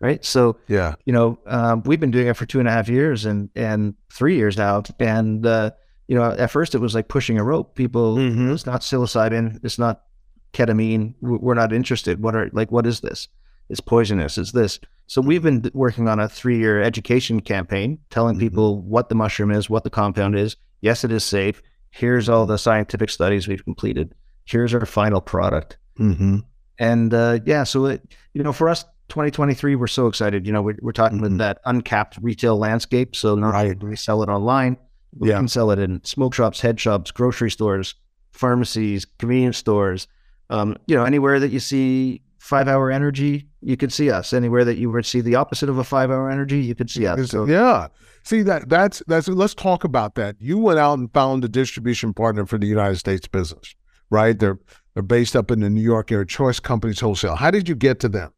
right? 0.00 0.24
So 0.24 0.56
Yeah. 0.68 0.94
you 1.04 1.12
know, 1.12 1.38
um, 1.46 1.82
we've 1.84 2.00
been 2.00 2.10
doing 2.10 2.28
it 2.28 2.36
for 2.36 2.46
two 2.46 2.58
and 2.58 2.68
a 2.68 2.72
half 2.72 2.88
years 2.88 3.24
and 3.24 3.48
and 3.54 3.94
three 4.12 4.36
years 4.36 4.56
now, 4.56 4.82
and 4.98 5.44
uh, 5.46 5.70
you 6.08 6.14
know, 6.16 6.24
at 6.30 6.50
first 6.50 6.74
it 6.74 6.78
was 6.78 6.94
like 6.94 7.08
pushing 7.08 7.38
a 7.38 7.44
rope. 7.44 7.74
People, 7.74 8.16
Mhm. 8.16 8.52
it's 8.52 8.66
not 8.66 8.80
psilocybin, 8.82 9.60
it's 9.64 9.78
not 9.78 10.02
ketamine. 10.52 11.14
We're 11.20 11.54
not 11.54 11.72
interested. 11.72 12.22
What 12.22 12.34
are 12.34 12.50
like? 12.52 12.70
What 12.72 12.86
is 12.86 13.00
this? 13.00 13.28
It's 13.68 13.80
poisonous. 13.80 14.36
It's 14.38 14.52
this. 14.52 14.80
So 15.06 15.20
we've 15.20 15.42
been 15.42 15.70
working 15.74 16.08
on 16.08 16.18
a 16.20 16.28
three-year 16.28 16.82
education 16.82 17.40
campaign, 17.40 17.98
telling 18.10 18.36
Mhm. 18.36 18.40
people 18.40 18.80
what 18.82 19.08
the 19.08 19.14
mushroom 19.14 19.50
is, 19.50 19.68
what 19.70 19.84
the 19.84 19.90
compound 19.90 20.36
is. 20.36 20.56
Yes, 20.80 21.04
it 21.04 21.12
is 21.12 21.24
safe. 21.24 21.62
Here's 21.90 22.28
all 22.28 22.46
the 22.46 22.58
scientific 22.58 23.10
studies 23.10 23.46
we've 23.48 23.64
completed. 23.64 24.14
Here's 24.44 24.74
our 24.74 24.86
final 24.86 25.20
product. 25.20 25.78
Mm-hmm. 25.98 26.38
And 26.78 27.12
uh, 27.14 27.40
yeah, 27.44 27.64
so 27.64 27.86
it, 27.86 28.02
you 28.34 28.42
know, 28.42 28.52
for 28.52 28.68
us, 28.68 28.84
2023, 29.08 29.74
we're 29.76 29.86
so 29.88 30.06
excited. 30.06 30.46
You 30.46 30.52
know, 30.52 30.62
we're, 30.62 30.78
we're 30.80 30.92
talking 30.92 31.18
Mhm. 31.18 31.26
about 31.26 31.38
that 31.38 31.58
uncapped 31.64 32.18
retail 32.22 32.56
landscape. 32.56 33.14
So 33.16 33.34
not 33.34 33.54
only 33.54 33.68
Right. 33.70 33.78
do 33.78 33.86
we 33.88 33.96
sell 33.96 34.22
it 34.22 34.28
online, 34.28 34.76
we 35.16 35.28
Yeah. 35.30 35.36
can 35.38 35.48
sell 35.48 35.70
it 35.72 35.78
in 35.80 36.02
smoke 36.04 36.34
shops, 36.34 36.60
head 36.60 36.78
shops, 36.80 37.10
grocery 37.10 37.50
stores, 37.50 37.96
pharmacies, 38.32 39.04
convenience 39.18 39.58
stores. 39.58 40.06
Um, 40.50 40.76
you 40.86 40.94
know, 40.96 41.04
anywhere 41.04 41.40
that 41.40 41.50
you 41.50 41.60
see 41.60 42.20
five 42.38 42.68
hour 42.68 42.90
energy, 42.90 43.48
you 43.62 43.76
could 43.76 43.92
see 43.92 44.10
us. 44.10 44.32
Anywhere 44.32 44.64
that 44.64 44.76
you 44.78 44.90
would 44.90 45.06
see 45.06 45.20
the 45.20 45.36
opposite 45.36 45.68
of 45.68 45.78
a 45.78 45.84
five 45.84 46.10
hour 46.10 46.30
energy, 46.30 46.60
you 46.60 46.74
could 46.74 46.90
see 46.90 47.06
us. 47.06 47.30
So, 47.30 47.46
yeah. 47.46 47.88
See 48.24 48.42
that 48.42 48.68
that's 48.68 49.02
that's 49.06 49.28
let's 49.28 49.54
talk 49.54 49.84
about 49.84 50.14
that. 50.16 50.36
You 50.40 50.58
went 50.58 50.78
out 50.78 50.98
and 50.98 51.10
found 51.14 51.42
a 51.44 51.48
distribution 51.48 52.12
partner 52.12 52.44
for 52.44 52.58
the 52.58 52.66
United 52.66 52.96
States 52.96 53.26
business, 53.26 53.74
right? 54.10 54.38
They're 54.38 54.58
they're 54.92 55.02
based 55.02 55.34
up 55.36 55.50
in 55.50 55.60
the 55.60 55.70
New 55.70 55.80
York 55.80 56.12
area, 56.12 56.26
Choice 56.26 56.60
Companies 56.60 57.00
Wholesale. 57.00 57.36
How 57.36 57.50
did 57.50 57.66
you 57.68 57.74
get 57.74 57.98
to 58.00 58.08
them? 58.10 58.32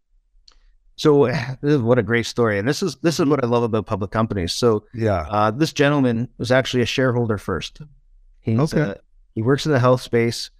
So 0.96 1.26
this 1.62 1.72
is 1.74 1.80
what 1.80 1.98
a 1.98 2.02
great 2.02 2.26
story, 2.26 2.58
and 2.58 2.68
this 2.68 2.82
is 2.82 2.96
this 2.96 3.18
is 3.18 3.26
what 3.26 3.42
I 3.42 3.46
love 3.46 3.62
about 3.64 3.86
public 3.86 4.10
companies. 4.10 4.52
So 4.52 4.84
Yeah. 4.94 5.26
uh, 5.28 5.50
this 5.50 5.72
gentleman 5.72 6.28
was 6.38 6.52
actually 6.52 6.82
a 6.82 6.86
shareholder 6.86 7.38
first. 7.38 7.80
He's, 8.40 8.58
Okay. 8.60 8.80
uh, 8.82 8.94
he 9.34 9.42
works 9.42 9.66
in 9.66 9.72
the 9.72 9.80
health 9.80 10.02
space. 10.02 10.50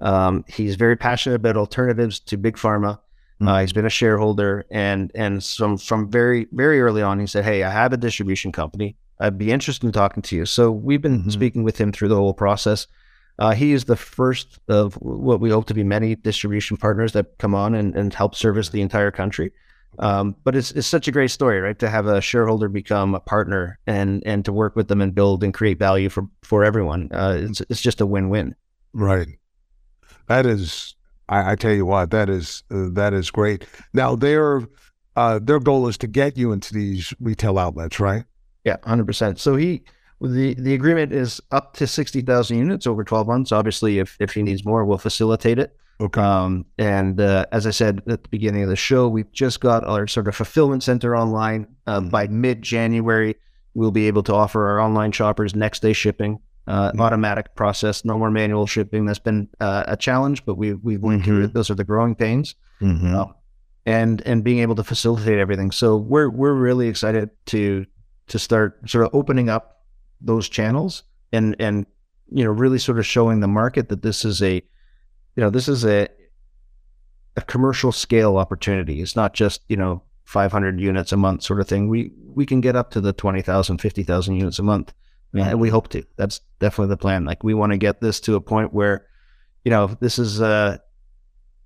Um, 0.00 0.44
he's 0.48 0.76
very 0.76 0.96
passionate 0.96 1.36
about 1.36 1.56
alternatives 1.56 2.20
to 2.20 2.36
big 2.36 2.56
pharma. 2.56 2.98
Mm-hmm. 3.40 3.48
Uh, 3.48 3.60
he's 3.60 3.72
been 3.72 3.86
a 3.86 3.90
shareholder, 3.90 4.64
and 4.70 5.10
and 5.14 5.42
from 5.44 5.78
from 5.78 6.10
very 6.10 6.46
very 6.52 6.80
early 6.80 7.02
on, 7.02 7.18
he 7.20 7.26
said, 7.26 7.44
"Hey, 7.44 7.62
I 7.62 7.70
have 7.70 7.92
a 7.92 7.96
distribution 7.96 8.52
company. 8.52 8.96
I'd 9.18 9.38
be 9.38 9.50
interested 9.50 9.86
in 9.86 9.92
talking 9.92 10.22
to 10.24 10.36
you." 10.36 10.46
So 10.46 10.70
we've 10.70 11.00
been 11.02 11.22
Mhm. 11.24 11.32
speaking 11.32 11.62
with 11.62 11.78
him 11.78 11.92
through 11.92 12.08
the 12.08 12.16
whole 12.16 12.34
process. 12.34 12.86
Uh, 13.38 13.52
he 13.52 13.72
is 13.72 13.84
the 13.86 13.96
first 13.96 14.58
of 14.68 14.94
what 14.94 15.40
we 15.40 15.48
hope 15.48 15.66
to 15.66 15.74
be 15.74 15.82
many 15.82 16.14
distribution 16.14 16.76
partners 16.76 17.12
that 17.12 17.38
come 17.38 17.54
on 17.54 17.74
and, 17.74 17.96
and 17.96 18.12
help 18.12 18.34
service 18.34 18.68
the 18.68 18.82
entire 18.82 19.10
country. 19.10 19.50
Um, 19.98 20.36
but 20.44 20.54
it's 20.54 20.70
it's 20.72 20.86
such 20.86 21.08
a 21.08 21.12
great 21.12 21.30
story, 21.30 21.60
right? 21.60 21.78
To 21.78 21.88
have 21.88 22.06
a 22.06 22.20
shareholder 22.20 22.68
become 22.68 23.14
a 23.14 23.20
partner 23.20 23.78
and 23.86 24.22
and 24.26 24.44
to 24.44 24.52
work 24.52 24.76
with 24.76 24.88
them 24.88 25.00
and 25.00 25.14
build 25.14 25.42
and 25.42 25.54
create 25.54 25.78
value 25.78 26.10
for 26.10 26.24
for 26.42 26.62
everyone. 26.64 27.08
Uh, 27.10 27.36
it's 27.40 27.60
it's 27.70 27.80
just 27.80 28.00
a 28.02 28.06
win 28.06 28.28
win. 28.28 28.54
Right. 28.92 29.28
That 30.30 30.46
is, 30.46 30.94
I, 31.28 31.52
I 31.52 31.54
tell 31.56 31.72
you 31.72 31.84
what, 31.84 32.12
that 32.12 32.30
is 32.30 32.62
uh, 32.70 32.86
that 32.92 33.12
is 33.12 33.32
great. 33.32 33.66
Now 33.92 34.14
their 34.14 34.62
uh, 35.16 35.40
their 35.42 35.58
goal 35.58 35.88
is 35.88 35.98
to 35.98 36.06
get 36.06 36.38
you 36.38 36.52
into 36.52 36.72
these 36.72 37.12
retail 37.18 37.58
outlets, 37.58 37.98
right? 37.98 38.22
Yeah, 38.64 38.76
hundred 38.84 39.06
percent. 39.06 39.40
So 39.40 39.56
he 39.56 39.82
the 40.20 40.54
the 40.54 40.74
agreement 40.74 41.12
is 41.12 41.40
up 41.50 41.74
to 41.78 41.86
sixty 41.88 42.20
thousand 42.22 42.58
units 42.58 42.86
over 42.86 43.02
twelve 43.02 43.26
months. 43.26 43.50
Obviously, 43.50 43.98
if 43.98 44.16
if 44.20 44.32
he 44.32 44.44
needs 44.44 44.64
more, 44.64 44.84
we'll 44.84 44.98
facilitate 44.98 45.58
it. 45.58 45.76
Okay. 46.00 46.20
Um, 46.20 46.64
and 46.78 47.20
uh, 47.20 47.46
as 47.50 47.66
I 47.66 47.70
said 47.70 48.00
at 48.08 48.22
the 48.22 48.28
beginning 48.28 48.62
of 48.62 48.68
the 48.68 48.76
show, 48.76 49.08
we've 49.08 49.32
just 49.32 49.58
got 49.58 49.84
our 49.84 50.06
sort 50.06 50.28
of 50.28 50.36
fulfillment 50.36 50.84
center 50.84 51.16
online. 51.16 51.66
Mhm. 51.88 52.08
By 52.08 52.28
mid 52.28 52.62
January, 52.62 53.34
we'll 53.74 53.90
be 53.90 54.06
able 54.06 54.22
to 54.22 54.34
offer 54.34 54.68
our 54.68 54.80
online 54.80 55.10
shoppers 55.10 55.56
next 55.56 55.82
day 55.82 55.92
shipping, 55.92 56.38
uh, 56.70 56.92
automatic 56.98 57.54
process, 57.54 58.04
no 58.04 58.16
more 58.18 58.30
manual 58.30 58.66
shipping. 58.66 59.04
That's 59.06 59.18
been 59.18 59.48
uh, 59.60 59.84
a 59.88 59.96
challenge, 59.96 60.44
but 60.44 60.54
we 60.56 60.74
we've 60.74 61.00
worked 61.02 61.24
through 61.24 61.44
it. 61.44 61.52
Those 61.54 61.70
are 61.70 61.74
the 61.74 61.84
growing 61.84 62.14
pains, 62.14 62.54
Mhm. 62.80 63.14
uh, 63.14 63.26
and 63.86 64.22
and 64.26 64.44
being 64.44 64.60
able 64.60 64.74
to 64.76 64.84
facilitate 64.84 65.38
everything. 65.38 65.70
So 65.72 65.96
we're 65.96 66.30
we're 66.30 66.54
really 66.54 66.88
excited 66.88 67.30
to 67.46 67.86
to 68.28 68.38
start 68.38 68.78
sort 68.88 69.04
of 69.06 69.10
opening 69.14 69.48
up 69.50 69.82
those 70.20 70.48
channels 70.48 71.02
and 71.32 71.56
and 71.58 71.86
you 72.30 72.44
know 72.44 72.50
really 72.50 72.78
sort 72.78 72.98
of 72.98 73.06
showing 73.06 73.40
the 73.40 73.48
market 73.48 73.88
that 73.88 74.02
this 74.02 74.24
is 74.24 74.40
a 74.42 74.54
you 75.36 75.40
know 75.42 75.50
this 75.50 75.66
is 75.68 75.84
a 75.84 76.06
a 77.36 77.40
commercial 77.42 77.90
scale 77.92 78.36
opportunity 78.36 79.00
it's 79.00 79.16
not 79.16 79.32
just 79.34 79.62
you 79.68 79.76
know 79.76 80.02
500 80.24 80.78
units 80.80 81.12
a 81.12 81.16
month 81.16 81.42
sort 81.42 81.60
of 81.60 81.66
thing 81.68 81.88
we 81.88 82.12
we 82.34 82.44
can 82.46 82.60
get 82.60 82.76
up 82.76 82.90
to 82.90 83.00
the 83.00 83.12
20,000 83.12 83.78
50,000 83.78 84.36
units 84.36 84.58
a 84.58 84.62
month 84.62 84.92
and 85.34 85.60
we 85.60 85.68
hope 85.68 85.88
to 85.88 86.02
that's 86.16 86.40
definitely 86.58 86.88
the 86.90 86.96
plan 86.96 87.24
like 87.24 87.42
we 87.44 87.54
want 87.54 87.72
to 87.72 87.78
get 87.78 88.00
this 88.00 88.20
to 88.20 88.34
a 88.34 88.40
point 88.40 88.72
where 88.72 89.06
you 89.64 89.70
know 89.70 89.86
this 90.00 90.18
is 90.18 90.40
uh 90.40 90.76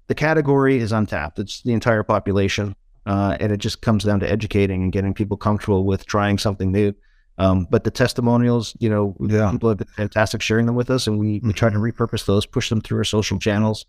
the 0.09 0.15
category 0.15 0.79
is 0.79 0.93
untapped 0.93 1.39
it's 1.39 1.63
the 1.63 1.73
entire 1.73 2.03
population 2.03 2.75
uh, 3.07 3.37
and 3.41 3.53
it 3.53 3.59
just 3.59 3.83
comes 3.83 4.03
down 4.05 4.19
to 4.21 4.31
educating 4.31 4.83
and 4.83 4.93
getting 4.93 5.13
people 5.13 5.37
comfortable 5.37 5.85
with 5.85 6.07
trying 6.07 6.39
something 6.39 6.73
new 6.73 6.93
um, 7.37 7.67
but 7.69 7.83
the 7.83 7.91
testimonials, 7.91 8.77
you 8.79 8.89
know, 8.89 9.17
Yeah. 9.21 9.51
people 9.51 9.69
have 9.69 9.79
been 9.79 9.89
fantastic 9.89 10.41
sharing 10.41 10.67
them 10.67 10.77
with 10.77 10.89
us, 10.89 11.09
and 11.09 11.19
we, 11.19 11.41
we 11.43 11.53
try 11.53 11.69
to 11.69 11.79
repurpose 11.79 12.27
those, 12.27 12.47
push 12.47 12.69
them 12.69 12.81
through 12.81 12.99
our 12.99 13.03
social 13.05 13.41
channels 13.41 13.87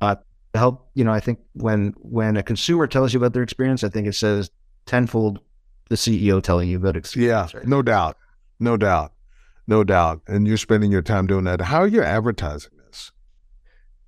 uh, 0.00 0.16
to 0.52 0.58
help. 0.58 0.90
You 0.94 1.04
know, 1.04 1.12
I 1.12 1.20
think 1.20 1.38
when 1.52 1.94
when 1.98 2.36
a 2.36 2.42
consumer 2.42 2.88
tells 2.88 3.14
you 3.14 3.20
about 3.20 3.34
their 3.34 3.44
experience, 3.44 3.84
I 3.84 3.88
think 3.88 4.08
it 4.08 4.16
says 4.16 4.50
tenfold 4.84 5.38
the 5.88 5.94
CEO 5.94 6.42
telling 6.42 6.68
you 6.68 6.76
about 6.78 6.96
it. 6.96 7.14
Yeah, 7.14 7.46
right? 7.54 7.64
no 7.68 7.82
doubt, 7.82 8.16
no 8.58 8.76
doubt, 8.76 9.12
no 9.68 9.84
doubt. 9.84 10.22
And 10.26 10.48
you're 10.48 10.56
spending 10.56 10.90
your 10.90 11.02
time 11.02 11.26
doing 11.28 11.44
that. 11.44 11.60
How 11.60 11.78
are 11.80 11.86
you 11.86 12.02
advertising 12.02 12.72
this? 12.86 13.12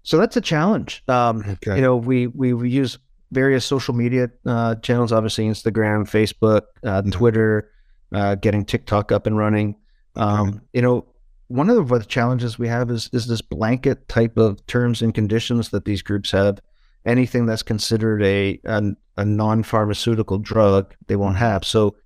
So 0.02 0.16
that's 0.18 0.36
a 0.36 0.40
challenge. 0.40 1.04
Um, 1.06 1.44
Okay. 1.46 1.76
You 1.76 1.82
know, 1.82 1.96
we, 1.96 2.26
we 2.26 2.52
we 2.54 2.70
use 2.70 2.98
various 3.30 3.64
social 3.64 3.94
media 3.94 4.30
uh, 4.46 4.74
channels, 4.76 5.12
obviously 5.12 5.46
Instagram, 5.46 6.04
Facebook, 6.08 6.62
uh, 6.84 7.02
Yeah. 7.04 7.10
Twitter, 7.12 7.70
uh, 8.12 8.34
getting 8.36 8.64
TikTok 8.64 9.12
up 9.12 9.26
and 9.26 9.36
running. 9.36 9.76
Um, 10.16 10.48
Okay. 10.48 10.58
You 10.72 10.82
know, 10.82 11.06
one 11.48 11.68
of 11.70 11.88
the 11.88 11.98
challenges 12.00 12.58
we 12.58 12.68
have 12.68 12.90
is 12.90 13.10
is 13.12 13.26
this 13.26 13.42
blanket 13.42 14.08
type 14.08 14.36
of 14.38 14.64
terms 14.66 15.02
and 15.02 15.14
conditions 15.14 15.68
that 15.70 15.84
these 15.84 16.02
groups 16.02 16.30
have. 16.32 16.58
Anything 17.04 17.46
that's 17.46 17.62
considered 17.62 18.22
a 18.22 18.60
a, 18.64 18.82
a 19.16 19.24
non 19.24 19.62
pharmaceutical 19.62 20.38
drug, 20.38 20.94
they 21.06 21.16
won't 21.16 21.36
Mm-hmm. 21.36 21.44
have. 21.44 21.64
So. 21.64 21.96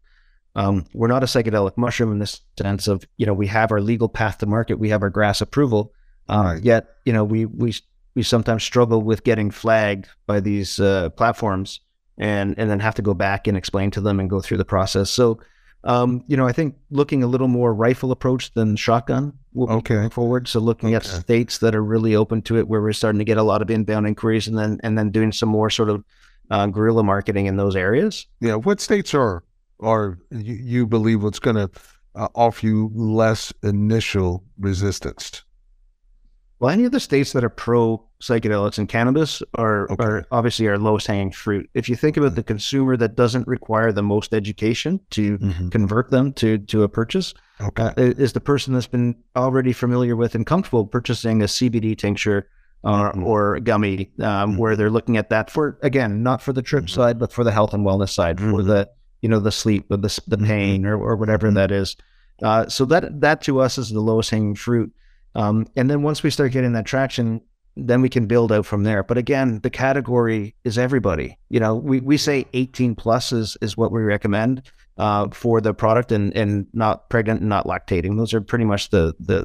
Um, 0.57 0.87
we're 0.95 1.09
not 1.09 1.23
a 1.23 1.27
psychedelic 1.27 1.77
mushroom 1.77 2.13
in 2.13 2.19
the 2.21 2.39
sense 2.59 2.87
of 2.89 3.05
you 3.17 3.27
know 3.27 3.35
we 3.35 3.47
have 3.49 3.73
our 3.73 3.81
legal 3.81 4.09
path 4.09 4.39
to 4.39 4.47
market, 4.47 4.79
we 4.79 4.91
have 4.91 5.03
our 5.03 5.11
GRAS 5.11 5.41
approval, 5.41 5.93
Right. 6.29 6.63
yet 6.63 6.89
you 7.05 7.13
know 7.13 7.25
we 7.25 7.45
we 7.47 7.75
we 8.15 8.23
sometimes 8.23 8.63
struggle 8.63 9.03
with 9.03 9.25
getting 9.25 9.51
flagged 9.51 10.07
by 10.27 10.41
these 10.41 10.79
uh, 10.81 11.11
platforms 11.11 11.81
and 12.17 12.55
and 12.59 12.71
then 12.71 12.79
have 12.81 12.95
to 12.95 13.03
go 13.03 13.15
back 13.15 13.47
and 13.49 13.57
explain 13.57 13.91
to 13.91 14.01
them 14.01 14.21
and 14.21 14.31
go 14.31 14.41
through 14.41 14.59
the 14.59 14.65
process. 14.65 15.11
So, 15.11 15.41
um, 15.83 16.23
you 16.29 16.37
know, 16.37 16.47
I 16.47 16.53
think 16.53 16.77
looking 16.91 17.25
a 17.25 17.27
little 17.27 17.49
more 17.49 17.75
rifle 17.75 18.13
approach 18.13 18.55
than 18.55 18.77
shotgun 18.77 19.33
will 19.53 19.69
Okay. 19.71 20.09
forward. 20.11 20.47
So 20.47 20.61
looking 20.61 20.95
at 20.95 21.05
states 21.05 21.59
that 21.59 21.75
are 21.75 21.83
really 21.83 22.15
open 22.15 22.41
to 22.43 22.57
it, 22.59 22.69
where 22.69 22.81
we're 22.81 22.93
starting 22.93 23.19
to 23.19 23.25
get 23.25 23.37
a 23.39 23.43
lot 23.43 23.61
of 23.63 23.71
inbound 23.71 24.07
inquiries, 24.07 24.47
and 24.47 24.57
then 24.57 24.79
and 24.85 24.97
then 24.97 25.11
doing 25.11 25.33
some 25.33 25.49
more 25.49 25.69
sort 25.71 25.91
of 25.91 26.05
uh, 26.53 26.67
guerrilla 26.69 27.03
marketing 27.03 27.47
in 27.47 27.57
those 27.57 27.75
areas. 27.75 28.27
Yeah, 28.41 28.55
what 28.55 28.81
states 28.81 29.13
are 29.13 29.43
are 29.85 30.19
you, 30.31 30.55
you 30.55 30.87
believe 30.87 31.23
what's 31.23 31.39
going 31.39 31.57
to 31.57 31.71
uh, 32.15 32.29
offer 32.35 32.67
you 32.67 32.91
less 32.95 33.53
initial 33.63 34.45
resistance? 34.59 35.45
Well, 36.61 36.71
any 36.71 36.85
of 36.85 36.93
the 36.93 37.01
states 37.01 37.33
that 37.33 37.45
are 37.45 37.51
pro 37.51 38.07
psychedelics 38.23 38.79
and 38.79 38.89
cannabis 38.89 39.43
are, 39.57 39.91
Okay. 39.91 40.03
are 40.05 40.25
obviously 40.31 40.67
our 40.69 40.79
lowest 40.79 41.07
hanging 41.09 41.31
fruit. 41.33 41.69
If 41.75 41.89
you 41.89 41.97
think 41.97 42.17
about 42.17 42.37
the 42.37 42.43
consumer 42.43 42.97
that 42.97 43.17
doesn't 43.17 43.47
require 43.47 43.93
the 43.93 44.03
most 44.05 44.33
education 44.33 45.01
to 45.11 45.37
convert 45.71 46.11
them 46.11 46.33
to 46.35 46.59
to 46.59 46.85
a 46.85 46.89
purchase, 46.89 47.35
Okay. 47.61 47.89
uh, 47.89 47.93
is 47.97 48.33
the 48.33 48.41
person 48.41 48.73
that's 48.73 48.87
been 48.87 49.17
already 49.37 49.73
familiar 49.73 50.17
with 50.17 50.35
and 50.35 50.47
comfortable 50.47 50.87
purchasing 50.87 51.43
a 51.43 51.47
CBD 51.49 51.95
tincture 51.99 52.49
or, 52.83 53.13
Mhm. 53.13 53.27
or 53.27 53.61
gummy, 53.61 54.13
um, 54.21 54.53
Mhm. 54.55 54.59
where 54.59 54.77
they're 54.77 54.91
looking 54.91 55.17
at 55.17 55.31
that 55.31 55.51
for 55.51 55.79
again 55.83 56.23
not 56.23 56.41
for 56.41 56.53
the 56.53 56.63
trip 56.63 56.85
Mhm. 56.85 56.91
side, 56.91 57.19
but 57.19 57.33
for 57.33 57.43
the 57.45 57.53
health 57.53 57.75
and 57.75 57.85
wellness 57.85 58.11
side, 58.11 58.39
for 58.41 58.63
Mhm. 58.63 58.67
the 58.67 58.89
you 59.25 59.31
know 59.31 59.41
the 59.41 59.51
sleep, 59.51 59.87
or 59.91 59.97
the 59.97 60.21
the 60.29 60.37
Mhm. 60.37 60.47
pain, 60.47 60.87
or, 60.87 60.97
or 60.99 61.17
whatever 61.17 61.51
that 61.51 61.71
is. 61.73 61.97
Uh, 62.43 62.69
so 62.69 62.85
that 62.85 63.21
that 63.23 63.41
to 63.47 63.59
us 63.61 63.79
is 63.79 63.89
the 63.89 64.01
lowest 64.11 64.31
hanging 64.31 64.55
fruit. 64.55 64.93
Um, 65.35 65.67
and 65.77 65.89
then 65.91 66.03
once 66.03 66.23
we 66.23 66.31
start 66.31 66.53
getting 66.53 66.75
that 66.75 66.85
traction, 66.85 67.41
then 67.75 68.03
we 68.03 68.09
can 68.11 68.27
build 68.27 68.53
out 68.53 68.67
from 68.67 68.85
there. 68.85 69.03
But 69.03 69.17
again, 69.19 69.61
the 69.63 69.71
category 69.71 70.55
is 70.63 70.77
everybody. 70.77 71.39
You 71.49 71.59
know, 71.59 71.75
we, 71.75 72.01
we 72.01 72.17
say 72.19 72.45
18 72.53 72.95
plus 72.95 73.33
is, 73.33 73.57
is 73.63 73.77
what 73.77 73.91
we 73.93 74.03
recommend 74.03 74.63
uh, 74.99 75.29
for 75.33 75.61
the 75.61 75.73
product 75.75 76.13
and, 76.13 76.37
and 76.37 76.67
not 76.73 77.09
pregnant 77.09 77.41
and 77.41 77.49
not 77.49 77.67
lactating. 77.67 78.17
Those 78.17 78.35
are 78.35 78.41
pretty 78.43 78.65
much 78.65 78.91
the, 78.91 79.15
the, 79.19 79.45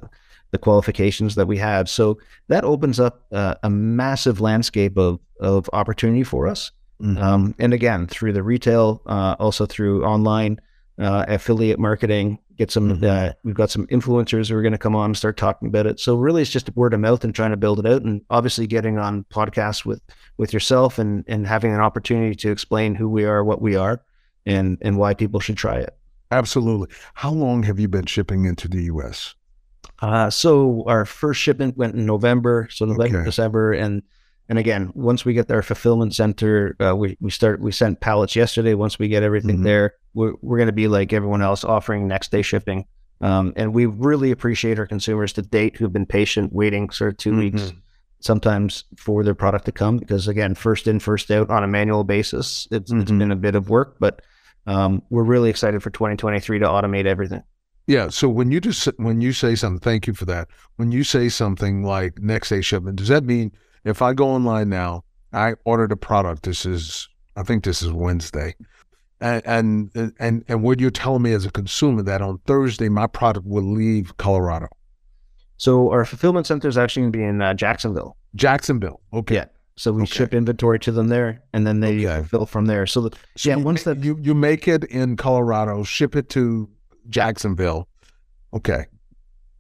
the 0.52 0.60
qualifications 0.60 1.36
that 1.36 1.48
we 1.48 1.58
have. 1.58 1.90
So 1.90 2.20
that 2.50 2.64
opens 2.66 3.00
up 3.00 3.24
uh, 3.32 3.56
a 3.64 3.70
massive 3.70 4.42
landscape 4.42 4.96
of, 4.98 5.20
of 5.40 5.70
opportunity 5.74 6.24
for 6.24 6.48
us. 6.48 6.72
Mhm. 7.02 7.22
Um, 7.22 7.56
and 7.60 7.74
again, 7.74 8.08
through 8.08 8.34
the 8.34 8.44
retail, 8.44 9.02
uh, 9.06 9.36
also 9.40 9.66
through 9.66 10.04
online 10.06 10.60
uh, 10.98 11.24
affiliate 11.30 11.80
marketing, 11.80 12.40
get 12.58 12.70
some. 12.70 13.00
Mhm. 13.00 13.04
Uh, 13.06 13.34
we've 13.46 13.56
got 13.56 13.70
some 13.70 13.88
influencers 13.88 14.50
who 14.50 14.56
are 14.58 14.62
going 14.62 14.74
to 14.74 14.78
come 14.78 14.98
on 14.98 15.06
and 15.06 15.18
start 15.18 15.38
talking 15.38 15.70
about 15.70 15.86
it. 15.86 15.98
So 15.98 16.18
really, 16.18 16.42
it's 16.42 16.52
just 16.52 16.76
word 16.76 16.94
of 16.94 17.00
mouth 17.00 17.24
and 17.24 17.34
trying 17.34 17.52
to 17.52 17.58
build 17.58 17.80
it 17.80 17.86
out, 17.86 18.02
and 18.02 18.20
obviously 18.30 18.68
getting 18.68 18.98
on 18.98 19.24
podcasts 19.34 19.86
with 19.86 20.02
with 20.38 20.52
yourself 20.52 21.00
and 21.00 21.24
and 21.28 21.48
having 21.48 21.74
an 21.74 21.80
opportunity 21.80 22.36
to 22.36 22.52
explain 22.52 22.96
who 22.96 23.08
we 23.08 23.24
are, 23.24 23.46
what 23.46 23.62
we 23.62 23.78
are, 23.78 24.02
and 24.46 24.78
and 24.82 24.98
why 24.98 25.14
people 25.14 25.40
should 25.40 25.56
try 25.56 25.78
it. 25.78 25.96
Absolutely. 26.32 26.90
How 27.14 27.32
long 27.32 27.64
have 27.64 27.80
you 27.80 27.88
been 27.88 28.06
shipping 28.06 28.44
into 28.44 28.68
the 28.68 28.84
U.S.? 28.84 29.36
Uh, 30.02 30.30
so 30.30 30.84
our 30.86 31.06
first 31.06 31.40
shipment 31.40 31.78
went 31.78 31.96
in 31.96 32.06
November, 32.06 32.68
so 32.72 32.84
November, 32.84 33.20
Okay. 33.20 33.26
December, 33.26 33.72
and 33.72 34.04
and 34.50 34.58
again, 34.60 34.92
once 34.96 35.24
we 35.24 35.34
get 35.34 35.50
our 35.52 35.62
fulfillment 35.62 36.14
center, 36.16 36.76
uh, 36.80 36.96
we 36.96 37.16
we 37.22 37.30
start 37.32 37.62
we 37.62 37.72
sent 37.72 38.02
pallets 38.02 38.36
yesterday. 38.36 38.74
Once 38.74 39.00
we 39.00 39.08
get 39.08 39.24
everything 39.24 39.60
Mhm. 39.60 39.64
there, 39.64 39.94
we're 40.14 40.34
we're 40.42 40.58
going 40.58 40.68
to 40.68 40.74
be 40.74 40.88
like 40.88 41.14
everyone 41.14 41.42
else, 41.42 41.64
offering 41.64 42.08
next 42.08 42.32
day 42.32 42.42
shipping. 42.42 42.86
Um, 43.22 43.54
and 43.56 43.74
we 43.74 43.86
really 43.86 44.32
appreciate 44.32 44.80
our 44.80 44.88
consumers 44.88 45.34
to 45.34 45.42
date 45.42 45.78
who've 45.78 45.92
been 45.94 46.06
patient, 46.06 46.52
waiting 46.54 46.90
sort 46.90 47.12
of 47.12 47.18
2 47.18 47.38
weeks, 47.38 47.62
Mhm. 47.62 47.76
sometimes 48.22 48.86
for 48.98 49.24
their 49.24 49.36
product 49.36 49.66
to 49.66 49.72
come. 49.72 49.98
Because 49.98 50.28
again, 50.28 50.56
first 50.56 50.88
in, 50.88 51.00
first 51.00 51.30
out 51.30 51.50
on 51.50 51.64
a 51.64 51.68
manual 51.68 52.04
basis, 52.04 52.68
it's 52.72 52.92
it's 52.92 53.12
Mhm. 53.12 53.20
been 53.20 53.32
a 53.32 53.36
bit 53.36 53.56
of 53.56 53.70
work, 53.70 53.98
but 54.00 54.22
um, 54.68 55.02
we're 55.10 55.24
really 55.24 55.50
excited 55.50 55.82
for 55.84 55.90
2023 55.90 56.60
to 56.60 56.66
automate 56.66 57.06
everything. 57.06 57.42
Yeah. 57.88 58.10
So 58.10 58.30
when 58.30 58.52
you 58.52 58.60
just 58.62 58.88
when 58.98 59.20
you 59.22 59.34
say 59.34 59.56
something, 59.56 59.80
thank 59.80 60.06
you 60.08 60.14
for 60.14 60.26
that. 60.26 60.48
When 60.78 60.92
you 60.92 61.04
say 61.04 61.28
something 61.30 61.84
like 61.84 62.20
next 62.22 62.50
day 62.50 62.62
shipment, 62.62 62.98
does 62.98 63.08
that 63.08 63.24
mean 63.24 63.52
if 63.86 64.02
I 64.02 64.14
go 64.14 64.28
online 64.30 64.70
now, 64.70 65.04
I 65.34 65.54
ordered 65.66 65.92
a 65.92 65.98
product. 65.98 66.44
This 66.44 66.66
is 66.66 67.08
I 67.36 67.44
think 67.44 67.64
this 67.64 67.82
is 67.82 67.92
Wednesday. 67.92 68.56
And, 69.22 69.44
and 69.96 70.14
and 70.20 70.44
and 70.48 70.64
what 70.64 70.80
you're 70.80 70.92
telling 70.92 71.22
me 71.24 71.34
as 71.34 71.46
a 71.46 71.52
consumer 71.52 72.02
that 72.04 72.22
on 72.22 72.38
Thursday 72.46 72.88
my 72.90 73.06
product 73.08 73.46
will 73.46 73.70
leave 73.74 74.16
Colorado. 74.18 74.68
So 75.58 75.92
our 75.92 76.06
fulfillment 76.06 76.48
center 76.48 76.70
is 76.70 76.78
actually 76.78 77.02
going 77.04 77.12
to 77.12 77.18
be 77.18 77.24
in 77.26 77.42
uh, 77.42 77.54
Jacksonville. 77.54 78.16
Jacksonville. 78.36 79.02
Okay. 79.14 79.36
Yeah. 79.36 79.46
So 79.76 79.92
we 79.92 80.04
Okay. 80.04 80.12
ship 80.12 80.34
inventory 80.34 80.80
to 80.80 80.92
them 80.94 81.08
there, 81.10 81.42
and 81.54 81.68
then 81.68 81.80
they 81.82 82.06
Okay. 82.06 82.20
fulfill 82.22 82.46
from 82.46 82.66
there. 82.66 82.86
So 82.88 83.02
the, 83.02 83.18
So 83.36 83.50
yeah, 83.50 83.58
you 83.58 83.64
once 83.64 83.84
that 83.84 84.02
you 84.04 84.18
you 84.22 84.34
make 84.34 84.68
it 84.70 84.86
in 84.86 85.18
Colorado, 85.18 85.84
ship 85.84 86.16
it 86.16 86.30
to 86.30 86.70
Jacksonville. 87.10 87.88
Okay. 88.54 88.86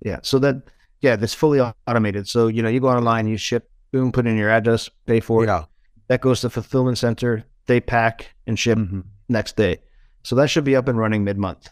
Yeah. 0.01 0.19
So 0.23 0.39
that 0.39 0.55
yeah, 1.01 1.15
that's 1.17 1.33
fully 1.33 1.59
automated. 1.87 2.27
So 2.29 2.47
you 2.47 2.61
know, 2.63 2.69
you 2.69 2.79
go 2.79 2.89
online, 2.89 3.27
you 3.27 3.35
ship, 3.37 3.69
boom, 3.91 4.11
put 4.11 4.27
in 4.27 4.37
your 4.37 4.49
address, 4.49 4.89
pay 5.05 5.19
for 5.19 5.43
it. 5.43 5.47
Yeah. 5.47 5.65
That 6.07 6.21
goes 6.21 6.41
to 6.41 6.49
fulfillment 6.49 6.97
center. 6.97 7.45
They 7.67 7.79
pack 7.79 8.33
and 8.47 8.57
ship 8.57 8.77
Mhm. 8.77 9.03
next 9.27 9.55
day. 9.55 9.81
So 10.23 10.35
that 10.35 10.49
should 10.49 10.63
be 10.63 10.75
up 10.75 10.87
and 10.87 10.97
running 10.97 11.23
mid 11.23 11.37
month. 11.37 11.69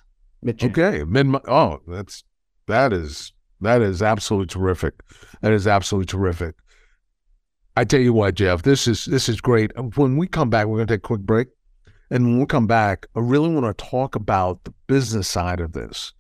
Okay. 0.47 1.03
Mid. 1.03 1.25
Month. 1.27 1.45
Oh, 1.47 1.79
that's 1.87 2.23
that 2.67 2.93
is 2.93 3.33
that 3.61 3.81
is 3.81 4.01
absolutely 4.01 4.47
terrific. 4.47 4.93
That 5.41 5.51
is 5.53 5.67
absolutely 5.67 6.05
terrific. 6.05 6.55
I 7.75 7.83
tell 7.83 7.99
you 7.99 8.13
what, 8.13 8.35
Jeff, 8.35 8.61
this 8.63 8.87
is 8.87 9.05
this 9.05 9.27
is 9.29 9.41
great. 9.41 9.71
When 9.95 10.17
we 10.17 10.27
come 10.27 10.49
back, 10.49 10.67
we're 10.67 10.77
going 10.77 10.87
to 10.87 10.93
take 10.93 11.03
a 11.03 11.07
quick 11.07 11.21
break, 11.21 11.47
and 12.09 12.25
when 12.25 12.39
we 12.39 12.45
come 12.45 12.67
back, 12.67 13.05
I 13.15 13.19
really 13.19 13.49
want 13.49 13.65
to 13.77 13.85
talk 13.85 14.15
about 14.15 14.63
the 14.63 14.73
business 14.87 15.27
side 15.27 15.59
of 15.59 15.73
this, 15.73 16.13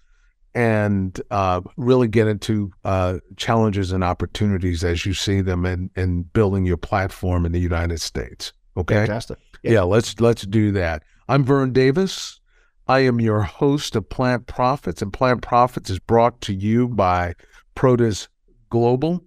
and 0.57 1.21
uh, 1.29 1.61
really 1.77 2.07
get 2.07 2.27
into 2.27 2.71
uh, 2.83 3.19
challenges 3.35 3.91
and 3.91 4.03
opportunities 4.03 4.83
as 4.83 5.05
you 5.05 5.13
see 5.13 5.39
them 5.39 5.67
in 5.67 5.91
in 5.95 6.23
building 6.23 6.65
your 6.65 6.77
platform 6.77 7.45
in 7.45 7.51
the 7.51 7.59
United 7.59 8.01
States. 8.01 8.53
Okay. 8.75 8.95
Fantastic. 8.95 9.37
Yeah. 9.61 9.83
let's 9.83 10.19
let's 10.19 10.47
do 10.47 10.71
that. 10.71 11.03
I'm 11.29 11.43
Vern 11.43 11.73
Davis. 11.73 12.39
I 12.87 13.01
am 13.01 13.21
your 13.21 13.41
host 13.41 13.95
of 13.95 14.09
Plant 14.09 14.47
Profits, 14.47 15.03
and 15.03 15.13
Plant 15.13 15.43
Profits 15.43 15.91
is 15.91 15.99
brought 15.99 16.41
to 16.41 16.53
you 16.53 16.87
by 16.87 17.35
Protus 17.75 18.27
Global. 18.71 19.23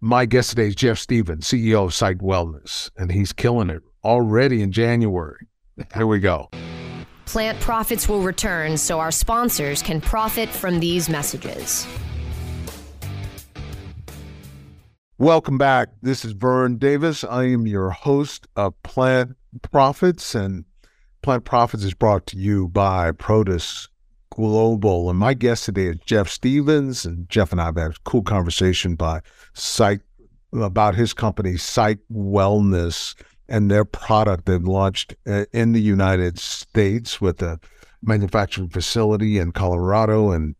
My 0.00 0.24
guest 0.24 0.50
today 0.50 0.68
is 0.68 0.76
Jeff 0.76 0.96
Stevens, 0.96 1.46
CEO 1.46 1.84
of 1.84 1.90
Psyched 1.90 2.22
Wellness, 2.22 2.90
and 2.96 3.12
he's 3.12 3.34
killing 3.34 3.68
it 3.68 3.82
already 4.02 4.62
in 4.62 4.72
January. 4.72 5.46
Here 5.94 6.06
we 6.06 6.20
go. 6.20 6.48
Plant 7.30 7.60
profits 7.60 8.08
will 8.08 8.22
return 8.22 8.76
so 8.76 8.98
our 8.98 9.12
sponsors 9.12 9.82
can 9.82 10.00
profit 10.00 10.48
from 10.48 10.80
these 10.80 11.08
messages. 11.08 11.86
Welcome 15.16 15.56
back. 15.56 15.90
This 16.02 16.24
is 16.24 16.32
Vern 16.32 16.76
Davis. 16.76 17.22
I 17.22 17.44
am 17.44 17.68
your 17.68 17.90
host 17.90 18.48
of 18.56 18.74
Plant 18.82 19.36
Profits, 19.70 20.34
and 20.34 20.64
Plant 21.22 21.44
Profits 21.44 21.84
is 21.84 21.94
brought 21.94 22.26
to 22.26 22.36
you 22.36 22.66
by 22.66 23.12
Protus 23.12 23.86
Global. 24.34 25.08
And 25.08 25.16
my 25.16 25.34
guest 25.34 25.66
today 25.66 25.86
is 25.86 25.98
Jeff 26.04 26.28
Stevens, 26.28 27.04
and 27.04 27.28
Jeff 27.28 27.52
and 27.52 27.60
I 27.60 27.66
have 27.66 27.76
had 27.76 27.92
a 27.92 27.94
cool 28.02 28.22
conversation 28.22 28.96
by 28.96 29.20
Site 29.54 30.00
about 30.52 30.96
his 30.96 31.12
company, 31.12 31.52
Psyched 31.52 32.00
Wellness, 32.12 33.14
and 33.50 33.70
their 33.70 33.84
product 33.84 34.46
they've 34.46 34.62
launched 34.62 35.14
uh, 35.26 35.44
in 35.52 35.72
the 35.72 35.80
United 35.80 36.38
States 36.38 37.20
with 37.20 37.42
a 37.42 37.58
manufacturing 38.00 38.68
facility 38.68 39.38
in 39.38 39.52
Colorado 39.52 40.30
and 40.30 40.54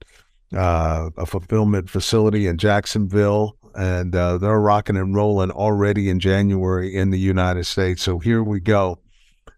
uh, 0.55 1.09
a 1.17 1.25
fulfillment 1.25 1.89
facility 1.89 2.49
in 2.49 2.59
Jacksonville, 2.59 3.57
and 3.77 4.15
uh, 4.17 4.37
they're 4.37 4.61
rocking 4.61 4.97
and 4.97 5.15
rolling 5.15 5.53
already 5.53 6.11
in 6.11 6.19
January 6.19 6.95
in 6.95 7.11
the 7.11 7.19
United 7.19 7.65
States. 7.65 8.03
So 8.03 8.19
here 8.19 8.43
we 8.43 8.59
go. 8.59 8.99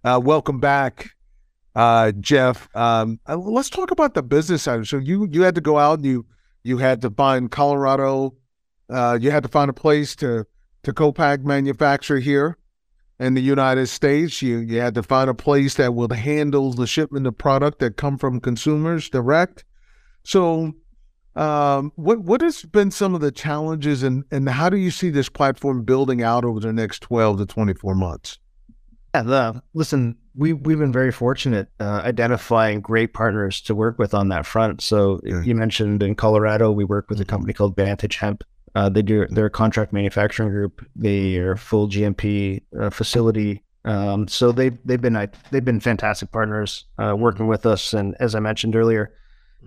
Uh, 0.04 0.20
welcome 0.22 0.60
back, 0.60 1.12
uh, 1.74 2.12
Jeff. 2.20 2.68
Um, 2.76 3.18
uh, 3.26 3.36
let's 3.38 3.70
talk 3.70 3.90
about 3.90 4.12
the 4.12 4.22
business 4.22 4.62
side. 4.62 4.86
So 4.86 4.98
you 4.98 5.26
you 5.30 5.42
had 5.42 5.54
to 5.54 5.62
go 5.62 5.78
out 5.78 6.00
and 6.00 6.06
you 6.06 6.26
you 6.62 6.76
had 6.76 7.00
to 7.02 7.10
find 7.10 7.50
Colorado. 7.50 8.34
You 8.90 9.30
had 9.30 9.42
to 9.42 9.48
find 9.48 9.70
a 9.70 9.72
place 9.74 10.14
to 10.16 10.46
to 10.82 10.92
co-pack 10.92 11.40
manufacture 11.44 12.18
here 12.18 12.58
in 13.22 13.34
the 13.34 13.40
United 13.40 13.86
States. 13.86 14.42
You 14.42 14.58
you 14.58 14.80
had 14.80 14.94
to 14.94 15.02
find 15.02 15.30
a 15.30 15.34
place 15.34 15.74
that 15.74 15.94
would 15.94 16.12
handle 16.12 16.72
the 16.72 16.86
shipment 16.86 17.26
of 17.26 17.38
product 17.38 17.78
that 17.78 17.96
come 17.96 18.18
from 18.18 18.40
consumers 18.40 19.08
direct. 19.08 19.64
So 20.24 20.72
um, 21.36 21.92
what 21.96 22.18
what 22.20 22.40
has 22.42 22.62
been 22.62 22.90
some 22.90 23.14
of 23.14 23.20
the 23.20 23.32
challenges 23.32 24.02
and 24.02 24.24
and 24.30 24.48
how 24.48 24.68
do 24.68 24.76
you 24.76 24.90
see 24.90 25.10
this 25.10 25.28
platform 25.28 25.84
building 25.84 26.22
out 26.22 26.44
over 26.44 26.60
the 26.60 26.72
next 26.72 27.00
twelve 27.00 27.38
to 27.38 27.46
twenty 27.46 27.74
four 27.74 27.94
months? 27.94 28.38
Yeah, 29.14 29.22
the, 29.22 29.62
listen, 29.74 30.16
we 30.34 30.52
we've 30.54 30.78
been 30.78 30.92
very 30.92 31.12
fortunate 31.12 31.68
uh, 31.80 32.02
identifying 32.04 32.80
great 32.80 33.12
partners 33.12 33.60
to 33.62 33.74
work 33.74 33.98
with 33.98 34.14
on 34.14 34.28
that 34.28 34.46
front. 34.46 34.80
So 34.80 35.20
Yeah. 35.22 35.42
you 35.42 35.54
mentioned 35.54 36.02
in 36.02 36.14
Colorado, 36.14 36.70
we 36.72 36.84
work 36.84 37.08
with 37.10 37.20
a 37.20 37.24
Mhm. 37.24 37.28
company 37.28 37.52
called 37.52 37.76
Vantage 37.76 38.16
Hemp. 38.16 38.42
Uh, 38.74 38.88
they 38.88 39.02
do 39.02 39.26
they're 39.28 39.46
a 39.46 39.50
contract 39.50 39.92
manufacturing 39.92 40.48
group. 40.48 40.84
They 40.96 41.36
are 41.36 41.56
full 41.56 41.88
GMP 41.88 42.62
uh, 42.78 42.90
facility. 42.90 43.62
Um, 43.84 44.28
so 44.28 44.52
they've 44.52 44.78
they've 44.84 45.00
been 45.00 45.16
uh, 45.16 45.26
they've 45.50 45.64
been 45.64 45.80
fantastic 45.80 46.32
partners 46.32 46.84
uh, 46.98 47.14
working 47.16 47.48
with 47.48 47.66
us, 47.66 47.92
and 47.92 48.14
as 48.20 48.34
I 48.34 48.40
mentioned 48.40 48.76
earlier, 48.76 49.12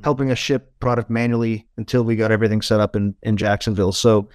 helping 0.04 0.32
us 0.32 0.38
ship 0.38 0.74
product 0.80 1.10
manually 1.10 1.68
until 1.78 2.04
we 2.04 2.16
got 2.16 2.32
everything 2.32 2.62
set 2.62 2.80
up 2.80 2.96
in 2.96 3.14
in 3.24 3.38
Jacksonville. 3.38 3.92
So 3.92 4.30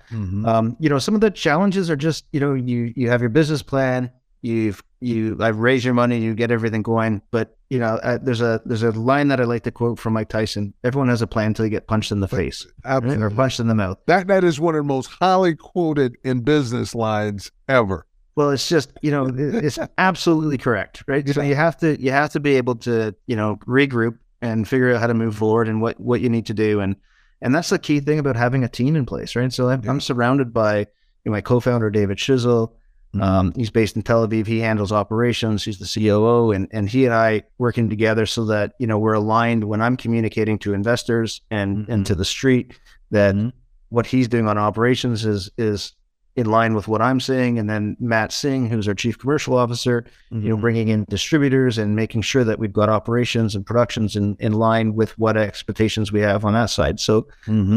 um, 0.46 0.76
you 0.78 0.88
know, 0.88 0.98
some 0.98 1.14
of 1.14 1.20
the 1.20 1.30
challenges 1.30 1.90
are 1.90 1.96
just, 1.96 2.26
you 2.32 2.40
know, 2.40 2.54
you 2.54 2.92
you 2.94 3.08
have 3.10 3.20
your 3.20 3.30
business 3.30 3.62
plan, 3.62 4.10
you've 4.42 4.82
you 5.00 5.36
I've 5.40 5.58
raised 5.58 5.84
your 5.84 5.94
money, 5.94 6.18
you 6.18 6.34
get 6.34 6.50
everything 6.50 6.82
going, 6.82 7.22
but 7.30 7.56
you 7.70 7.78
know, 7.78 7.98
uh, 8.02 8.18
there's 8.20 8.40
a 8.40 8.60
there's 8.64 8.82
a 8.82 8.90
line 8.90 9.28
that 9.28 9.40
I 9.40 9.44
like 9.44 9.62
to 9.62 9.70
quote 9.70 9.98
from 9.98 10.14
Mike 10.14 10.28
Tyson: 10.28 10.74
"Everyone 10.84 11.08
has 11.08 11.22
a 11.22 11.26
plan 11.26 11.48
until 11.48 11.64
you 11.64 11.70
get 11.70 11.86
punched 11.86 12.12
in 12.12 12.20
the 12.20 12.28
face 12.28 12.66
or 12.84 13.30
punched 13.30 13.60
in 13.60 13.68
the 13.68 13.74
mouth." 13.74 13.98
That 14.06 14.26
that 14.26 14.44
is 14.44 14.60
one 14.60 14.74
of 14.74 14.80
the 14.80 14.88
most 14.88 15.06
highly 15.06 15.54
quoted 15.54 16.16
in 16.24 16.40
business 16.40 16.94
lines 16.94 17.50
ever. 17.68 18.06
Well, 18.36 18.50
it's 18.50 18.68
just 18.68 18.92
you 19.02 19.10
know, 19.10 19.30
it's 19.34 19.78
absolutely 19.98 20.58
correct, 20.58 21.04
right? 21.06 21.28
So 21.28 21.42
you 21.42 21.54
have 21.54 21.76
to 21.78 22.00
you 22.00 22.10
have 22.10 22.30
to 22.30 22.40
be 22.40 22.56
able 22.56 22.76
to 22.76 23.14
you 23.26 23.36
know 23.36 23.56
regroup 23.66 24.18
and 24.42 24.66
figure 24.66 24.94
out 24.94 25.00
how 25.00 25.06
to 25.06 25.14
move 25.14 25.36
forward 25.36 25.68
and 25.68 25.80
what 25.80 25.98
what 26.00 26.20
you 26.20 26.28
need 26.28 26.46
to 26.46 26.54
do, 26.54 26.80
and 26.80 26.96
and 27.40 27.54
that's 27.54 27.70
the 27.70 27.78
key 27.78 28.00
thing 28.00 28.18
about 28.18 28.36
having 28.36 28.64
a 28.64 28.68
team 28.68 28.96
in 28.96 29.06
place, 29.06 29.34
right? 29.36 29.52
So 29.52 29.68
I'm, 29.68 29.82
Yeah. 29.82 29.90
I'm 29.90 30.00
surrounded 30.00 30.52
by 30.52 30.80
you 30.80 30.86
know, 31.26 31.32
my 31.32 31.40
co-founder 31.40 31.90
David 31.90 32.18
Shizzle. 32.18 32.72
Mm-hmm. 33.14 33.22
Um, 33.22 33.52
he's 33.56 33.70
based 33.70 33.96
in 33.96 34.02
Tel 34.02 34.26
Aviv. 34.26 34.46
He 34.46 34.60
handles 34.60 34.92
operations. 34.92 35.64
He's 35.64 35.78
the 35.78 36.00
COO, 36.08 36.52
and 36.52 36.68
and 36.70 36.88
he 36.88 37.06
and 37.06 37.14
I 37.14 37.42
working 37.58 37.90
together 37.90 38.24
so 38.24 38.44
that 38.46 38.74
you 38.78 38.86
know 38.86 38.98
we're 38.98 39.14
aligned 39.14 39.64
when 39.64 39.80
I'm 39.80 39.96
communicating 39.96 40.58
to 40.60 40.74
investors 40.74 41.40
and 41.50 41.78
mm-hmm. 41.78 41.92
and 41.92 42.06
to 42.06 42.14
the 42.14 42.24
street 42.24 42.78
that 43.10 43.34
mm-hmm. 43.34 43.48
what 43.88 44.06
he's 44.06 44.28
doing 44.28 44.46
on 44.46 44.58
operations 44.58 45.26
is 45.26 45.50
is 45.58 45.92
in 46.36 46.46
line 46.46 46.74
with 46.74 46.86
what 46.86 47.02
I'm 47.02 47.18
saying. 47.18 47.58
And 47.58 47.68
then 47.68 47.96
Matt 47.98 48.30
Singh, 48.30 48.70
who's 48.70 48.86
our 48.86 48.94
chief 48.94 49.18
commercial 49.18 49.56
officer, 49.56 50.06
you 50.30 50.48
know, 50.50 50.56
bringing 50.56 50.88
in 50.88 51.04
distributors 51.08 51.76
and 51.76 51.96
making 51.96 52.22
sure 52.22 52.44
that 52.44 52.60
we've 52.60 52.72
got 52.72 52.88
operations 52.88 53.56
and 53.56 53.66
productions 53.66 54.14
in 54.14 54.36
in 54.38 54.52
line 54.52 54.94
with 54.94 55.18
what 55.18 55.36
expectations 55.36 56.12
we 56.12 56.20
have 56.20 56.44
on 56.44 56.52
that 56.52 56.70
side. 56.70 57.00
So 57.00 57.26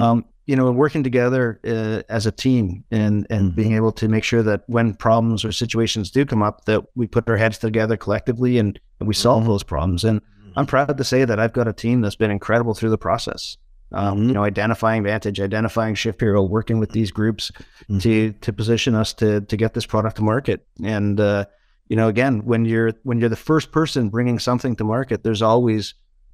um, 0.02 0.26
you 0.46 0.56
know, 0.56 0.70
working 0.72 1.04
together 1.04 1.60
uh, 1.66 2.02
as 2.10 2.26
a 2.26 2.32
team 2.32 2.84
and 2.92 3.26
and 3.30 3.56
being 3.56 3.74
able 3.74 3.92
to 3.94 4.08
make 4.08 4.24
sure 4.24 4.44
that 4.44 4.64
when 4.68 4.94
problems 4.94 5.46
or 5.46 5.52
situations 5.52 6.12
do 6.12 6.26
come 6.26 6.44
up, 6.44 6.66
that 6.66 6.84
we 6.96 7.08
put 7.08 7.30
our 7.30 7.38
heads 7.38 7.58
together 7.58 7.96
collectively 7.96 8.58
and, 8.58 8.80
and 9.00 9.08
we 9.08 9.14
solve 9.14 9.46
those 9.46 9.64
problems. 9.64 10.04
And 10.04 10.22
I'm 10.56 10.66
proud 10.66 10.98
to 10.98 11.04
say 11.04 11.26
that 11.26 11.40
I've 11.40 11.54
got 11.54 11.68
a 11.68 11.74
team 11.74 12.02
that's 12.02 12.16
been 12.16 12.32
incredible 12.32 12.74
through 12.74 12.90
the 12.90 12.98
process. 12.98 13.58
Um, 13.94 14.24
you 14.24 14.34
know, 14.34 14.44
identifying 14.44 15.04
Vantage, 15.04 15.40
identifying 15.40 15.94
ShipHero, 15.94 16.50
working 16.50 16.80
with 16.80 16.92
these 16.92 17.12
groups 17.12 17.52
to 18.00 18.34
to 18.34 18.54
position 18.54 18.96
us 18.96 19.14
to 19.16 19.42
to 19.42 19.58
get 19.58 19.74
this 19.74 19.86
product 19.86 20.18
to 20.18 20.24
market. 20.24 20.66
And 20.84 21.20
uh, 21.20 21.46
you 21.88 21.96
know, 21.96 22.08
again, 22.08 22.44
when 22.44 22.66
you're 22.66 22.94
when 23.04 23.20
you're 23.20 23.30
the 23.30 23.36
first 23.36 23.72
person 23.72 24.10
bringing 24.10 24.40
something 24.40 24.76
to 24.78 24.84
market, 24.84 25.24
there's 25.24 25.42
always 25.42 25.94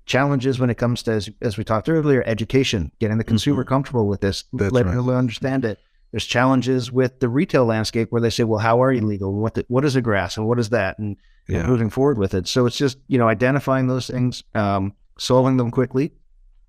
challenges 0.10 0.60
when 0.60 0.70
it 0.70 0.76
comes 0.76 1.04
to, 1.04 1.12
as, 1.12 1.30
as 1.42 1.58
we 1.58 1.64
talked 1.64 1.88
earlier, 1.88 2.24
education, 2.26 2.92
getting 3.00 3.18
the 3.20 3.24
consumer 3.24 3.64
comfortable 3.64 4.08
with 4.08 4.22
this, 4.22 4.44
That's 4.52 4.72
letting 4.74 4.92
right. 4.92 4.98
them 4.98 5.10
understand 5.10 5.64
it. 5.64 5.80
There's 6.12 6.26
challenges 6.26 6.92
with 6.92 7.20
the 7.20 7.30
retail 7.30 7.66
landscape 7.66 8.12
where 8.12 8.20
they 8.20 8.32
say, 8.32 8.44
well, 8.44 8.60
how 8.60 8.82
are 8.82 8.92
you 8.92 9.02
legal? 9.02 9.32
What 9.34 9.54
the, 9.54 9.66
what 9.68 9.86
is 9.86 9.96
a 9.96 10.02
GRAS 10.02 10.36
and 10.38 10.48
what 10.48 10.58
is 10.60 10.70
that? 10.70 10.98
And, 10.98 11.16
and 11.48 11.68
moving 11.68 11.92
forward 11.92 12.18
with 12.18 12.34
it. 12.34 12.48
So 12.48 12.66
it's 12.66 12.76
just, 12.78 12.98
you 13.08 13.20
know, 13.20 13.28
identifying 13.30 13.88
those 13.88 14.08
things, 14.08 14.44
um, 14.56 14.94
solving 15.18 15.58
them 15.58 15.70
quickly 15.72 16.12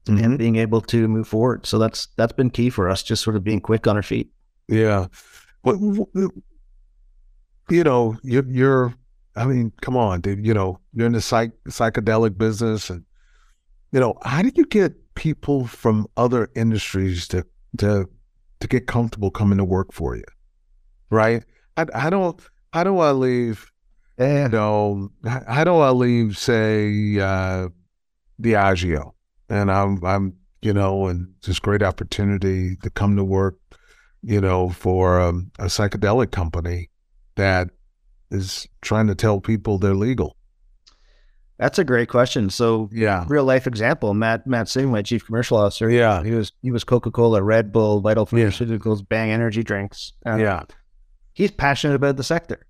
Mhm. 0.06 0.24
and 0.24 0.38
being 0.38 0.56
able 0.56 0.80
to 0.82 1.08
move 1.08 1.28
forward. 1.28 1.66
So 1.66 1.78
that's, 1.78 2.08
that's 2.16 2.32
been 2.32 2.48
key 2.50 2.70
for 2.70 2.88
us, 2.88 3.02
just 3.02 3.22
sort 3.22 3.36
of 3.36 3.44
being 3.44 3.60
quick 3.60 3.86
on 3.86 3.96
our 3.96 4.02
feet. 4.02 4.30
Yeah. 4.68 5.06
What, 5.62 5.76
you 7.70 7.84
know, 7.84 8.16
you're, 8.22 8.46
you're, 8.48 8.94
I 9.36 9.44
mean, 9.46 9.72
come 9.80 9.96
on, 9.96 10.20
dude. 10.22 10.44
You 10.44 10.54
know, 10.54 10.80
you're 10.92 11.06
in 11.06 11.12
the 11.12 11.20
psych, 11.20 11.52
psychedelic 11.68 12.36
business, 12.38 12.90
and 12.90 13.04
you 13.92 14.00
know, 14.00 14.14
how 14.22 14.42
do 14.42 14.50
you 14.54 14.64
get 14.66 15.14
people 15.14 15.66
from 15.66 16.06
other 16.16 16.48
industries 16.54 17.28
to 17.28 17.44
to 17.78 18.08
to 18.60 18.68
get 18.68 18.86
comfortable 18.86 19.30
coming 19.30 19.58
to 19.58 19.64
work 19.64 19.92
for 19.92 20.16
you? 20.16 20.24
Right? 21.10 21.44
I, 21.76 21.86
I 21.94 22.10
don't. 22.10 22.40
How 22.72 22.84
do 22.84 22.98
I 22.98 23.10
leave 23.10 23.70
you 24.20 24.48
know, 24.48 25.10
how 25.24 25.64
do 25.64 25.76
I 25.76 25.90
leave, 25.90 26.36
say, 26.36 27.18
uh, 27.18 27.68
Diageo, 28.40 29.12
and 29.48 29.70
I'm, 29.70 30.04
I'm, 30.04 30.34
you 30.60 30.74
know, 30.74 31.06
and 31.06 31.32
this 31.42 31.58
great 31.58 31.82
opportunity 31.82 32.76
to 32.76 32.90
come 32.90 33.16
to 33.16 33.24
work, 33.24 33.58
you 34.22 34.38
know, 34.38 34.68
for 34.68 35.18
um, 35.20 35.50
a 35.58 35.64
psychedelic 35.64 36.32
company 36.32 36.90
that 37.36 37.70
is 38.30 38.68
trying 38.82 39.06
to 39.06 39.14
tell 39.14 39.40
people 39.40 39.78
they're 39.78 39.94
legal. 39.94 40.36
That's 41.60 41.78
a 41.78 41.84
great 41.84 42.08
question. 42.08 42.48
So, 42.50 42.88
Yeah. 42.90 43.24
real 43.28 43.44
life 43.44 43.66
example, 43.66 44.14
Matt 44.14 44.46
Matt 44.46 44.68
Singh, 44.68 44.90
my 44.90 45.02
chief 45.02 45.26
commercial 45.26 45.58
officer. 45.58 45.90
Yeah. 45.90 46.24
He 46.24 46.32
was 46.32 46.52
he 46.62 46.70
was 46.70 46.84
Coca 46.84 47.10
Cola, 47.10 47.42
Red 47.42 47.70
Bull, 47.70 48.00
Vital 48.00 48.26
Yeah. 48.32 48.46
Pharmaceuticals, 48.46 49.06
Bang 49.06 49.30
Energy 49.30 49.62
drinks. 49.62 50.14
Uh, 50.26 50.36
Yeah. 50.36 50.62
he's 51.34 51.50
passionate 51.50 51.94
about 51.96 52.16
the 52.16 52.24
sector. 52.24 52.66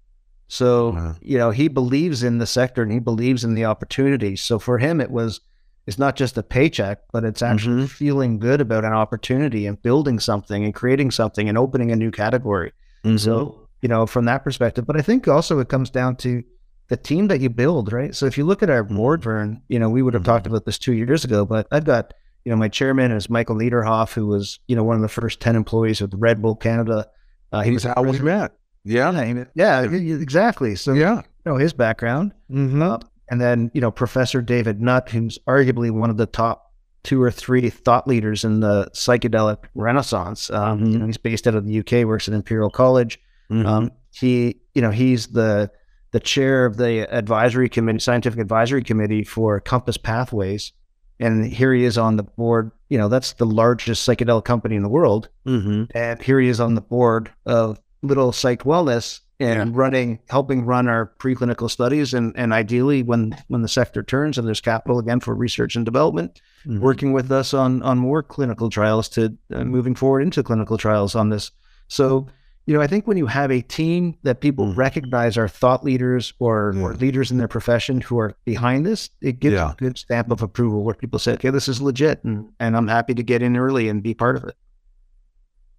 So, 0.49 0.89
Uh-huh. 0.89 1.13
you 1.23 1.39
know, 1.39 1.53
he 1.53 1.69
believes 1.69 2.25
in 2.25 2.39
the 2.39 2.47
sector 2.47 2.83
and 2.83 2.91
he 2.91 2.99
believes 2.99 3.45
in 3.45 3.55
the 3.55 3.65
opportunity. 3.65 4.35
So 4.35 4.59
for 4.59 4.79
him, 4.79 5.01
it 5.01 5.13
was, 5.13 5.41
it's 5.87 5.99
not 5.99 6.17
just 6.17 6.37
a 6.37 6.43
paycheck, 6.43 6.99
but 7.13 7.25
it's 7.25 7.43
actually 7.43 7.85
Mhm. 7.85 7.89
feeling 7.89 8.39
good 8.41 8.61
about 8.61 8.85
an 8.85 8.93
opportunity 8.93 9.67
and 9.67 9.81
building 9.81 10.19
something 10.19 10.65
and 10.65 10.75
creating 10.75 11.13
something 11.13 11.49
and 11.49 11.57
opening 11.57 11.93
a 11.93 11.97
new 11.97 12.11
category. 12.11 12.73
Mm-hmm. 13.05 13.19
So, 13.19 13.69
you 13.83 13.89
know, 13.89 14.05
from 14.07 14.25
that 14.25 14.43
perspective, 14.43 14.85
but 14.85 14.97
I 14.97 15.03
think 15.03 15.29
also 15.29 15.61
it 15.61 15.69
comes 15.69 15.91
down 15.91 16.17
to 16.17 16.43
the 16.91 16.97
team 16.99 17.29
that 17.29 17.41
you 17.41 17.49
build, 17.49 17.93
right? 17.93 18.15
So 18.15 18.27
if 18.27 18.37
you 18.37 18.45
look 18.45 18.63
at 18.63 18.69
our 18.71 18.85
board, 18.85 19.23
Vern, 19.23 19.63
you 19.69 19.79
know, 19.79 19.89
we 19.89 20.03
would 20.03 20.13
have 20.15 20.25
talked 20.25 20.47
about 20.47 20.65
this 20.67 20.79
two 20.79 20.93
years 20.93 21.25
ago, 21.25 21.47
but 21.47 21.67
I've 21.71 21.85
got, 21.85 22.13
you 22.45 22.51
know, 22.51 22.57
my 22.57 22.69
chairman 22.69 23.11
is 23.13 23.31
Michael 23.31 23.57
Niederhoff, 23.57 24.13
who 24.13 24.27
was, 24.27 24.59
you 24.69 24.77
know, 24.77 24.85
one 24.85 24.97
of 24.97 25.03
the 25.03 25.09
first 25.09 25.41
10 25.41 25.57
employees 25.57 26.01
of 26.03 26.13
Red 26.15 26.43
Bull 26.43 26.57
Canada. 26.57 27.07
Uh, 27.53 27.63
He's 27.63 27.85
how 27.85 28.03
we 28.03 28.19
met. 28.19 28.53
Yeah. 28.85 29.11
yeah, 29.55 29.83
yeah, 29.83 30.17
exactly. 30.17 30.75
So 30.77 30.93
Yeah. 30.93 31.17
you 31.17 31.23
know 31.53 31.57
his 31.57 31.73
background, 31.73 32.33
Mm-hmm. 32.51 32.83
uh, 32.83 32.99
and 33.31 33.41
then 33.41 33.71
you 33.75 33.81
know 33.81 33.91
Professor 33.91 34.41
David 34.43 34.81
Nutt, 34.81 35.09
who's 35.11 35.39
arguably 35.47 35.91
one 35.91 36.11
of 36.11 36.17
the 36.17 36.27
top 36.27 36.73
two 37.03 37.23
or 37.23 37.31
three 37.31 37.71
thought 37.71 38.07
leaders 38.09 38.45
in 38.45 38.61
the 38.61 38.87
psychedelic 38.95 39.59
renaissance. 39.75 40.51
Um, 40.51 40.85
You 40.87 40.99
know, 40.99 41.07
he's 41.07 41.17
based 41.19 41.47
out 41.47 41.55
of 41.55 41.67
the 41.67 41.79
UK, 41.81 42.05
works 42.07 42.27
at 42.29 42.35
Imperial 42.35 42.71
College. 42.71 43.21
Mm-hmm. 43.51 43.67
Um, 43.67 43.91
he, 44.13 44.61
you 44.75 44.83
know, 44.83 44.91
he's 44.91 45.29
the 45.29 45.71
the 46.13 46.21
chair 46.21 46.67
of 46.67 46.77
the 46.77 47.13
advisory 47.15 47.69
committee, 47.69 47.99
scientific 47.99 48.41
advisory 48.41 48.83
committee 48.83 49.25
for 49.25 49.61
Compass 49.61 49.97
Pathways, 49.97 50.73
and 51.19 51.47
here 51.47 51.73
he 51.75 51.85
is 51.85 51.99
on 51.99 52.17
the 52.17 52.23
board. 52.23 52.73
You 52.89 52.99
know, 52.99 53.09
that's 53.09 53.35
the 53.35 53.47
largest 53.47 54.09
psychedelic 54.09 54.45
company 54.45 54.75
in 54.77 54.83
the 54.83 54.89
world 54.89 55.29
mm-hmm. 55.47 55.85
and 55.97 56.21
here 56.21 56.41
he 56.41 56.49
is 56.49 56.61
on 56.61 56.75
the 56.75 56.81
board 56.81 57.31
of 57.47 57.81
Little 58.03 58.33
Psyched 58.33 58.63
Wellness 58.63 59.21
and 59.39 59.75
running, 59.75 60.19
helping 60.29 60.67
run 60.67 60.87
our 60.87 61.13
preclinical 61.19 61.71
studies, 61.71 62.13
and 62.13 62.35
and 62.37 62.53
ideally 62.53 63.03
when 63.03 63.35
when 63.49 63.63
the 63.63 63.69
sector 63.69 64.03
turns 64.03 64.37
and 64.37 64.47
there's 64.47 64.61
capital 64.61 64.99
again 64.99 65.21
for 65.21 65.35
research 65.35 65.77
and 65.77 65.85
development, 65.85 66.41
Mm-hmm. 66.67 66.81
working 66.81 67.15
with 67.15 67.33
us 67.33 67.55
on 67.55 67.83
on 67.83 67.97
more 67.97 68.23
clinical 68.23 68.69
trials 68.69 69.09
to 69.11 69.35
uh, 69.55 69.65
moving 69.65 69.95
forward 69.95 70.21
into 70.21 70.43
clinical 70.43 70.77
trials 70.77 71.15
on 71.15 71.31
this. 71.31 71.53
So. 71.89 72.29
You 72.67 72.75
know, 72.75 72.83
I 72.83 72.87
think 72.87 73.07
when 73.07 73.17
you 73.17 73.27
have 73.27 73.51
a 73.51 73.63
team 73.63 74.15
that 74.23 74.41
people 74.41 74.67
Mm. 74.67 74.77
recognize 74.77 75.37
are 75.37 75.49
thought 75.49 75.83
leaders 75.83 76.33
or, 76.39 76.75
or 76.79 76.95
leaders 76.95 77.31
in 77.31 77.39
their 77.39 77.49
profession 77.49 78.01
who 78.01 78.19
are 78.19 78.35
behind 78.45 78.87
this, 78.87 79.11
it 79.21 79.41
gives 79.41 79.55
Yeah. 79.55 79.73
a 79.73 79.75
good 79.77 79.99
stamp 79.99 80.31
of 80.31 80.43
approval 80.43 80.85
where 80.85 80.95
people 80.95 81.19
say, 81.19 81.33
okay, 81.33 81.51
this 81.51 81.69
is 81.69 81.81
legit 81.83 82.23
and, 82.23 82.51
and 82.61 82.77
I'm 82.77 82.87
happy 82.87 83.15
to 83.15 83.23
get 83.23 83.43
in 83.43 83.57
early 83.57 83.89
and 83.89 84.03
be 84.03 84.15
part 84.15 84.37
of 84.37 84.45
it. 84.45 84.57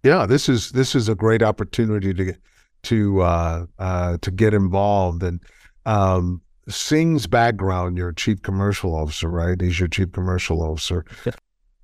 Yeah, 0.04 0.26
this 0.26 0.50
is 0.50 0.72
this 0.72 0.96
is 0.96 1.08
a 1.08 1.13
great 1.15 1.44
opportunity 1.44 2.12
to 2.13 2.26
get 2.26 2.38
to 2.84 3.22
uh, 3.22 3.65
uh, 3.78 4.17
to 4.22 4.32
get 4.32 4.54
involved. 4.56 5.22
And 5.22 5.39
um, 5.86 6.41
Singh's 6.67 7.28
background, 7.28 7.98
your 7.98 8.12
chief 8.12 8.41
commercial 8.41 8.96
officer, 8.96 9.30
right? 9.30 9.62
He's 9.62 9.80
your 9.80 9.88
chief 9.88 10.12
commercial 10.12 10.63
officer. 10.63 11.06
Yeah. 11.24 11.34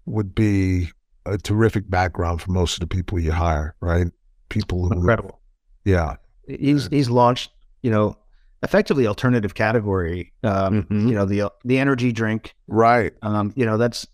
Would 0.07 0.33
be 0.33 0.89
a 1.27 1.37
terrific 1.37 1.89
background 1.91 2.41
for 2.41 2.51
most 2.51 2.73
of 2.73 2.79
the 2.79 2.87
people 2.87 3.19
you 3.19 3.31
hire, 3.33 3.75
right? 3.81 4.07
People 4.49 4.87
who, 4.87 4.93
Incredible. 4.93 5.39
yeah, 5.85 6.15
he's 6.47 6.87
he's 6.87 7.09
launched 7.09 7.51
you 7.81 7.91
know 7.91 8.17
effectively 8.63 9.05
alternative 9.05 9.53
category 9.53 10.33
um 10.43 10.83
Mhm. 10.83 11.09
you 11.09 11.15
know 11.15 11.25
the 11.25 11.51
the 11.65 11.77
energy 11.77 12.11
drink 12.11 12.55
right, 12.67 13.13
um 13.21 13.53
you 13.55 13.65
know 13.65 13.77
that's 13.77 14.07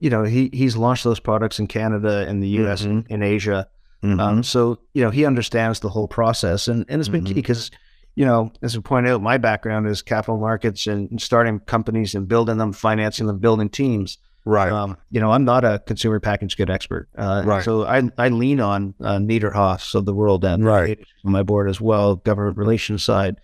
you 0.00 0.10
know 0.10 0.22
he 0.22 0.48
he's 0.52 0.76
launched 0.76 1.02
those 1.04 1.20
products 1.20 1.58
in 1.58 1.66
Canada 1.66 2.24
and 2.28 2.42
the 2.42 2.48
US 2.60 2.82
Mhm. 2.84 3.06
in 3.08 3.22
Asia 3.22 3.68
Mm-hmm. 4.04 4.20
um 4.20 4.42
so 4.44 4.78
you 4.94 5.02
know 5.02 5.10
he 5.10 5.24
understands 5.26 5.80
the 5.80 5.88
whole 5.88 6.06
process 6.06 6.68
and 6.68 6.84
and 6.88 7.00
it's 7.00 7.08
been 7.08 7.24
Mhm. 7.24 7.26
key 7.28 7.34
because 7.34 7.72
you 8.14 8.24
know 8.24 8.52
as 8.62 8.76
we 8.76 8.80
point 8.82 9.08
out 9.08 9.20
my 9.20 9.38
background 9.38 9.88
is 9.88 10.02
capital 10.02 10.38
markets 10.38 10.86
and, 10.86 11.10
and 11.10 11.20
starting 11.20 11.58
companies 11.60 12.14
and 12.14 12.28
building 12.28 12.58
them 12.58 12.72
financing 12.72 13.26
them 13.26 13.38
building 13.40 13.68
teams 13.68 14.18
right, 14.44 14.72
um, 14.72 14.96
you 15.10 15.20
know, 15.20 15.30
I'm 15.32 15.44
not 15.44 15.64
a 15.64 15.78
consumer 15.86 16.20
packaged 16.20 16.56
good 16.56 16.70
expert. 16.70 17.08
Uh, 17.16 17.42
Right. 17.44 17.64
So 17.64 17.84
I, 17.84 18.02
I 18.18 18.28
lean 18.28 18.60
on 18.60 18.94
uh, 19.00 19.16
Niederhoffs 19.18 19.94
of 19.94 20.04
the 20.04 20.14
world 20.14 20.44
and 20.44 20.64
Right. 20.64 20.98
on 21.24 21.32
my 21.32 21.42
board 21.42 21.68
as 21.68 21.80
well, 21.80 22.16
government 22.16 22.56
relations 22.56 23.02
side. 23.04 23.36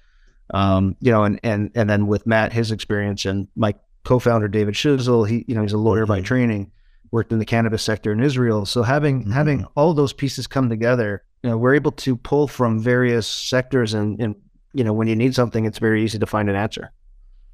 Um, 0.53 0.97
you 1.01 1.11
know, 1.11 1.25
and, 1.25 1.41
and, 1.43 1.71
and 1.75 1.89
then 1.89 2.07
with 2.07 2.27
Matt, 2.27 2.53
his 2.53 2.71
experience 2.71 3.25
and 3.25 3.49
my 3.57 3.75
co-founder, 4.05 4.49
David 4.49 4.75
Schizzle, 4.75 5.27
he, 5.27 5.45
you 5.49 5.55
know, 5.55 5.63
he's 5.63 5.73
a 5.73 5.79
lawyer 5.79 6.05
by 6.05 6.21
Mhm. 6.21 6.25
training, 6.25 6.71
worked 7.11 7.33
in 7.33 7.39
the 7.39 7.47
cannabis 7.47 7.83
sector 7.83 8.13
in 8.13 8.21
Israel. 8.21 8.67
So 8.67 8.83
having, 8.83 9.25
Mhm. 9.25 9.33
having 9.33 9.65
all 9.75 9.95
those 9.95 10.13
pieces 10.13 10.47
come 10.47 10.69
together, 10.69 11.23
you 11.43 11.49
know, 11.51 11.57
we're 11.57 11.75
able 11.75 11.93
to 11.93 12.15
pull 12.17 12.47
from 12.47 12.79
various 12.79 13.27
sectors 13.27 13.95
and, 13.95 14.21
and, 14.21 14.35
you 14.75 14.85
know, 14.85 14.93
when 14.93 15.09
you 15.09 15.17
need 15.17 15.35
something, 15.35 15.65
it's 15.65 15.79
very 15.79 16.03
easy 16.05 16.19
to 16.19 16.27
find 16.27 16.51
an 16.51 16.57
answer. 16.57 16.91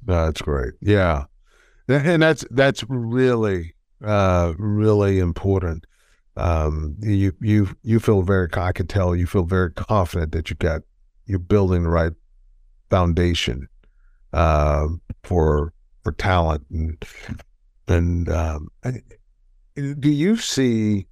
That's 0.05 0.41
great. 0.41 0.73
Yeah. 0.81 1.25
And 1.91 2.21
that's 2.21 2.45
that's 2.51 2.83
really 2.87 3.73
uh 4.03 4.53
really 4.57 5.19
important. 5.19 5.85
Um 6.37 6.95
you 6.99 7.33
you 7.41 7.69
you 7.83 7.99
feel 7.99 8.21
very 8.21 8.47
I 8.53 8.71
can 8.71 8.87
tell 8.87 9.15
you 9.15 9.27
feel 9.27 9.45
very 9.45 9.71
confident 9.71 10.31
that 10.31 10.49
you 10.49 10.55
got 10.55 10.81
you're 11.25 11.39
building 11.39 11.83
the 11.83 11.89
right 11.89 12.13
foundation 12.89 13.67
uh, 14.33 14.87
for 15.23 15.73
for 16.03 16.11
talent 16.13 16.65
and 16.71 17.03
and 17.87 18.29
um 18.29 18.69
do 19.75 20.09
you 20.09 20.35
see 20.35 21.05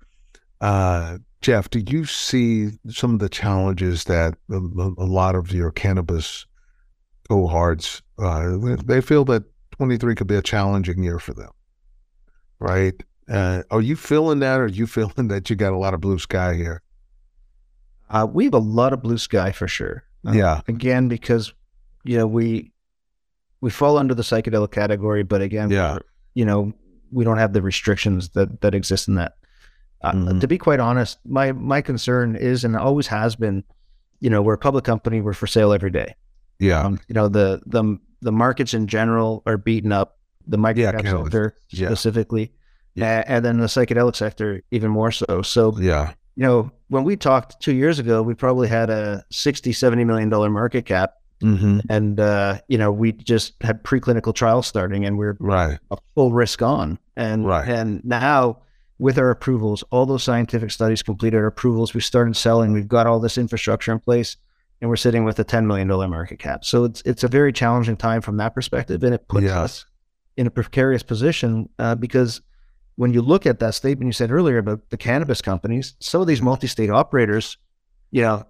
uh 0.62 1.18
Jeff, 1.42 1.70
do 1.70 1.80
you 1.80 2.04
see 2.04 2.72
some 2.89 3.13
of 3.13 3.20
the 3.20 3.30
challenges 3.30 4.04
that 4.06 4.36
a, 4.52 4.56
a 4.58 5.08
lot 5.08 5.36
of 5.36 5.54
your 5.54 5.72
cannabis 5.72 6.46
cohorts 7.30 8.02
uh, 8.18 8.58
they 8.84 9.00
feel 9.00 9.24
that 9.24 9.44
23 9.80 10.13
could 10.15 10.28
be 10.28 10.36
a 10.36 10.42
challenging 10.42 11.02
year 11.02 11.20
for 11.20 11.34
them 11.34 11.52
right 12.60 13.02
uh, 13.30 13.63
are 13.72 13.80
you 13.80 13.96
feeling 13.96 14.39
that 14.39 14.60
or 14.60 14.65
are 14.65 14.68
you 14.68 14.86
feeling 14.98 15.30
that 15.30 15.50
you 15.50 15.56
got 15.56 15.72
a 15.72 15.78
lot 15.78 15.94
of 15.94 16.02
blue 16.02 16.20
sky 16.20 16.54
here 16.54 16.82
Uh, 18.10 18.28
we 18.30 18.44
have 18.44 18.54
a 18.54 18.58
lot 18.60 18.92
of 18.92 19.02
blue 19.02 19.18
sky 19.18 19.52
for 19.54 19.68
sure. 19.70 20.04
Uh, 20.28 20.32
yeah 20.34 20.60
again 20.68 21.08
because 21.08 21.54
you 22.04 22.18
know 22.18 22.28
we 22.28 22.74
we 23.62 23.70
fall 23.70 23.98
under 23.98 24.13
the 24.13 24.22
psychedelic 24.24 24.72
category 24.72 25.24
but 25.24 25.42
again 25.42 25.70
Yeah. 25.72 26.00
you 26.34 26.44
know 26.44 26.74
we 27.10 27.24
don't 27.24 27.38
have 27.38 27.54
the 27.54 27.62
restrictions 27.62 28.30
that 28.36 28.60
that 28.60 28.76
exist 28.76 29.08
in 29.08 29.15
that 29.15 29.36
uh, 30.02 30.12
Mhm. 30.12 30.42
to 30.42 30.48
be 30.48 30.58
quite 30.58 30.82
honest 30.82 31.20
my 31.24 31.54
my 31.54 31.82
concern 31.82 32.36
is 32.36 32.65
and 32.65 32.76
always 32.76 33.08
has 33.08 33.38
been 33.38 33.63
you 34.20 34.30
know 34.30 34.42
we're 34.42 34.56
a 34.56 34.58
public 34.58 34.84
company 34.84 35.22
we're 35.22 35.32
for 35.32 35.48
sale 35.48 35.72
every 35.72 35.89
day 35.92 36.15
yeah 36.60 36.84
um, 36.84 37.00
you 37.08 37.13
know 37.15 37.30
the 37.30 37.62
the 37.65 37.98
the 38.22 38.32
markets 38.32 38.74
in 38.74 38.88
general 38.88 39.42
are 39.46 39.58
beaten 39.58 39.92
up 39.92 40.18
the 40.48 40.58
microcap 40.58 41.04
Kel- 41.04 41.24
sector 41.24 41.56
yeah. 41.70 41.88
specifically 41.88 42.52
Yeah. 42.96 43.24
and 43.28 43.44
then 43.46 43.60
the 43.60 43.68
psychedelic 43.68 44.16
sector 44.16 44.62
even 44.72 44.90
more 44.92 45.12
so 45.12 45.42
so 45.42 45.76
yeah 45.80 46.13
you 46.36 46.44
know 46.44 46.72
when 46.88 47.04
we 47.04 47.15
talked 47.15 47.62
two 47.62 47.74
years 47.74 48.00
ago 48.00 48.22
we 48.24 48.34
probably 48.34 48.67
had 48.67 48.90
a 48.90 49.24
60 49.32 49.72
70 49.74 50.04
million 50.06 50.30
dollar 50.30 50.50
market 50.50 50.86
cap 50.86 51.13
mm-hmm. 51.42 51.80
and 51.90 52.20
uh, 52.20 52.60
you 52.67 52.78
know 52.78 52.92
we 52.92 53.12
just 53.12 53.54
had 53.62 53.84
preclinical 53.84 54.34
trials 54.34 54.65
starting 54.67 55.06
and 55.06 55.17
we're 55.17 55.38
right 55.40 55.78
a 55.92 55.98
full 56.15 56.32
risk 56.34 56.62
on 56.62 56.98
and 57.15 57.46
Right. 57.46 57.67
and 57.67 58.04
now 58.04 58.60
with 58.98 59.17
our 59.17 59.30
approvals 59.30 59.84
all 59.92 60.06
those 60.06 60.24
scientific 60.24 60.72
studies 60.72 61.04
completed 61.04 61.38
our 61.38 61.46
approvals 61.48 61.94
we 61.94 62.02
started 62.02 62.36
selling 62.36 62.74
we've 62.74 62.88
got 62.88 63.06
all 63.08 63.20
this 63.20 63.38
infrastructure 63.38 63.92
in 63.92 64.00
place 64.00 64.36
and 64.82 64.90
we're 64.90 64.96
sitting 64.96 65.25
with 65.25 65.38
a 65.40 65.44
10 65.44 65.67
million 65.67 65.88
dollar 65.88 66.08
market 66.08 66.40
cap 66.40 66.63
so 66.63 66.84
it's 66.86 67.02
it's 67.06 67.23
a 67.23 67.27
very 67.27 67.52
challenging 67.52 67.98
time 67.98 68.21
from 68.21 68.38
that 68.38 68.54
perspective 68.56 69.04
and 69.04 69.13
it 69.13 69.27
puts 69.27 69.44
Yes. 69.44 69.56
us 69.58 69.86
in 70.38 70.48
a 70.48 70.50
precarious 70.52 71.04
position 71.04 71.67
uh, 71.80 71.96
because 71.96 72.42
when 72.96 73.13
you 73.13 73.21
look 73.21 73.46
at 73.46 73.60
that 73.60 73.73
statement 73.75 74.08
you 74.08 74.13
said 74.13 74.32
earlier 74.32 74.58
about 74.58 74.90
the 74.90 74.98
cannabis 74.98 75.42
companies 75.42 75.96
some 76.00 76.21
of 76.21 76.27
these 76.27 76.42
multi-state 76.42 76.90
operators 76.90 77.58
you 78.12 78.21
know 78.21 78.44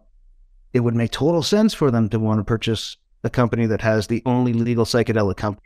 it 0.73 0.81
would 0.81 0.95
make 0.95 1.11
total 1.11 1.41
sense 1.41 1.73
for 1.73 1.89
them 1.91 2.07
to 2.09 2.19
want 2.19 2.39
to 2.39 2.43
purchase 2.43 2.97
a 3.23 3.29
company 3.29 3.65
that 3.65 3.81
has 3.81 4.07
the 4.07 4.21
only 4.25 4.53
legal 4.53 4.85
psychedelic 4.85 5.35
company 5.37 5.65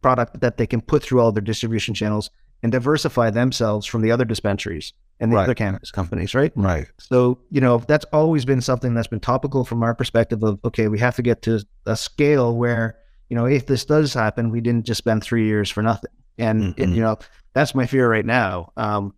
product 0.00 0.40
that 0.40 0.56
they 0.56 0.66
can 0.66 0.80
put 0.80 1.02
through 1.02 1.20
all 1.20 1.30
their 1.32 1.42
distribution 1.42 1.94
channels 1.94 2.30
and 2.62 2.72
diversify 2.72 3.30
themselves 3.30 3.86
from 3.86 4.02
the 4.02 4.10
other 4.10 4.24
dispensaries 4.24 4.92
and 5.22 5.32
the 5.32 5.36
Right. 5.36 5.44
other 5.44 5.54
cannabis 5.54 5.90
companies, 5.90 6.34
right? 6.34 6.52
Right. 6.56 6.88
So, 6.98 7.38
you 7.50 7.60
know, 7.60 7.78
that's 7.78 8.04
always 8.12 8.44
been 8.44 8.60
something 8.60 8.92
that's 8.92 9.06
been 9.08 9.20
topical 9.20 9.64
from 9.64 9.82
our 9.82 9.94
perspective 9.94 10.42
of, 10.42 10.58
okay, 10.64 10.88
we 10.88 10.98
have 10.98 11.16
to 11.16 11.22
get 11.22 11.40
to 11.42 11.64
a 11.86 11.96
scale 11.96 12.56
where, 12.56 12.96
you 13.30 13.36
know, 13.36 13.46
if 13.46 13.66
this 13.66 13.84
does 13.84 14.12
happen, 14.12 14.50
we 14.50 14.60
didn't 14.60 14.84
just 14.84 14.98
spend 14.98 15.22
three 15.22 15.46
years 15.46 15.70
for 15.70 15.82
nothing. 15.82 16.10
And, 16.38 16.74
Mhm. 16.76 16.94
you 16.94 17.00
know, 17.00 17.18
that's 17.54 17.74
my 17.74 17.86
fear 17.86 18.10
right 18.10 18.26
now. 18.26 18.72
Um, 18.76 19.14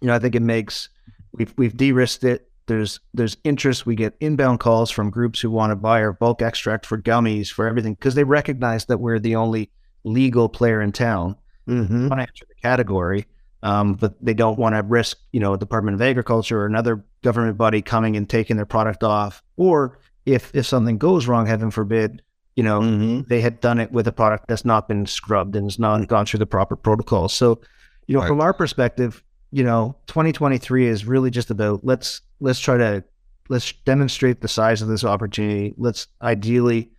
you 0.00 0.06
know, 0.06 0.14
I 0.14 0.18
think 0.20 0.34
it 0.34 0.42
makes, 0.42 0.88
we've, 1.32 1.52
we've 1.56 1.76
de-risked 1.76 2.24
it. 2.24 2.48
There's, 2.66 3.00
there's 3.12 3.36
interest. 3.42 3.84
We 3.84 3.96
get 3.96 4.14
inbound 4.20 4.60
calls 4.60 4.90
from 4.90 5.10
groups 5.10 5.40
who 5.40 5.50
want 5.50 5.72
to 5.72 5.76
buy 5.76 6.00
our 6.02 6.12
bulk 6.12 6.40
extract 6.40 6.86
for 6.86 6.96
gummies, 7.02 7.48
for 7.50 7.66
everything, 7.66 7.94
because 7.94 8.14
they 8.14 8.24
recognize 8.24 8.84
that 8.86 8.98
we're 8.98 9.18
the 9.18 9.34
only 9.36 9.70
legal 10.04 10.48
player 10.48 10.80
in 10.80 10.92
town 10.92 11.36
Mm-hmm. 11.68 12.08
want 12.08 12.18
to 12.20 12.22
enter 12.22 12.44
the 12.48 12.54
category, 12.60 13.26
um, 13.62 13.94
but 13.94 14.14
they 14.24 14.34
don't 14.34 14.58
want 14.58 14.74
to 14.74 14.82
risk, 14.82 15.18
you 15.32 15.40
know, 15.40 15.54
a 15.54 15.58
Department 15.58 15.94
of 15.94 16.02
Agriculture 16.02 16.60
or 16.60 16.66
another 16.66 17.04
government 17.22 17.56
body 17.56 17.82
coming 17.82 18.16
and 18.16 18.28
taking 18.28 18.56
their 18.56 18.66
product 18.66 19.02
off. 19.04 19.42
Or 19.56 19.98
if 20.26 20.50
if 20.54 20.66
something 20.66 20.98
goes 20.98 21.26
wrong, 21.26 21.46
heaven 21.46 21.70
forbid, 21.70 22.22
you 22.56 22.62
know, 22.62 22.80
Mm-hmm. 22.80 23.28
they 23.28 23.40
had 23.40 23.60
done 23.60 23.78
it 23.80 23.92
with 23.92 24.06
a 24.08 24.12
product 24.12 24.48
that's 24.48 24.64
not 24.64 24.88
been 24.88 25.06
scrubbed 25.06 25.56
and 25.56 25.66
has 25.66 25.78
not 25.78 26.06
gone 26.08 26.26
through 26.26 26.38
the 26.40 26.46
proper 26.46 26.76
protocols. 26.76 27.32
So, 27.34 27.60
you 28.06 28.14
know, 28.14 28.20
Right. 28.20 28.28
from 28.28 28.40
our 28.40 28.52
perspective, 28.52 29.22
you 29.50 29.64
know, 29.64 29.96
2023 30.06 30.86
is 30.86 31.06
really 31.06 31.30
just 31.30 31.50
about 31.50 31.84
let's 31.84 32.20
let's 32.40 32.58
try 32.60 32.76
to 32.78 33.04
let's 33.48 33.72
demonstrate 33.84 34.40
the 34.40 34.48
size 34.48 34.82
of 34.82 34.88
this 34.88 35.04
opportunity. 35.04 35.74
Let's 35.76 36.06
ideally 36.22 36.90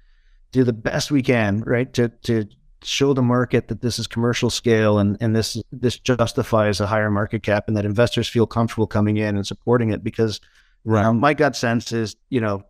do 0.52 0.64
the 0.64 0.74
best 0.74 1.10
we 1.12 1.22
can, 1.24 1.62
right, 1.66 1.92
to 1.94 2.10
to 2.24 2.46
show 2.86 3.14
the 3.14 3.22
market 3.22 3.68
that 3.70 3.82
this 3.82 3.98
is 4.00 4.08
commercial 4.08 4.50
scale 4.50 5.00
and 5.00 5.18
and 5.22 5.36
this 5.36 5.58
this 5.72 5.98
justifies 6.00 6.80
a 6.82 6.88
higher 6.88 7.10
market 7.12 7.44
cap 7.44 7.66
and 7.68 7.76
that 7.78 7.86
investors 7.86 8.28
feel 8.28 8.46
comfortable 8.48 8.88
coming 8.88 9.18
in 9.18 9.36
and 9.36 9.46
supporting 9.48 9.90
it 9.92 10.04
because 10.04 10.40
Right. 10.86 11.06
um, 11.06 11.20
my 11.22 11.34
gut 11.34 11.56
sense 11.56 11.94
is, 11.94 12.18
you 12.30 12.42
know, 12.42 12.64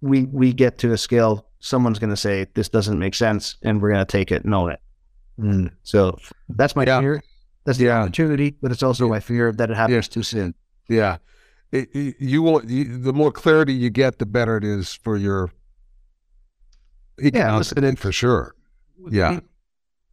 we 0.00 0.24
we 0.24 0.52
get 0.54 0.78
to 0.78 0.92
a 0.92 0.96
scale, 0.98 1.46
someone's 1.60 1.98
going 1.98 2.10
to 2.10 2.16
say 2.16 2.46
this 2.54 2.68
doesn't 2.70 2.98
make 2.98 3.14
sense, 3.14 3.56
and 3.62 3.82
we're 3.82 3.92
going 3.92 4.04
to 4.06 4.10
take 4.10 4.32
it 4.32 4.42
and 4.44 4.54
own 4.54 4.70
it. 4.72 4.80
Mm. 5.38 5.70
So 5.82 6.18
that's 6.48 6.74
my 6.74 6.84
Yeah. 6.84 7.00
fear. 7.00 7.22
That's 7.66 7.76
the 7.78 7.86
Yeah. 7.86 8.00
opportunity, 8.02 8.56
but 8.62 8.70
it's 8.72 8.82
also 8.82 9.08
my 9.08 9.20
fear 9.20 9.52
that 9.52 9.70
it 9.70 9.76
happens 9.76 10.08
too 10.08 10.22
soon. 10.22 10.54
Yeah. 10.88 11.18
It, 11.72 11.88
it- 11.94 12.16
you 12.20 12.42
will. 12.42 12.64
You, 12.64 12.98
the 12.98 13.12
more 13.12 13.32
clarity 13.32 13.74
you 13.74 13.90
get, 13.90 14.18
the 14.18 14.26
better 14.26 14.56
it 14.56 14.64
is 14.64 14.94
for 14.94 15.16
your. 15.18 15.50
Yeah, 17.18 17.56
listen, 17.56 17.96
for 17.96 18.12
sure. 18.12 18.54
Yeah. 19.10 19.40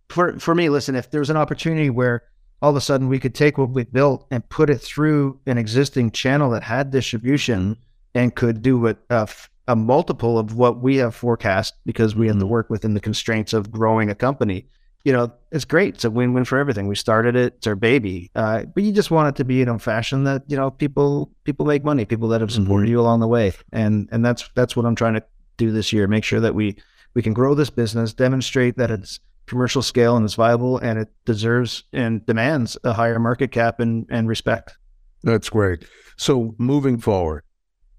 For 0.10 0.40
for 0.40 0.56
me, 0.56 0.70
listen, 0.70 0.96
if 0.96 1.10
there 1.10 1.22
was 1.22 1.30
an 1.30 1.38
opportunity 1.38 1.90
where 1.90 2.24
all 2.62 2.70
of 2.70 2.76
a 2.76 2.82
sudden 2.82 3.08
we 3.08 3.20
could 3.20 3.34
take 3.34 3.58
what 3.58 3.70
we 3.70 3.84
built 3.84 4.28
and 4.30 4.48
put 4.50 4.70
it 4.70 4.80
through 4.80 5.40
an 5.46 5.58
existing 5.58 6.12
channel 6.12 6.52
that 6.52 6.64
had 6.64 6.92
distribution 6.92 7.78
and 8.14 8.36
could 8.36 8.62
do 8.62 8.78
what 8.78 9.00
a, 9.10 9.28
multiple 9.76 10.38
of 10.38 10.56
what 10.56 10.82
we 10.82 10.98
have 10.98 11.16
forecast 11.16 11.76
because 11.86 12.14
we 12.14 12.28
have 12.28 12.38
to 12.38 12.46
work 12.46 12.70
within 12.70 12.94
the 12.94 13.00
constraints 13.00 13.54
of 13.54 13.72
growing 13.72 14.10
a 14.10 14.16
company. 14.16 14.66
You 15.06 15.14
know, 15.14 15.32
it's 15.50 15.64
great. 15.64 15.96
It's 15.96 16.04
a 16.04 16.12
win-win 16.12 16.44
for 16.44 16.58
everything. 16.58 16.88
We 16.88 16.96
started 16.96 17.38
it; 17.38 17.54
it's 17.56 17.68
our 17.68 17.76
baby. 17.76 18.30
Uh, 18.36 18.66
but 18.66 18.84
you 18.84 18.92
just 18.92 19.12
want 19.12 19.30
it 19.30 19.38
to 19.38 19.46
be 19.46 19.62
in 19.62 19.70
a 19.70 19.80
fashion 19.80 20.26
that 20.26 20.44
you 20.48 20.58
know 20.58 20.70
people 20.70 21.32
people 21.46 21.66
make 21.66 21.86
money, 21.86 22.04
people 22.04 22.28
that 22.30 22.42
have 22.42 22.52
supported 22.52 22.90
you 22.90 23.00
along 23.00 23.22
the 23.22 23.28
way, 23.28 23.54
and 23.72 24.10
and 24.12 24.26
that's 24.26 24.50
that's 24.56 24.76
what 24.76 24.86
I'm 24.86 24.94
trying 24.94 25.14
to 25.14 25.24
do 25.58 25.72
this 25.72 25.94
year. 25.94 26.06
Make 26.06 26.26
sure 26.26 26.42
that 26.42 26.54
we 26.54 26.76
we 27.14 27.22
can 27.22 27.34
grow 27.34 27.54
this 27.56 27.70
business, 27.70 28.14
demonstrate 28.14 28.78
that 28.78 28.92
it's 28.92 29.20
commercial 29.48 29.82
scale 29.82 30.16
and 30.16 30.24
it's 30.26 30.36
viable, 30.36 30.78
and 30.78 30.98
it 31.00 31.10
deserves 31.26 31.84
and 31.92 32.26
demands 32.26 32.78
a 32.84 32.94
higher 32.94 33.20
market 33.20 33.52
cap 33.52 33.80
and 33.80 34.06
and 34.10 34.28
respect. 34.28 34.78
That's 35.24 35.50
great. 35.50 35.86
So 36.18 36.56
moving 36.58 36.98
forward, 36.98 37.44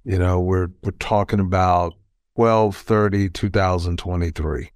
you 0.04 0.18
know, 0.18 0.40
we're 0.40 0.68
we're 0.82 0.92
talking 0.92 1.40
about 1.40 1.94
12 2.36 2.76
30 2.76 3.28
2023. 3.30 4.70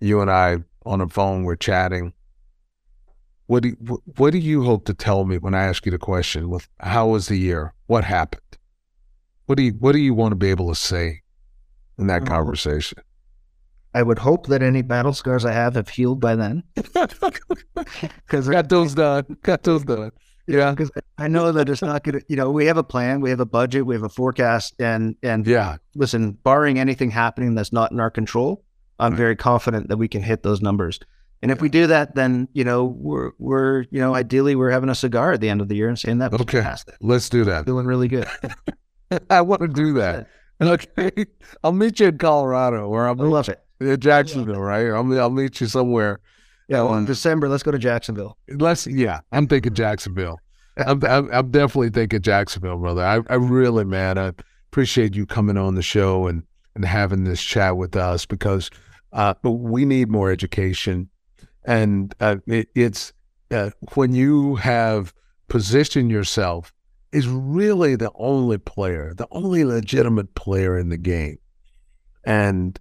You 0.00 0.20
and 0.20 0.30
I 0.30 0.58
on 0.86 1.00
the 1.00 1.08
phone, 1.08 1.44
we're 1.44 1.56
chatting. 1.56 2.14
What 3.46 3.64
do 3.64 3.70
you, 3.70 4.00
what 4.16 4.30
do 4.30 4.38
you 4.38 4.62
hope 4.64 4.84
to 4.86 4.94
tell 4.94 5.24
me 5.24 5.36
when 5.36 5.54
I 5.54 5.64
ask 5.64 5.84
you 5.84 5.90
the 5.90 5.98
question 5.98 6.48
with 6.48 6.68
how 6.78 7.08
was 7.08 7.26
the 7.26 7.36
year? 7.36 7.74
What 7.86 8.04
happened? 8.04 8.42
What 9.46 9.56
do 9.56 9.64
you 9.64 9.72
what 9.72 9.92
do 9.92 9.98
you 9.98 10.14
want 10.14 10.32
to 10.32 10.36
be 10.36 10.50
able 10.50 10.68
to 10.68 10.74
say 10.76 11.22
in 11.98 12.06
that 12.06 12.22
Oh. 12.22 12.26
conversation? 12.26 12.98
I 13.94 14.02
would 14.02 14.18
hope 14.20 14.46
that 14.48 14.62
any 14.62 14.82
battle 14.82 15.12
scars 15.12 15.44
I 15.44 15.52
have 15.52 15.74
have 15.74 15.88
healed 15.88 16.20
by 16.20 16.36
then, 16.36 16.62
because 16.74 18.48
Got 18.48 18.68
those 18.68 18.94
done. 18.94 19.36
Got 19.42 19.62
those 19.64 19.84
done. 19.84 20.12
Yeah. 20.46 20.70
because 20.76 20.90
I 21.18 21.28
know 21.28 21.52
that 21.52 21.68
it's 21.68 21.82
not 21.82 22.02
going 22.04 22.20
to. 22.20 22.24
You 22.28 22.36
know, 22.36 22.50
we 22.50 22.66
have 22.66 22.76
a 22.76 22.84
plan, 22.84 23.20
we 23.20 23.30
have 23.30 23.40
a 23.40 23.46
budget, 23.46 23.86
we 23.86 23.94
have 23.94 24.02
a 24.04 24.08
forecast, 24.08 24.74
and 24.78 25.16
and 25.22 25.46
Yeah. 25.46 25.76
listen, 25.94 26.32
barring 26.44 26.78
anything 26.78 27.10
happening 27.10 27.54
that's 27.54 27.72
not 27.72 27.92
in 27.92 28.00
our 28.00 28.10
control, 28.10 28.64
I'm 28.98 29.12
Right. 29.12 29.18
very 29.18 29.36
confident 29.36 29.88
that 29.88 29.96
we 29.96 30.08
can 30.08 30.22
hit 30.22 30.42
those 30.42 30.60
numbers. 30.60 31.00
And 31.42 31.50
if 31.50 31.60
we 31.62 31.68
do 31.70 31.86
that, 31.86 32.14
then 32.14 32.48
you 32.52 32.64
know 32.64 32.84
we're 32.84 33.30
we're 33.38 33.82
you 33.90 34.00
know 34.00 34.14
ideally 34.14 34.54
we're 34.56 34.70
having 34.70 34.90
a 34.90 34.94
cigar 34.94 35.32
at 35.32 35.40
the 35.40 35.48
end 35.48 35.60
of 35.60 35.68
the 35.68 35.74
year 35.76 35.88
and 35.88 35.98
saying 35.98 36.18
that 36.18 36.32
Okay. 36.34 36.58
fantastic, 36.58 36.96
Let's 37.00 37.28
do 37.28 37.44
that. 37.44 37.64
feeling 37.64 37.86
really 37.86 38.08
good. 38.08 38.28
I 39.30 39.40
want 39.40 39.62
to 39.62 39.68
do 39.68 39.94
that. 39.94 40.28
Okay. 40.62 41.10
I'll 41.64 41.72
meet 41.72 41.98
you 42.00 42.08
in 42.08 42.18
Colorado 42.18 42.86
or 42.88 43.06
I 43.06 43.08
I'll 43.08 43.14
love 43.16 43.48
it. 43.48 43.60
In 43.80 44.00
Jacksonville, 44.00 44.60
right? 44.60 44.88
I'll, 44.88 45.20
I'll 45.20 45.30
meet 45.30 45.60
you 45.60 45.66
somewhere. 45.66 46.20
Yeah, 46.68 46.82
well, 46.82 46.94
Um, 46.94 46.98
in 47.00 47.04
December, 47.06 47.48
let's 47.48 47.62
go 47.62 47.70
to 47.70 47.78
Jacksonville. 47.78 48.36
Let's, 48.48 48.86
yeah, 48.86 49.20
I'm 49.32 49.46
thinking 49.48 49.74
Jacksonville. 49.74 50.38
I'm, 50.76 51.02
I'm, 51.04 51.28
I'm 51.32 51.50
definitely 51.50 51.90
thinking 51.90 52.22
Jacksonville, 52.22 52.78
brother. 52.78 53.04
I, 53.04 53.20
I 53.28 53.34
really, 53.36 53.84
man, 53.84 54.18
I 54.18 54.32
appreciate 54.70 55.16
you 55.16 55.26
coming 55.26 55.56
on 55.56 55.74
the 55.74 55.82
show 55.82 56.26
and, 56.26 56.44
and 56.74 56.84
having 56.84 57.24
this 57.24 57.42
chat 57.42 57.76
with 57.76 57.96
us 57.96 58.24
because 58.24 58.70
uh, 59.12 59.34
we 59.42 59.84
need 59.84 60.08
more 60.08 60.30
education. 60.30 61.10
And 61.64 62.14
uh, 62.20 62.36
it, 62.46 62.68
it's 62.74 63.12
uh, 63.50 63.70
when 63.94 64.14
you 64.14 64.54
have 64.56 65.12
positioned 65.48 66.10
yourself 66.10 66.72
is 67.12 67.26
really 67.26 67.96
the 67.96 68.12
only 68.14 68.58
player, 68.58 69.12
the 69.14 69.26
only 69.32 69.64
legitimate 69.64 70.36
player 70.36 70.78
in 70.78 70.88
the 70.88 70.96
game. 70.96 71.38
And 72.24 72.78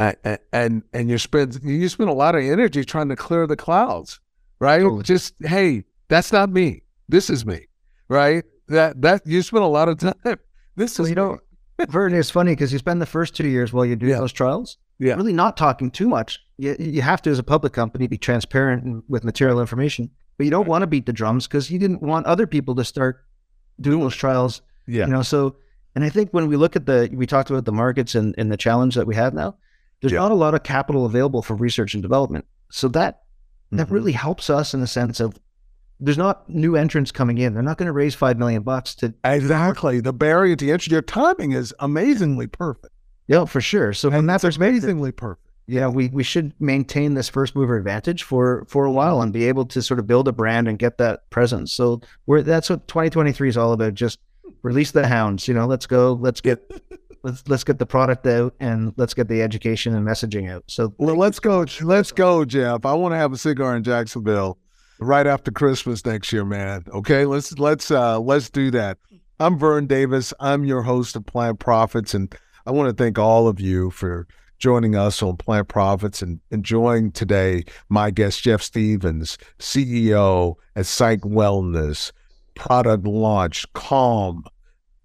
and 0.00 0.82
and 0.92 1.10
you 1.10 1.18
spend 1.18 1.60
you 1.62 1.88
spend 1.88 2.08
a 2.10 2.14
lot 2.14 2.34
of 2.34 2.42
energy 2.42 2.84
trying 2.84 3.08
to 3.10 3.16
clear 3.16 3.46
the 3.46 3.56
clouds, 3.56 4.18
right? 4.58 4.80
Totally. 4.82 5.02
Just 5.02 5.34
hey, 5.40 5.84
that's 6.08 6.32
not 6.32 6.50
me. 6.50 6.82
This 7.08 7.28
is 7.30 7.44
me, 7.44 7.66
right? 8.08 8.44
That 8.68 9.00
that 9.02 9.26
you 9.26 9.42
spend 9.42 9.64
a 9.64 9.68
lot 9.68 9.88
of 9.88 9.98
time. 10.24 10.38
This 10.76 10.94
So 10.94 11.02
is 11.02 11.10
you 11.10 11.14
know, 11.14 11.38
Vern, 11.88 12.14
it's 12.14 12.30
funny 12.30 12.52
because 12.52 12.72
you 12.72 12.78
spend 12.78 13.00
the 13.02 13.06
first 13.06 13.34
two 13.36 13.48
years 13.48 13.72
while 13.72 13.84
you 13.84 13.96
do 13.96 14.06
Yeah. 14.06 14.18
those 14.18 14.32
trials, 14.32 14.78
Yeah. 14.98 15.14
really 15.14 15.32
not 15.32 15.56
talking 15.56 15.90
too 15.90 16.08
much. 16.08 16.40
You, 16.56 16.76
you 16.78 17.02
have 17.02 17.20
to, 17.22 17.30
as 17.30 17.38
a 17.38 17.42
public 17.42 17.72
company, 17.72 18.06
be 18.06 18.18
transparent 18.18 19.04
with 19.08 19.24
material 19.24 19.60
information. 19.60 20.10
But 20.36 20.44
you 20.44 20.50
don't 20.50 20.68
want 20.68 20.82
to 20.82 20.86
beat 20.86 21.04
the 21.06 21.12
drums 21.12 21.46
because 21.46 21.70
you 21.70 21.78
didn't 21.78 22.02
want 22.02 22.24
other 22.26 22.46
people 22.46 22.74
to 22.76 22.84
start 22.84 23.24
doing 23.80 24.00
those 24.00 24.16
trials. 24.16 24.62
yeah, 24.86 25.06
You 25.06 25.12
know, 25.12 25.22
so 25.22 25.56
and 25.94 26.04
I 26.04 26.08
think 26.08 26.30
when 26.30 26.46
we 26.48 26.56
look 26.56 26.76
at 26.76 26.86
the, 26.86 27.10
we 27.12 27.26
talked 27.26 27.50
about 27.50 27.64
the 27.66 27.72
markets 27.72 28.14
and, 28.14 28.34
and 28.38 28.50
the 28.52 28.56
challenge 28.56 28.94
that 28.94 29.06
we 29.06 29.14
have 29.16 29.34
now. 29.34 29.56
There's 30.00 30.12
Yeah. 30.12 30.20
not 30.20 30.32
a 30.32 30.34
lot 30.36 30.54
of 30.54 30.62
capital 30.62 31.04
available 31.06 31.42
for 31.42 31.54
research 31.54 31.94
and 31.94 32.02
development. 32.02 32.44
So 32.70 32.88
that 32.88 33.22
that 33.72 33.86
Mhm. 33.88 33.92
really 33.92 34.12
helps 34.12 34.50
us 34.50 34.74
in 34.74 34.80
the 34.80 34.86
sense 34.88 35.20
of 35.20 35.38
there's 36.00 36.18
not 36.18 36.48
new 36.50 36.74
entrants 36.74 37.12
coming 37.12 37.38
in. 37.38 37.54
They're 37.54 37.62
not 37.62 37.78
going 37.78 37.86
to 37.86 37.92
raise 37.92 38.14
five 38.16 38.36
million 38.38 38.62
bucks 38.62 38.94
to 38.96 39.14
exactly. 39.22 40.00
The 40.00 40.12
barrier 40.12 40.56
to 40.56 40.70
entry, 40.72 40.90
your 40.92 41.02
timing 41.02 41.52
is 41.52 41.72
amazingly 41.78 42.46
perfect. 42.48 42.92
yeah, 43.28 43.44
for 43.44 43.60
sure. 43.60 43.92
So 43.92 44.10
from 44.10 44.26
that 44.26 44.36
It's 44.36 44.44
perspective, 44.44 44.82
amazingly 44.82 45.12
perfect. 45.12 45.46
yeah, 45.68 45.86
we, 45.86 46.08
we 46.08 46.24
should 46.24 46.52
maintain 46.58 47.14
this 47.14 47.28
first 47.28 47.54
mover 47.54 47.76
advantage 47.76 48.24
for 48.24 48.64
for 48.66 48.84
a 48.86 48.90
while 48.90 49.22
and 49.22 49.32
be 49.32 49.44
able 49.44 49.66
to 49.66 49.80
sort 49.82 50.00
of 50.00 50.06
build 50.08 50.26
a 50.26 50.32
brand 50.32 50.66
and 50.66 50.76
get 50.78 50.98
that 50.98 51.30
presence. 51.30 51.72
So 51.72 52.00
we're 52.26 52.42
that's 52.42 52.70
what 52.70 52.88
2023 52.88 53.48
is 53.50 53.56
all 53.56 53.72
about. 53.72 53.94
Just 53.94 54.18
release 54.64 54.90
the 54.90 55.06
hounds. 55.06 55.46
You 55.46 55.54
know, 55.54 55.66
let's 55.66 55.86
go. 55.86 56.14
Let's 56.14 56.40
get 56.40 56.68
let's 57.22 57.46
let's 57.48 57.64
get 57.64 57.78
the 57.78 57.86
product 57.86 58.26
out 58.26 58.54
and 58.60 58.92
let's 58.96 59.14
get 59.14 59.28
the 59.28 59.42
education 59.42 59.94
and 59.94 60.06
messaging 60.06 60.50
out. 60.50 60.64
So 60.66 60.94
Well, 60.98 61.16
let's 61.16 61.38
go. 61.38 61.64
Let's 61.80 62.12
go, 62.12 62.44
Jeff. 62.44 62.84
I 62.84 62.94
want 62.94 63.12
to 63.12 63.18
have 63.18 63.32
a 63.32 63.38
cigar 63.38 63.76
in 63.76 63.82
Jacksonville 63.82 64.58
right 64.98 65.26
after 65.26 65.50
Christmas 65.50 66.04
next 66.04 66.32
year, 66.32 66.44
man. 66.44 66.84
Okay, 66.92 67.24
let's 67.24 67.58
let's 67.58 67.90
uh 67.90 68.20
let's 68.20 68.50
do 68.50 68.70
that. 68.72 68.98
I'm 69.38 69.58
Vern 69.58 69.86
Davis. 69.86 70.34
I'm 70.40 70.64
your 70.64 70.82
host 70.82 71.16
of 71.16 71.24
Plant 71.24 71.58
Profits, 71.60 72.14
and 72.14 72.34
I 72.66 72.72
want 72.72 72.96
to 72.96 73.02
thank 73.02 73.18
all 73.18 73.48
of 73.48 73.58
you 73.58 73.90
for 73.90 74.26
joining 74.58 74.94
us 74.94 75.22
on 75.22 75.38
Plant 75.38 75.68
Profits 75.68 76.20
and 76.20 76.38
enjoying 76.50 77.10
today 77.10 77.64
my 77.88 78.10
guest 78.10 78.42
Jeff 78.42 78.60
Stevens, 78.60 79.38
CEO 79.58 80.56
at 80.76 80.84
Psyched 80.84 81.20
Wellness, 81.20 82.12
product 82.54 83.06
launch 83.06 83.70
Calm 83.72 84.44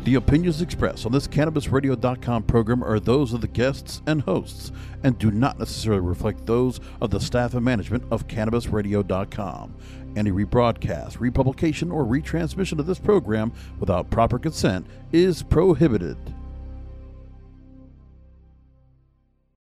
The 0.02 0.16
opinions 0.16 0.60
expressed 0.60 1.06
on 1.06 1.12
this 1.12 1.28
CannabisRadio.com 1.28 2.42
program 2.42 2.82
are 2.82 2.98
those 2.98 3.32
of 3.32 3.40
the 3.40 3.48
guests 3.48 4.02
and 4.06 4.20
hosts 4.22 4.72
and 5.04 5.18
do 5.18 5.30
not 5.30 5.58
necessarily 5.58 6.00
reflect 6.02 6.46
those 6.46 6.80
of 7.00 7.10
the 7.10 7.20
staff 7.20 7.54
and 7.54 7.64
management 7.64 8.02
of 8.10 8.26
CannabisRadio.com. 8.26 9.74
Any 10.16 10.32
rebroadcast, 10.32 11.20
republication, 11.20 11.92
or 11.92 12.04
retransmission 12.04 12.78
of 12.78 12.86
this 12.86 12.98
program 12.98 13.52
without 13.78 14.10
proper 14.10 14.38
consent 14.38 14.86
is 15.12 15.42
prohibited. 15.42 16.16